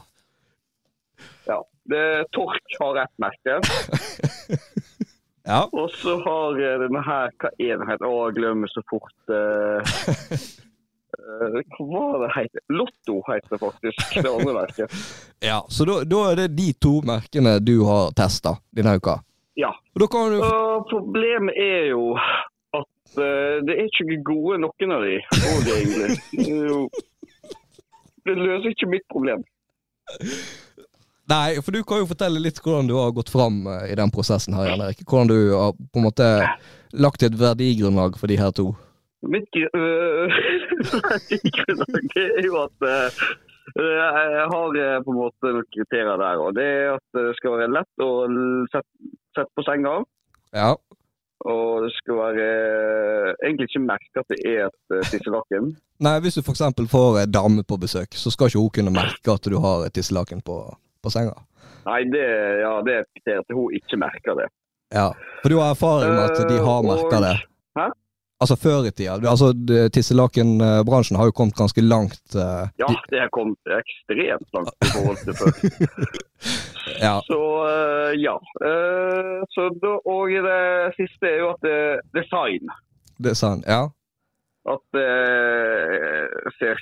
Ja, 1.48 1.60
det 1.90 2.04
Tork 2.36 2.78
har 2.82 3.02
ett 3.04 3.16
merke, 3.22 3.60
Ja. 5.50 5.64
og 5.74 5.90
så 5.98 6.18
har 6.22 6.58
denne 6.84 7.02
her 7.02 7.32
Hva 7.42 7.50
er 7.58 7.80
den 7.80 7.88
het? 7.90 8.04
Å, 8.06 8.10
jeg 8.28 8.36
glemmer 8.38 8.70
så 8.70 8.84
fort. 8.92 9.16
eh, 9.34 9.94
hva 11.78 12.04
var 12.12 12.24
det 12.24 12.30
heter 12.36 12.62
Lotto 12.74 13.18
heter 13.28 13.56
det 13.56 13.60
faktisk, 13.62 14.14
det 14.16 14.30
andre 14.30 14.54
merket. 14.54 14.94
ja. 15.50 15.60
Så 15.70 15.86
da, 15.86 16.02
da 16.04 16.22
er 16.32 16.40
det 16.44 16.48
de 16.58 16.70
to 16.82 17.00
merkene 17.06 17.58
du 17.60 17.80
har 17.88 18.14
testa 18.18 18.58
denne 18.76 18.96
uka. 19.00 19.20
Ja. 19.60 19.74
Du 19.94 20.06
Uh, 20.06 20.80
problemet 20.88 21.58
er 21.60 21.90
jo 21.92 22.14
at 22.16 23.18
uh, 23.20 23.60
det 23.68 23.76
er 23.76 23.90
ikke 23.90 24.22
gode 24.24 24.62
noen 24.64 24.96
av 24.96 25.04
de, 25.04 25.18
og. 25.20 25.60
Det, 25.66 25.76
egentlig. 25.84 26.90
det 28.30 28.38
løser 28.40 28.72
ikke 28.72 28.92
mitt 28.96 29.08
problem. 29.12 29.44
Nei, 31.30 31.60
for 31.62 31.76
du 31.76 31.84
kan 31.86 32.02
jo 32.02 32.10
fortelle 32.10 32.42
litt 32.42 32.58
hvordan 32.64 32.88
du 32.90 32.96
har 32.98 33.12
gått 33.14 33.30
fram 33.30 33.62
eh, 33.70 33.92
i 33.94 33.98
den 33.98 34.10
prosessen 34.14 34.56
her, 34.58 34.72
Jan 34.72 34.82
Erik. 34.82 35.04
Hvordan 35.06 35.30
du 35.30 35.40
har 35.54 35.76
på 35.78 36.02
en 36.02 36.08
måte 36.08 36.30
lagt 37.06 37.26
et 37.26 37.36
verdigrunnlag 37.38 38.18
for 38.18 38.32
de 38.32 38.40
her 38.40 38.54
to. 38.56 38.72
Mitt 39.30 39.60
øh, 39.60 40.40
det 40.80 42.26
er 42.40 42.46
jo 42.46 42.56
at 42.64 42.86
øh, 42.88 43.08
jeg 43.76 44.48
har 44.54 44.78
øh, 44.84 45.04
på 45.06 45.12
en 45.14 45.20
måte 45.20 45.52
noen 45.56 45.68
kriterier 45.76 46.22
der. 46.22 46.44
og 46.46 46.56
Det 46.58 46.68
er 46.68 46.94
at 46.96 47.18
det 47.18 47.36
skal 47.40 47.58
være 47.58 47.74
lett 47.76 48.06
å 48.06 48.12
sette, 48.72 49.12
sette 49.38 49.52
på 49.56 49.66
senga. 49.68 50.00
Ja. 50.56 50.72
Og 51.50 51.86
det 51.86 51.92
skal 51.96 52.20
være 52.20 52.48
øh, 52.48 53.30
egentlig 53.44 53.70
ikke 53.70 53.86
merke 53.86 54.24
at 54.24 54.34
det 54.34 54.40
er 54.48 54.68
et 54.68 55.12
tisselaken. 55.12 55.74
Nei, 56.06 56.16
hvis 56.24 56.40
du 56.40 56.44
f.eks. 56.44 56.64
får 56.92 57.24
en 57.24 57.36
dame 57.36 57.68
på 57.68 57.80
besøk, 57.80 58.16
så 58.16 58.32
skal 58.32 58.50
ikke 58.50 58.64
hun 58.64 58.76
kunne 58.80 58.96
merke 58.96 59.36
at 59.36 59.52
du 59.52 59.60
har 59.60 59.86
et 59.86 59.96
tisselaken 59.96 60.42
på, 60.46 60.62
på 61.04 61.12
senga. 61.14 61.36
Nei, 61.90 62.04
det, 62.12 62.24
ja, 62.64 62.74
det 62.86 62.96
er 62.96 63.06
et 63.06 63.14
kriterium 63.18 63.46
at 63.46 63.56
hun 63.58 63.78
ikke 63.80 64.00
merker 64.00 64.40
det. 64.40 64.50
Ja. 64.94 65.12
For 65.44 65.52
du 65.52 65.60
har 65.60 65.76
erfaring 65.76 66.16
med 66.16 66.24
at 66.32 66.50
de 66.50 66.58
har 66.58 66.80
Eh, 66.80 66.88
merka 66.90 67.20
det? 67.22 67.36
Altså 68.40 68.56
før 68.56 68.86
i 68.88 68.92
tida. 68.96 69.18
Altså, 69.28 69.52
Tisselakenbransjen 69.94 71.18
har 71.20 71.28
jo 71.28 71.36
kommet 71.36 71.58
ganske 71.60 71.82
langt. 71.84 72.24
Uh, 72.36 72.72
Ja, 72.80 72.88
det 73.12 73.20
har 73.20 73.32
kommet 73.36 73.60
ekstremt 73.82 74.48
langt 74.56 74.72
i 74.88 74.92
forhold 74.96 75.20
til 75.26 75.36
før. 75.40 75.52
ja. 77.08 77.16
Så 77.28 77.40
uh, 77.68 78.12
ja. 78.16 78.38
Uh, 78.64 79.44
så 79.56 79.68
da, 79.84 79.92
og 80.14 80.32
det 80.48 80.62
siste 81.00 81.34
er 81.34 81.42
jo 81.44 81.50
at 81.56 81.68
design. 82.16 82.72
Er. 83.20 83.66
Ja. 83.68 83.82
At 84.76 84.86
det 84.96 85.10
ser, 86.60 86.80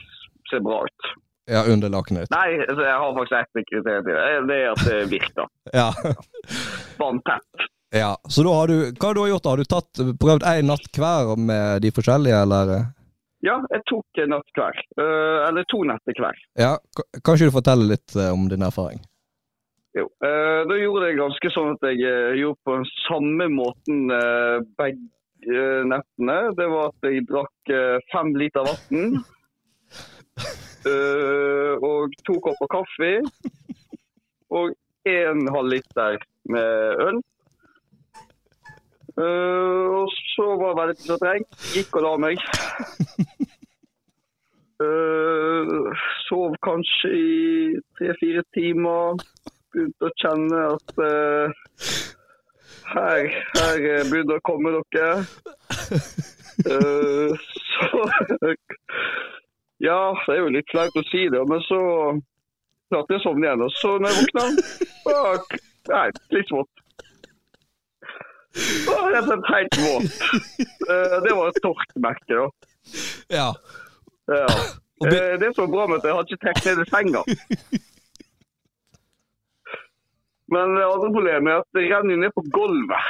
ser 0.49 0.61
bra 0.67 0.83
ut. 0.85 1.09
ja 1.49 1.63
under 1.73 1.89
lakenet. 1.89 2.29
Nei, 2.29 2.59
altså, 2.69 2.83
jeg 2.85 2.97
har 3.01 3.17
faktisk 3.17 3.37
ett 3.39 3.69
kriterium 3.71 4.05
til 4.05 4.13
det. 4.13 4.45
Det 4.51 4.59
er 4.61 4.69
at 4.75 4.85
det 4.89 4.99
virker. 5.15 5.49
Ja. 5.79 5.89
Vanntett. 7.01 7.67
Ja. 7.95 8.17
Så 8.29 8.43
da 8.43 8.53
har 8.57 8.67
du 8.67 8.77
Hva 8.91 9.09
har 9.09 9.15
du 9.15 9.23
gjort? 9.29 9.43
da? 9.43 9.49
Har 9.49 9.57
du 9.57 9.71
tatt, 9.71 10.05
prøvd 10.19 10.45
én 10.47 10.67
natt 10.71 10.99
hver 10.99 11.35
med 11.39 11.81
de 11.85 11.91
forskjellige, 11.95 12.43
eller? 12.43 12.93
Ja, 13.45 13.59
jeg 13.69 13.83
tok 13.89 14.19
en 14.23 14.31
natt 14.33 14.57
hver. 14.57 14.79
Eh, 14.97 15.37
eller 15.47 15.67
to 15.69 15.83
netter 15.87 16.17
hver. 16.23 16.39
Ja. 16.57 16.73
Kan 16.97 17.21
Kanskje 17.29 17.49
du 17.49 17.53
forteller 17.53 17.93
litt 17.93 18.15
eh, 18.17 18.31
om 18.33 18.47
din 18.49 18.65
erfaring? 18.65 18.99
Jo. 19.97 20.07
Eh, 20.25 20.61
da 20.69 20.77
gjorde 20.77 21.09
jeg 21.09 21.19
ganske 21.19 21.51
sånn 21.53 21.75
at 21.75 21.85
jeg 21.91 22.41
gjorde 22.41 22.65
på 22.65 22.77
den 22.79 22.89
samme 23.05 23.47
måten 23.53 24.11
begge 24.79 25.67
nettene. 25.87 26.37
Det 26.57 26.67
var 26.73 26.91
at 26.91 27.07
jeg 27.07 27.27
drakk 27.29 27.73
fem 28.11 28.33
liter 28.41 28.65
vann. 28.67 29.21
og 31.87 32.13
to 32.25 32.37
kopper 32.41 32.69
kaffe. 32.73 33.13
Og 34.57 34.73
en 35.07 35.49
halv 35.53 35.73
liter 35.77 36.21
med 36.51 37.03
øl. 37.07 37.21
Eh, 39.17 39.85
og 39.99 40.11
så 40.35 40.45
var 40.61 40.73
det 40.73 40.81
veldig 40.81 41.05
så 41.05 41.17
treng. 41.21 41.45
Gikk 41.73 41.97
og 41.97 42.05
la 42.05 42.13
meg. 42.21 42.43
Uh, 44.77 45.89
sov 46.27 46.53
kanskje 46.61 47.09
i 47.17 47.31
tre-fire 47.97 48.43
timer 48.53 49.17
begynte 49.73 50.05
å 50.05 50.13
kjenne 50.21 50.59
at 50.75 51.01
uh, 51.01 51.49
her, 52.91 53.25
her 53.57 53.79
begynner 54.05 54.35
det 54.35 54.37
å 54.37 54.45
komme 54.45 54.75
noe. 54.75 55.07
Uh, 56.67 57.33
så 57.73 58.53
Ja, 59.81 59.97
det 60.25 60.33
er 60.35 60.39
jo 60.43 60.53
litt 60.53 60.69
flaut 60.73 60.95
å 60.97 61.05
si 61.09 61.25
det, 61.29 61.41
men 61.49 61.61
så 61.65 61.81
klarte 62.89 63.13
jeg 63.13 63.21
å 63.21 63.25
sovne 63.25 63.49
igjen. 63.49 63.65
Og 63.65 63.73
så 63.77 63.97
når 63.97 64.13
jeg 64.13 64.27
våkna, 64.27 64.45
var 65.09 65.41
Nei, 65.87 66.07
litt 66.35 66.49
våt. 66.51 66.86
Rett 68.55 69.17
og 69.19 69.27
slett 69.27 69.49
helt 69.51 69.77
våt. 69.83 70.17
Eh, 70.87 71.15
det 71.25 71.33
var 71.35 71.49
et 71.51 71.61
torkmerke, 71.63 72.33
da. 72.33 72.47
Ja. 73.33 73.49
Ja. 74.31 74.47
Eh, 75.05 75.39
Det 75.39 75.53
som 75.55 75.65
var 75.67 75.73
bra 75.75 75.87
med 75.87 75.99
at 75.99 76.07
jeg 76.07 76.15
hadde 76.15 76.33
ikke 76.33 76.43
trukket 76.45 76.65
ned 76.65 76.83
i 76.83 76.89
senga. 76.91 77.21
Men 80.47 80.75
det 80.77 80.85
andre 80.87 81.09
problemet 81.11 81.51
er 81.51 81.59
at 81.61 81.75
det 81.75 81.87
renner 81.91 82.15
jo 82.15 82.21
ned 82.23 82.35
på 82.35 82.45
gulvet. 82.55 83.09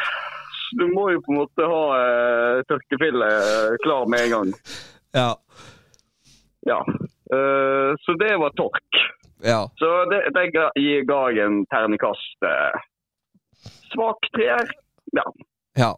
Du 0.80 0.88
må 0.92 1.06
jo 1.14 1.22
på 1.24 1.32
en 1.32 1.40
måte 1.44 1.68
ha 1.70 1.84
eh, 2.02 2.64
tørkefille 2.68 3.28
eh, 3.30 3.76
klar 3.86 4.10
med 4.10 4.26
en 4.26 4.34
gang. 4.34 4.56
Ja. 5.16 5.30
Ja. 6.68 6.82
Uh, 7.34 7.96
så 8.04 8.14
det 8.20 8.34
var 8.40 8.52
tork. 8.56 9.00
Ja. 9.44 9.70
Så 9.80 9.88
det, 10.12 10.20
det 10.36 10.50
ga, 10.56 10.70
ga 11.08 11.22
jeg 11.32 11.46
en 11.46 11.62
terningkast 11.72 12.48
eh, 12.48 12.86
svak 13.94 14.28
treer. 14.36 14.68
Ja. 15.16 15.26
Ja. 15.78 15.92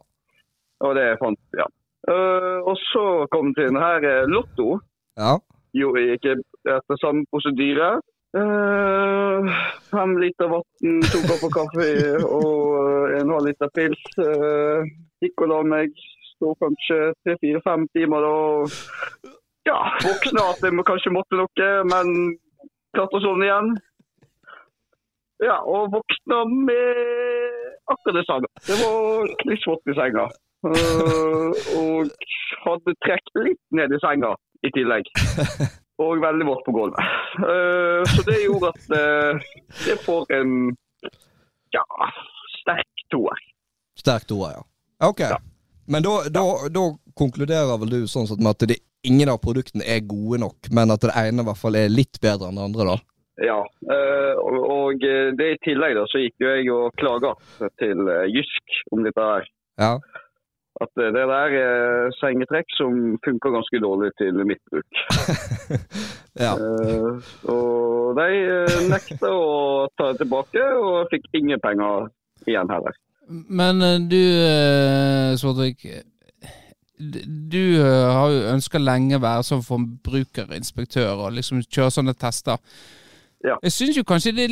Og 0.86 0.94
det 0.96 1.16
fant 1.22 1.40
Ja. 1.58 1.66
Uh, 2.08 2.64
og 2.64 2.76
så 2.80 3.26
kom 3.30 3.50
det 3.50 3.56
til 3.58 3.68
den 3.68 3.82
her 3.82 4.00
er 4.08 4.26
Lotto. 4.26 4.78
Ja. 5.20 5.36
Jo, 5.76 5.92
jeg 5.96 6.16
gikk 6.16 6.40
etter 6.64 6.96
samme 7.02 7.26
prosedyre. 7.30 7.98
Uh, 8.30 9.50
fem 9.90 10.14
liter 10.22 10.48
vann, 10.48 11.02
to 11.10 11.20
kopper 11.26 11.50
kaffe 11.50 11.86
og 12.22 12.76
eh, 12.78 13.18
en 13.20 13.32
halv 13.34 13.48
liter 13.50 13.70
pils. 13.74 14.02
Uh, 14.16 14.86
gikk 15.22 15.44
og 15.44 15.52
la 15.52 15.60
meg. 15.74 15.94
Sto 16.32 16.54
kanskje 16.62 17.10
tre-fire-fem 17.20 17.84
timer 17.92 18.24
da. 18.24 18.32
og 18.32 19.28
Ja, 19.68 19.76
våkna 20.00 20.46
at 20.54 20.62
jeg 20.64 20.86
kanskje 20.88 21.12
måtte 21.12 21.36
noe, 21.36 21.70
men 21.92 22.14
klarte 22.96 23.18
å 23.18 23.24
sovne 23.26 23.50
igjen. 23.50 23.74
Ja, 25.40 25.56
og 25.64 25.92
våkna 25.94 26.44
med 26.68 26.96
akkurat 27.92 28.16
det 28.18 28.26
samme. 28.28 28.48
Det 28.68 28.76
var 28.82 29.30
klissvått 29.42 29.90
i 29.90 29.96
senga. 29.96 30.26
Uh, 30.60 31.50
og 31.80 32.10
hadde 32.66 32.94
trukket 33.06 33.44
litt 33.46 33.62
ned 33.72 33.94
i 33.96 34.00
senga 34.02 34.34
i 34.66 34.72
tillegg. 34.76 35.08
Og 36.00 36.20
veldig 36.20 36.46
vått 36.48 36.62
på 36.64 36.72
gulvet. 36.72 37.00
Uh, 37.40 38.00
så 38.08 38.24
det 38.28 38.38
gjorde 38.42 38.72
at 38.72 38.84
uh, 38.92 39.48
det 39.84 39.96
får 40.04 40.30
en 40.36 40.54
ja, 41.76 41.84
sterk 42.60 43.04
toer. 43.12 43.42
Sterk 44.00 44.24
toer, 44.28 44.58
ja. 44.58 44.62
Ok. 45.08 45.24
Men 45.90 46.04
da, 46.04 46.14
da, 46.32 46.44
da 46.72 46.86
konkluderer 47.16 47.80
vel 47.82 47.92
du 47.92 48.00
sånn 48.08 48.28
sett 48.28 48.40
med 48.40 48.52
at 48.54 48.68
det, 48.70 48.78
ingen 49.08 49.32
av 49.32 49.40
produktene 49.44 49.84
er 49.88 50.04
gode 50.08 50.40
nok, 50.44 50.68
men 50.76 50.92
at 50.92 51.04
det 51.04 51.16
ene 51.16 51.44
i 51.44 51.48
hvert 51.48 51.60
fall 51.60 51.76
er 51.80 51.92
litt 51.92 52.20
bedre 52.22 52.48
enn 52.48 52.60
det 52.60 52.66
andre, 52.68 52.94
da? 52.94 53.19
Ja. 53.40 53.60
eh, 53.92 54.34
og, 54.36 55.04
eh, 55.04 55.32
det 55.36 55.46
i 55.54 55.60
tillegg 55.64 55.96
da, 55.96 56.04
så 56.10 56.20
gikk 56.20 56.42
jo 56.42 56.50
jeg 56.52 56.72
og 56.74 56.96
klaga 57.00 57.32
til 57.80 58.02
eh, 58.12 58.26
Jysk 58.28 58.80
om 58.92 59.04
dette 59.06 59.28
her. 59.30 59.46
Ja. 59.80 59.94
At 60.80 60.92
det 60.96 61.10
der 61.16 61.54
er 61.60 62.12
sengetrekk 62.20 62.68
som 62.76 63.16
funker 63.24 63.52
ganske 63.56 63.80
dårlig 63.82 64.12
til 64.20 64.44
mitt 64.48 64.60
bruk. 64.70 65.00
ja. 66.44 66.52
Eh, 66.52 67.32
og 67.52 68.20
de 68.20 68.28
nekta 68.92 69.32
å 69.32 69.88
ta 69.96 70.12
det 70.12 70.22
tilbake, 70.22 70.68
og 70.76 71.10
fikk 71.12 71.28
ingen 71.40 71.60
penger 71.64 72.08
igjen 72.48 72.72
heller. 72.72 72.96
Men 73.28 73.80
du, 74.10 74.20
eh, 74.20 75.32
Svartvik. 75.40 75.88
Du 77.00 77.62
har 77.80 78.28
jo 78.28 78.48
ønska 78.52 78.80
lenge 78.80 79.16
å 79.16 79.24
være 79.24 79.44
sånn 79.48 79.64
forbrukerinspektør 79.64 81.24
og 81.24 81.36
liksom 81.38 81.62
kjøre 81.64 81.94
sånne 81.96 82.16
tester. 82.20 82.60
Ja. 83.46 83.56
Jeg 83.64 83.72
syns 83.72 83.96
jo 83.96 84.04
kanskje 84.04 84.36
det 84.36 84.48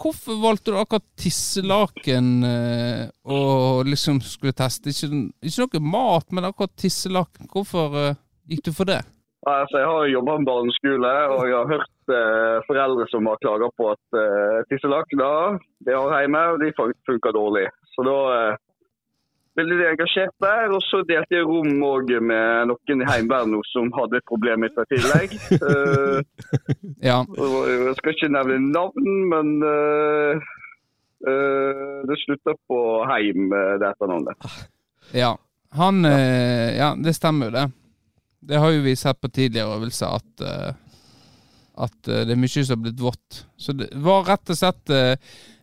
Hvorfor 0.00 0.38
valgte 0.40 0.72
du 0.72 0.78
akkurat 0.80 1.04
tisselaken 1.20 2.28
eh, 2.48 3.02
og 3.28 3.84
liksom 3.84 4.22
skulle 4.24 4.56
teste? 4.56 4.94
Ikke, 4.94 5.28
ikke 5.44 5.66
noe 5.66 5.90
mat, 5.92 6.30
men 6.32 6.48
akkurat 6.48 6.72
tisselaken. 6.80 7.50
Hvorfor 7.52 7.98
eh, 8.00 8.20
gikk 8.48 8.70
du 8.70 8.72
for 8.72 8.88
det? 8.88 9.02
Altså, 9.48 9.76
jeg 9.76 9.88
har 9.88 10.08
jobba 10.12 10.38
med 10.38 10.48
barneskole, 10.48 11.12
og 11.34 11.44
jeg 11.48 11.56
har 11.56 11.68
hørt 11.74 12.14
eh, 12.16 12.56
foreldre 12.68 13.06
som 13.12 13.28
har 13.28 13.44
klaga 13.44 13.68
på 13.76 13.90
at 13.92 14.18
eh, 14.22 14.58
tisselakener 14.72 15.60
de 15.84 15.94
har 15.96 16.24
hjemme, 16.24 16.42
og 16.54 16.64
de 16.64 16.72
funker 17.08 17.36
dårlig. 17.36 17.66
Så 17.92 18.04
da 18.08 18.18
eh, 18.38 18.58
de 19.58 19.86
engasjert 19.88 20.34
der, 20.42 20.70
og 20.70 20.82
så 20.86 21.02
delte 21.08 21.34
jeg 21.34 21.46
rom 21.48 21.72
med 22.22 22.70
noen 22.70 23.02
i 23.02 23.08
Heimevernet 23.08 23.66
som 23.72 23.90
hadde 23.96 24.20
et 24.20 24.28
problem 24.30 24.64
i 24.66 24.70
tillegg. 24.92 25.34
uh, 25.64 26.20
Ja. 27.10 27.18
jeg 27.26 27.96
skal 27.98 28.14
ikke 28.14 28.30
nevne 28.30 28.60
navn, 28.70 29.10
men 29.32 29.52
uh, 29.64 30.38
uh, 31.26 31.96
det 32.06 32.18
slutta 32.22 32.54
på 32.70 32.80
Heim, 33.10 33.50
det 33.50 33.90
etternavnet. 33.90 34.50
Ja. 35.16 35.34
Han 35.78 36.04
eh, 36.04 36.74
Ja, 36.74 36.96
det 36.98 37.14
stemmer 37.14 37.46
jo, 37.46 37.52
det. 37.54 37.66
Det 38.42 38.58
har 38.58 38.72
jo 38.74 38.80
vi 38.82 38.96
sett 38.98 39.20
på 39.22 39.28
tidligere 39.30 39.76
øvelser, 39.76 40.18
at 40.18 40.76
at 41.80 42.08
det 42.26 42.34
er 42.34 42.36
mye 42.36 42.50
som 42.50 42.74
har 42.74 42.80
blitt 42.82 43.00
vått. 43.00 43.36
Så 43.56 43.72
det 43.72 43.86
var 44.02 44.26
rett 44.26 44.50
og 44.52 44.58
slett 44.58 44.90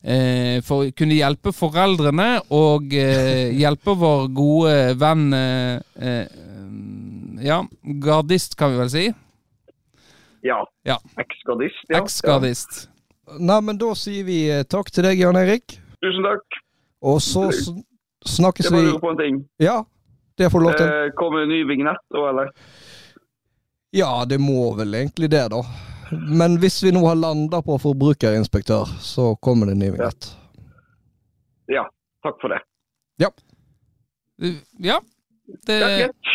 eh, 0.08 0.58
for 0.66 0.86
å 0.88 0.92
kunne 0.96 1.18
hjelpe 1.20 1.52
foreldrene 1.56 2.30
og 2.56 2.94
eh, 2.96 3.52
hjelpe 3.62 3.96
vår 4.00 4.28
gode 4.38 4.76
venn 5.02 5.26
eh, 5.36 5.80
eh, 6.00 6.44
Ja, 7.44 7.60
gardist, 8.02 8.56
kan 8.58 8.72
vi 8.74 8.80
vel 8.82 8.90
si. 8.90 9.06
Ja. 10.48 10.62
Ja. 10.88 10.96
Eksgardist. 11.22 11.84
Ja. 11.92 12.00
Eksgardist. 12.02 12.88
Ja. 12.88 12.94
Nei, 13.44 13.60
men 13.68 13.78
da 13.78 13.92
sier 14.00 14.24
vi 14.26 14.40
eh, 14.50 14.64
takk 14.64 14.90
til 14.96 15.04
deg, 15.06 15.20
Jan 15.20 15.38
Erik. 15.38 15.76
Tusen 16.02 16.24
takk. 16.26 16.58
Og 17.06 17.20
så 17.22 17.44
sn- 17.54 17.84
snakkes 18.26 18.70
Jeg 18.70 18.74
bare 18.74 18.86
lurer 18.88 19.02
på 19.04 19.12
en 19.14 19.20
ting. 19.20 19.40
Ja, 19.62 19.82
det 20.40 20.50
får 20.54 20.64
du 20.64 20.66
lov 20.70 20.78
til. 20.80 20.88
Eh, 20.90 21.12
kommer 21.20 21.44
det 21.44 21.50
en 21.50 21.54
ny 21.54 21.60
vignett 21.70 22.02
da, 22.14 22.24
eller? 22.32 22.50
Ja, 23.96 24.10
det 24.30 24.40
må 24.42 24.72
vel 24.78 24.96
egentlig 24.98 25.30
det, 25.32 25.44
da. 25.54 25.62
Men 26.12 26.58
hvis 26.62 26.80
vi 26.84 26.92
nå 26.96 27.02
har 27.08 27.18
landa 27.20 27.62
på 27.66 27.78
forbrukerinspektør, 27.82 28.90
så 29.04 29.36
kommer 29.44 29.68
det 29.70 29.76
en 29.78 29.84
ny 29.84 29.90
vignett. 29.92 30.30
Ja, 31.72 31.84
takk 32.24 32.40
for 32.42 32.54
det. 32.54 32.62
Ja. 33.18 33.30
Det, 35.66 35.78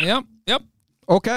ja, 0.02 0.18
ja, 0.48 0.58
Ok. 1.06 1.28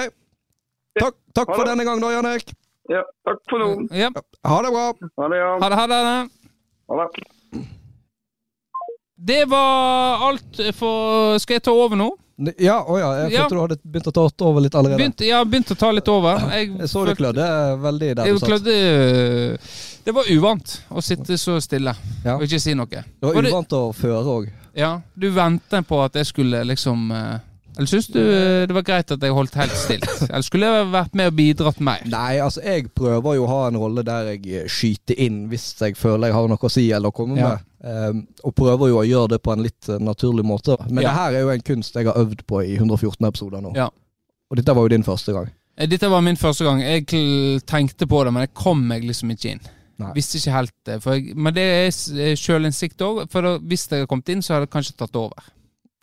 Takk, 0.96 1.14
takk 1.36 1.50
for 1.52 1.68
denne 1.68 1.84
gang, 1.84 2.00
da, 2.00 2.10
Jan 2.14 2.26
Erik. 2.26 2.52
Ja, 2.90 3.02
takk 3.26 3.40
for 3.50 3.62
nå. 3.62 3.68
ja. 3.94 4.10
Ha 4.46 4.58
det 4.64 4.70
bra. 4.74 4.86
Ha 5.20 5.28
det, 5.30 5.38
ja. 5.38 5.50
Ha 5.60 5.68
det, 5.70 5.78
ha 5.80 5.86
det. 5.92 6.02
Ha 6.88 7.00
det. 7.02 7.64
Det 9.26 9.42
var 9.48 10.22
alt 10.28 10.60
for 10.76 11.38
Skal 11.42 11.56
jeg 11.56 11.64
ta 11.66 11.72
over 11.72 11.96
nå? 11.98 12.10
Ja, 12.58 12.82
å 12.84 12.98
ja. 13.00 13.10
Jeg 13.24 13.32
Ja. 13.32 13.42
følte 13.46 13.54
du 13.56 13.60
hadde 13.62 13.76
begynt 13.82 14.08
å 14.10 14.12
ta 14.12 14.44
over 14.44 14.60
litt 14.60 14.74
allerede. 14.74 14.98
Begynt, 15.00 15.20
ja, 15.24 15.38
begynt 15.44 15.70
å 15.72 15.76
ta 15.78 15.90
litt 15.90 16.08
over. 16.12 16.36
Jeg, 16.52 16.72
Jeg 16.78 16.88
så 16.92 17.04
du 17.06 17.14
klødde 17.16 17.46
veldig 17.80 18.10
der 18.16 18.24
du 18.32 18.38
satt. 18.38 18.48
klødde 18.50 19.58
Det 20.04 20.12
var 20.14 20.24
uvant 20.30 20.74
å 20.90 21.02
sitte 21.02 21.38
så 21.40 21.56
stille 21.64 21.94
Ja. 22.24 22.36
og 22.36 22.42
ikke 22.44 22.60
si 22.60 22.74
noe. 22.74 22.86
Det 22.86 23.04
var 23.22 23.34
uvant 23.42 23.72
å 23.72 23.92
føre 23.96 24.22
òg. 24.24 24.50
Ja, 24.76 25.00
du 25.18 25.30
ventet 25.32 25.86
på 25.88 26.02
at 26.04 26.12
jeg 26.20 26.26
skulle 26.28 26.60
liksom 26.68 27.10
eh, 27.10 27.38
Eller 27.76 27.86
syns 27.90 28.06
du 28.08 28.18
eh, 28.22 28.64
det 28.66 28.72
var 28.72 28.84
greit 28.88 29.10
at 29.12 29.20
jeg 29.22 29.34
holdt 29.36 29.54
helt 29.60 29.74
stilt? 29.76 30.06
Eller 30.30 30.44
skulle 30.46 30.70
jeg 30.72 30.86
vært 30.94 31.14
med 31.18 31.28
og 31.30 31.34
bidratt 31.36 31.80
mer? 31.84 32.06
Nei, 32.08 32.38
altså 32.40 32.62
jeg 32.64 32.86
prøver 32.96 33.36
jo 33.36 33.44
å 33.44 33.50
ha 33.50 33.58
en 33.68 33.76
rolle 33.82 34.04
der 34.06 34.30
jeg 34.32 34.46
eh, 34.62 34.68
skyter 34.72 35.18
inn 35.26 35.42
hvis 35.52 35.66
jeg 35.82 35.96
føler 36.00 36.30
jeg 36.32 36.38
har 36.38 36.48
noe 36.48 36.62
å 36.70 36.72
si 36.72 36.86
eller 36.90 37.12
å 37.12 37.16
komme 37.16 37.36
Ja. 37.40 37.54
med. 37.56 37.72
Um, 37.86 38.22
og 38.48 38.54
prøver 38.58 38.88
jo 38.90 38.96
å 38.98 39.04
gjøre 39.06 39.34
det 39.36 39.42
på 39.44 39.52
en 39.52 39.62
litt 39.62 39.88
eh, 39.92 40.00
naturlig 40.02 40.42
måte. 40.48 40.74
Men 40.88 41.04
Ja. 41.04 41.10
det 41.10 41.16
her 41.20 41.36
er 41.36 41.44
jo 41.44 41.52
en 41.54 41.66
kunst 41.68 41.94
jeg 42.00 42.08
har 42.08 42.16
øvd 42.18 42.42
på 42.48 42.62
i 42.64 42.74
114 42.80 43.28
episoder 43.28 43.62
nå. 43.62 43.74
Ja. 43.76 43.90
Og 44.50 44.56
dette 44.58 44.74
var 44.74 44.82
jo 44.88 44.94
din 44.96 45.04
første 45.06 45.32
gang. 45.36 45.52
Dette 45.76 46.08
var 46.10 46.22
min 46.24 46.38
første 46.40 46.64
gang. 46.64 46.80
Jeg 46.80 47.04
tenkte 47.68 48.06
på 48.08 48.24
det, 48.24 48.32
men 48.32 48.46
jeg 48.46 48.54
kom 48.56 48.80
meg 48.88 49.04
liksom 49.04 49.30
ikke 49.34 49.52
inn. 49.52 49.60
Nei. 50.00 50.10
Visste 50.16 50.40
ikke 50.40 50.52
helt 50.56 50.72
det. 50.88 50.96
Men 51.36 51.54
det 51.56 51.64
er 51.86 52.34
sjølinnsikt 52.40 53.00
òg. 53.04 53.22
For 53.32 53.44
da, 53.44 53.52
hvis 53.60 53.86
jeg 53.88 54.00
hadde 54.02 54.08
kommet 54.10 54.32
inn, 54.32 54.42
så 54.44 54.54
hadde 54.56 54.66
jeg 54.66 54.72
kanskje 54.74 54.96
tatt 55.00 55.16
over. 55.20 55.46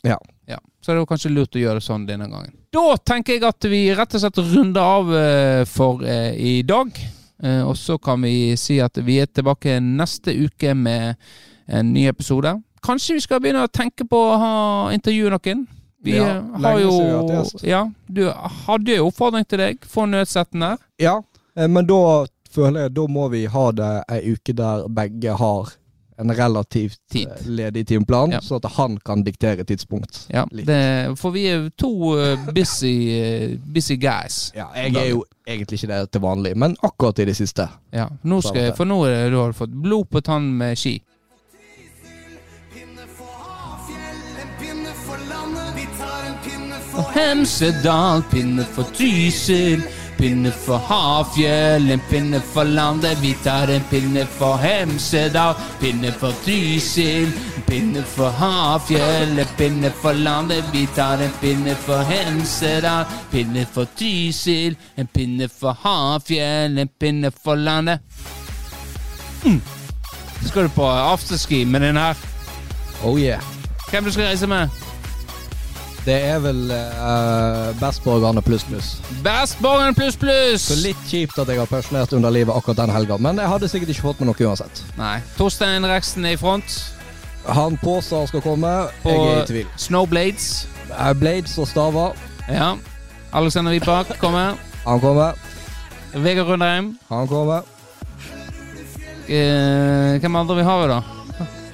Ja. 0.04 0.18
Ja, 0.46 0.58
Så 0.84 0.92
det 0.92 0.98
var 1.00 1.06
kanskje 1.08 1.30
lurt 1.32 1.56
å 1.56 1.60
gjøre 1.62 1.80
det 1.80 1.86
sånn 1.86 2.02
denne 2.06 2.26
gangen. 2.28 2.52
Da 2.74 2.96
tenker 3.00 3.38
jeg 3.38 3.44
at 3.48 3.64
vi 3.64 3.78
rett 3.96 4.14
og 4.14 4.20
slett 4.20 4.40
runder 4.52 4.82
av 4.84 5.14
eh, 5.16 5.62
for 5.64 6.02
eh, 6.04 6.34
i 6.36 6.58
dag. 6.68 6.90
Eh, 7.42 7.62
og 7.64 7.76
så 7.80 7.96
kan 7.98 8.20
vi 8.22 8.52
si 8.60 8.76
at 8.84 8.98
vi 9.00 9.16
er 9.22 9.26
tilbake 9.32 9.78
neste 9.80 10.34
uke 10.36 10.74
med 10.76 11.16
en 11.66 11.92
ny 11.94 12.04
episode. 12.10 12.52
Kanskje 12.84 13.16
vi 13.16 13.24
skal 13.24 13.40
begynne 13.40 13.64
å 13.64 13.72
tenke 13.72 14.04
på 14.04 14.20
å 14.20 14.36
ha 14.42 14.52
intervjue 14.92 15.32
noen. 15.32 15.64
Vi 16.04 16.18
Ja, 16.18 16.42
har 16.60 16.78
jo. 16.82 16.92
Ja, 17.64 17.86
du 18.12 18.26
hadde 18.66 18.98
jo 18.98 19.06
oppfordring 19.08 19.46
til 19.48 19.58
deg. 19.62 19.78
for 19.88 20.04
nødsetten 20.06 20.60
her. 20.62 20.76
Ja, 21.00 21.22
men 21.56 21.86
da 21.88 22.26
føler 22.52 22.82
jeg 22.84 22.94
da 22.94 23.06
må 23.08 23.30
vi 23.32 23.46
ha 23.46 23.70
det 23.72 23.92
ei 24.12 24.34
uke 24.36 24.52
der 24.52 24.84
begge 24.92 25.32
har 25.40 25.72
en 26.18 26.30
relativt 26.36 26.98
Tid. 27.10 27.28
eh, 27.28 27.46
ledig 27.46 27.86
timeplan, 27.86 28.30
Ja. 28.30 28.40
så 28.40 28.56
at 28.56 28.64
han 28.76 28.98
kan 29.04 29.22
diktere 29.24 29.64
tidspunkt. 29.64 30.26
Ja, 30.30 30.44
det, 30.50 31.18
for 31.18 31.30
vi 31.30 31.46
er 31.46 31.70
to 31.78 32.18
eh, 32.18 32.38
busy, 32.54 32.94
eh, 33.10 33.58
busy 33.74 33.96
guys. 33.96 34.52
Ja, 34.54 34.66
jeg 34.76 34.94
er 34.96 35.08
jo 35.10 35.24
egentlig 35.46 35.82
ikke 35.82 35.92
det 36.00 36.10
til 36.12 36.20
vanlig, 36.20 36.56
men 36.56 36.76
akkurat 36.82 37.18
i 37.18 37.24
det 37.24 37.36
siste. 37.36 37.68
Ja, 37.92 38.06
nå 38.24 38.40
skal 38.40 38.60
jeg, 38.68 38.76
for 38.76 38.84
nå 38.84 39.04
er 39.04 39.10
det, 39.24 39.32
du 39.32 39.38
har 39.42 39.52
fått 39.52 39.74
blod 39.82 40.04
på 40.10 40.20
tann 40.20 40.52
med 40.58 40.76
ski. 40.78 41.00
Pinne 42.72 43.06
for 43.16 43.24
Hafjell, 43.24 44.22
en 44.42 44.54
pinne 44.60 44.92
for 45.06 45.18
landet. 45.28 45.74
Vi 45.76 45.86
tar 45.98 46.24
en 46.30 46.38
pinne 46.44 46.80
for 46.90 47.10
Hemsedal, 47.14 48.22
pinne 48.30 48.64
for 48.64 48.82
Trysil. 48.94 49.82
Pinne 50.24 50.50
for 50.50 50.78
Hafjell, 50.78 51.90
en 51.90 52.00
pinne 52.08 52.40
for 52.40 52.64
landet. 52.64 53.18
Vi 53.20 53.34
tar 53.44 53.68
en 53.68 53.82
pinne 53.90 54.22
for 54.26 54.56
Hemsedal, 54.56 55.52
pinne 55.80 56.12
for 56.12 56.32
Trysil. 56.44 57.28
Pinne 57.66 58.02
for 58.08 58.30
Hafjell, 58.30 59.38
en 59.38 59.50
pinne 59.58 59.90
for 59.90 60.16
landet. 60.16 60.64
Vi 60.72 60.86
tar 60.96 61.20
en 61.20 61.34
pinne 61.42 61.74
for 61.76 62.00
Hemsedal, 62.08 63.04
pinne 63.30 63.66
for 63.66 63.84
Trysil. 63.98 64.78
En 64.96 65.06
pinne 65.12 65.48
for 65.48 65.76
Hafjell, 65.82 66.78
en 66.78 66.88
pinne 66.88 67.30
for 67.44 67.60
landet. 67.60 68.00
Mm. 69.44 69.60
Skal 70.46 70.62
du 70.62 70.68
på 70.68 70.88
afterski 70.88 71.64
med 71.64 71.80
den 71.84 72.00
her. 72.00 72.16
Oh 73.04 73.20
yeah. 73.20 73.44
Hvem 73.90 74.04
du 74.04 74.12
skal 74.12 74.24
reise 74.32 74.46
med? 74.46 74.83
Det 76.04 76.16
er 76.20 76.40
vel 76.44 76.58
uh, 76.68 77.70
Bestborgerne 77.80 78.42
pluss 78.44 78.64
pluss. 78.68 78.88
Bestborgerne 79.24 79.94
pluss 79.96 80.18
pluss! 80.20 80.66
Så 80.68 80.76
litt 80.82 81.00
kjipt 81.08 81.38
at 81.40 81.48
jeg 81.48 81.56
har 81.62 81.70
pensjonert 81.70 82.12
under 82.12 82.32
livet 82.34 82.52
akkurat 82.52 82.82
den 82.82 82.92
helga, 82.92 83.16
men 83.16 83.40
jeg 83.40 83.48
hadde 83.48 83.70
sikkert 83.72 83.94
ikke 83.94 84.04
fått 84.10 84.20
med 84.20 84.28
noe 84.28 84.48
uansett. 84.50 84.82
Nei. 85.00 85.14
Torstein 85.38 85.86
Reksten 85.88 86.26
er 86.28 86.36
i 86.36 86.40
front. 86.40 86.76
Han 87.48 87.78
påstår 87.80 88.28
skal 88.28 88.44
komme, 88.44 88.72
På 89.02 89.12
jeg 89.16 89.32
er 89.32 89.42
i 89.42 89.48
tvil. 89.48 89.72
Snowblades. 89.80 90.50
Uh, 90.92 91.10
Blades 91.16 91.56
og 91.58 91.68
Staver, 91.72 92.20
Ja. 92.52 92.74
Alexander 93.34 93.72
Wipak 93.72 94.12
kommer. 94.20 94.54
han 94.84 95.00
kommer. 95.00 95.32
Vegard 96.14 96.46
Rundheim. 96.52 96.92
Han 97.08 97.26
kommer. 97.28 97.64
Uh, 99.24 100.20
hvem 100.20 100.36
andre 100.36 100.56
vi 100.60 100.62
har 100.68 100.82
vi, 100.84 100.88
da? 100.92 101.00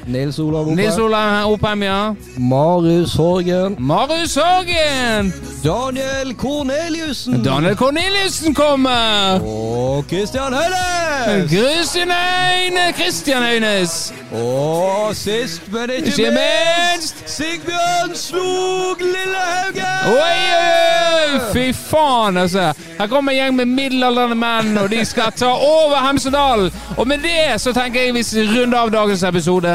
Nils 0.07 0.39
Olav 0.39 0.67
Nils 0.67 0.99
Olav 0.99 1.53
Oppheim, 1.53 1.83
ja. 1.83 2.15
Marius 2.37 3.15
Horgen. 3.15 3.77
Marius 3.79 4.35
Horgen! 4.37 5.33
Daniel 5.65 6.35
Korneliussen. 6.35 7.43
Daniel 7.45 7.77
Korneliussen 7.77 8.55
kommer! 8.55 9.41
Og 9.45 10.05
Christian 10.09 10.53
Høynes. 10.53 11.51
Christian 11.51 12.09
Øyne! 12.11 12.93
Christian 12.97 13.43
Høines. 13.43 14.15
Og 14.33 15.17
sist, 15.17 15.63
men 15.73 15.91
ikke, 15.91 16.07
Ikke 16.07 16.31
minst 16.31 17.17
Sigbjørn 17.27 18.15
Slog 18.15 18.97
Lillehaugen. 19.01 20.07
Oi, 20.07 20.39
oi, 20.61 21.35
oi! 21.35 21.41
Fy 21.53 21.73
faen, 21.75 22.37
altså. 22.37 22.73
Her 22.99 23.07
kommer 23.07 23.33
en 23.33 23.39
gjeng 23.39 23.57
med 23.57 23.65
middelaldrende 23.65 24.37
menn, 24.37 24.79
og 24.79 24.91
de 24.91 25.05
skal 25.05 25.33
ta 25.37 25.47
over 25.47 25.97
Hemsedal. 26.07 26.73
Og 26.97 27.09
med 27.09 27.19
det 27.19 27.61
så 27.61 27.73
tenker 27.73 28.01
jeg 28.01 28.15
vi 28.15 28.25
runder 28.55 28.79
av 28.79 28.91
dagens 28.93 29.23
episode. 29.23 29.75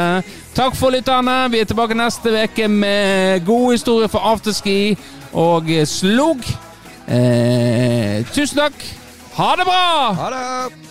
Takk 0.56 0.72
for 0.76 0.88
lytterne. 0.90 1.50
Vi 1.52 1.58
er 1.60 1.66
tilbake 1.68 1.94
neste 1.94 2.32
uke 2.32 2.68
med 2.68 3.44
gode 3.44 3.74
historier 3.74 4.08
for 4.08 4.24
afterski 4.24 4.96
og 5.36 5.68
slog. 5.84 6.40
Eh, 7.04 8.24
tusen 8.32 8.64
takk. 8.64 8.88
Ha 9.36 9.52
det 9.60 9.68
bra! 9.68 10.12
Ha 10.16 10.32
det. 10.32 10.85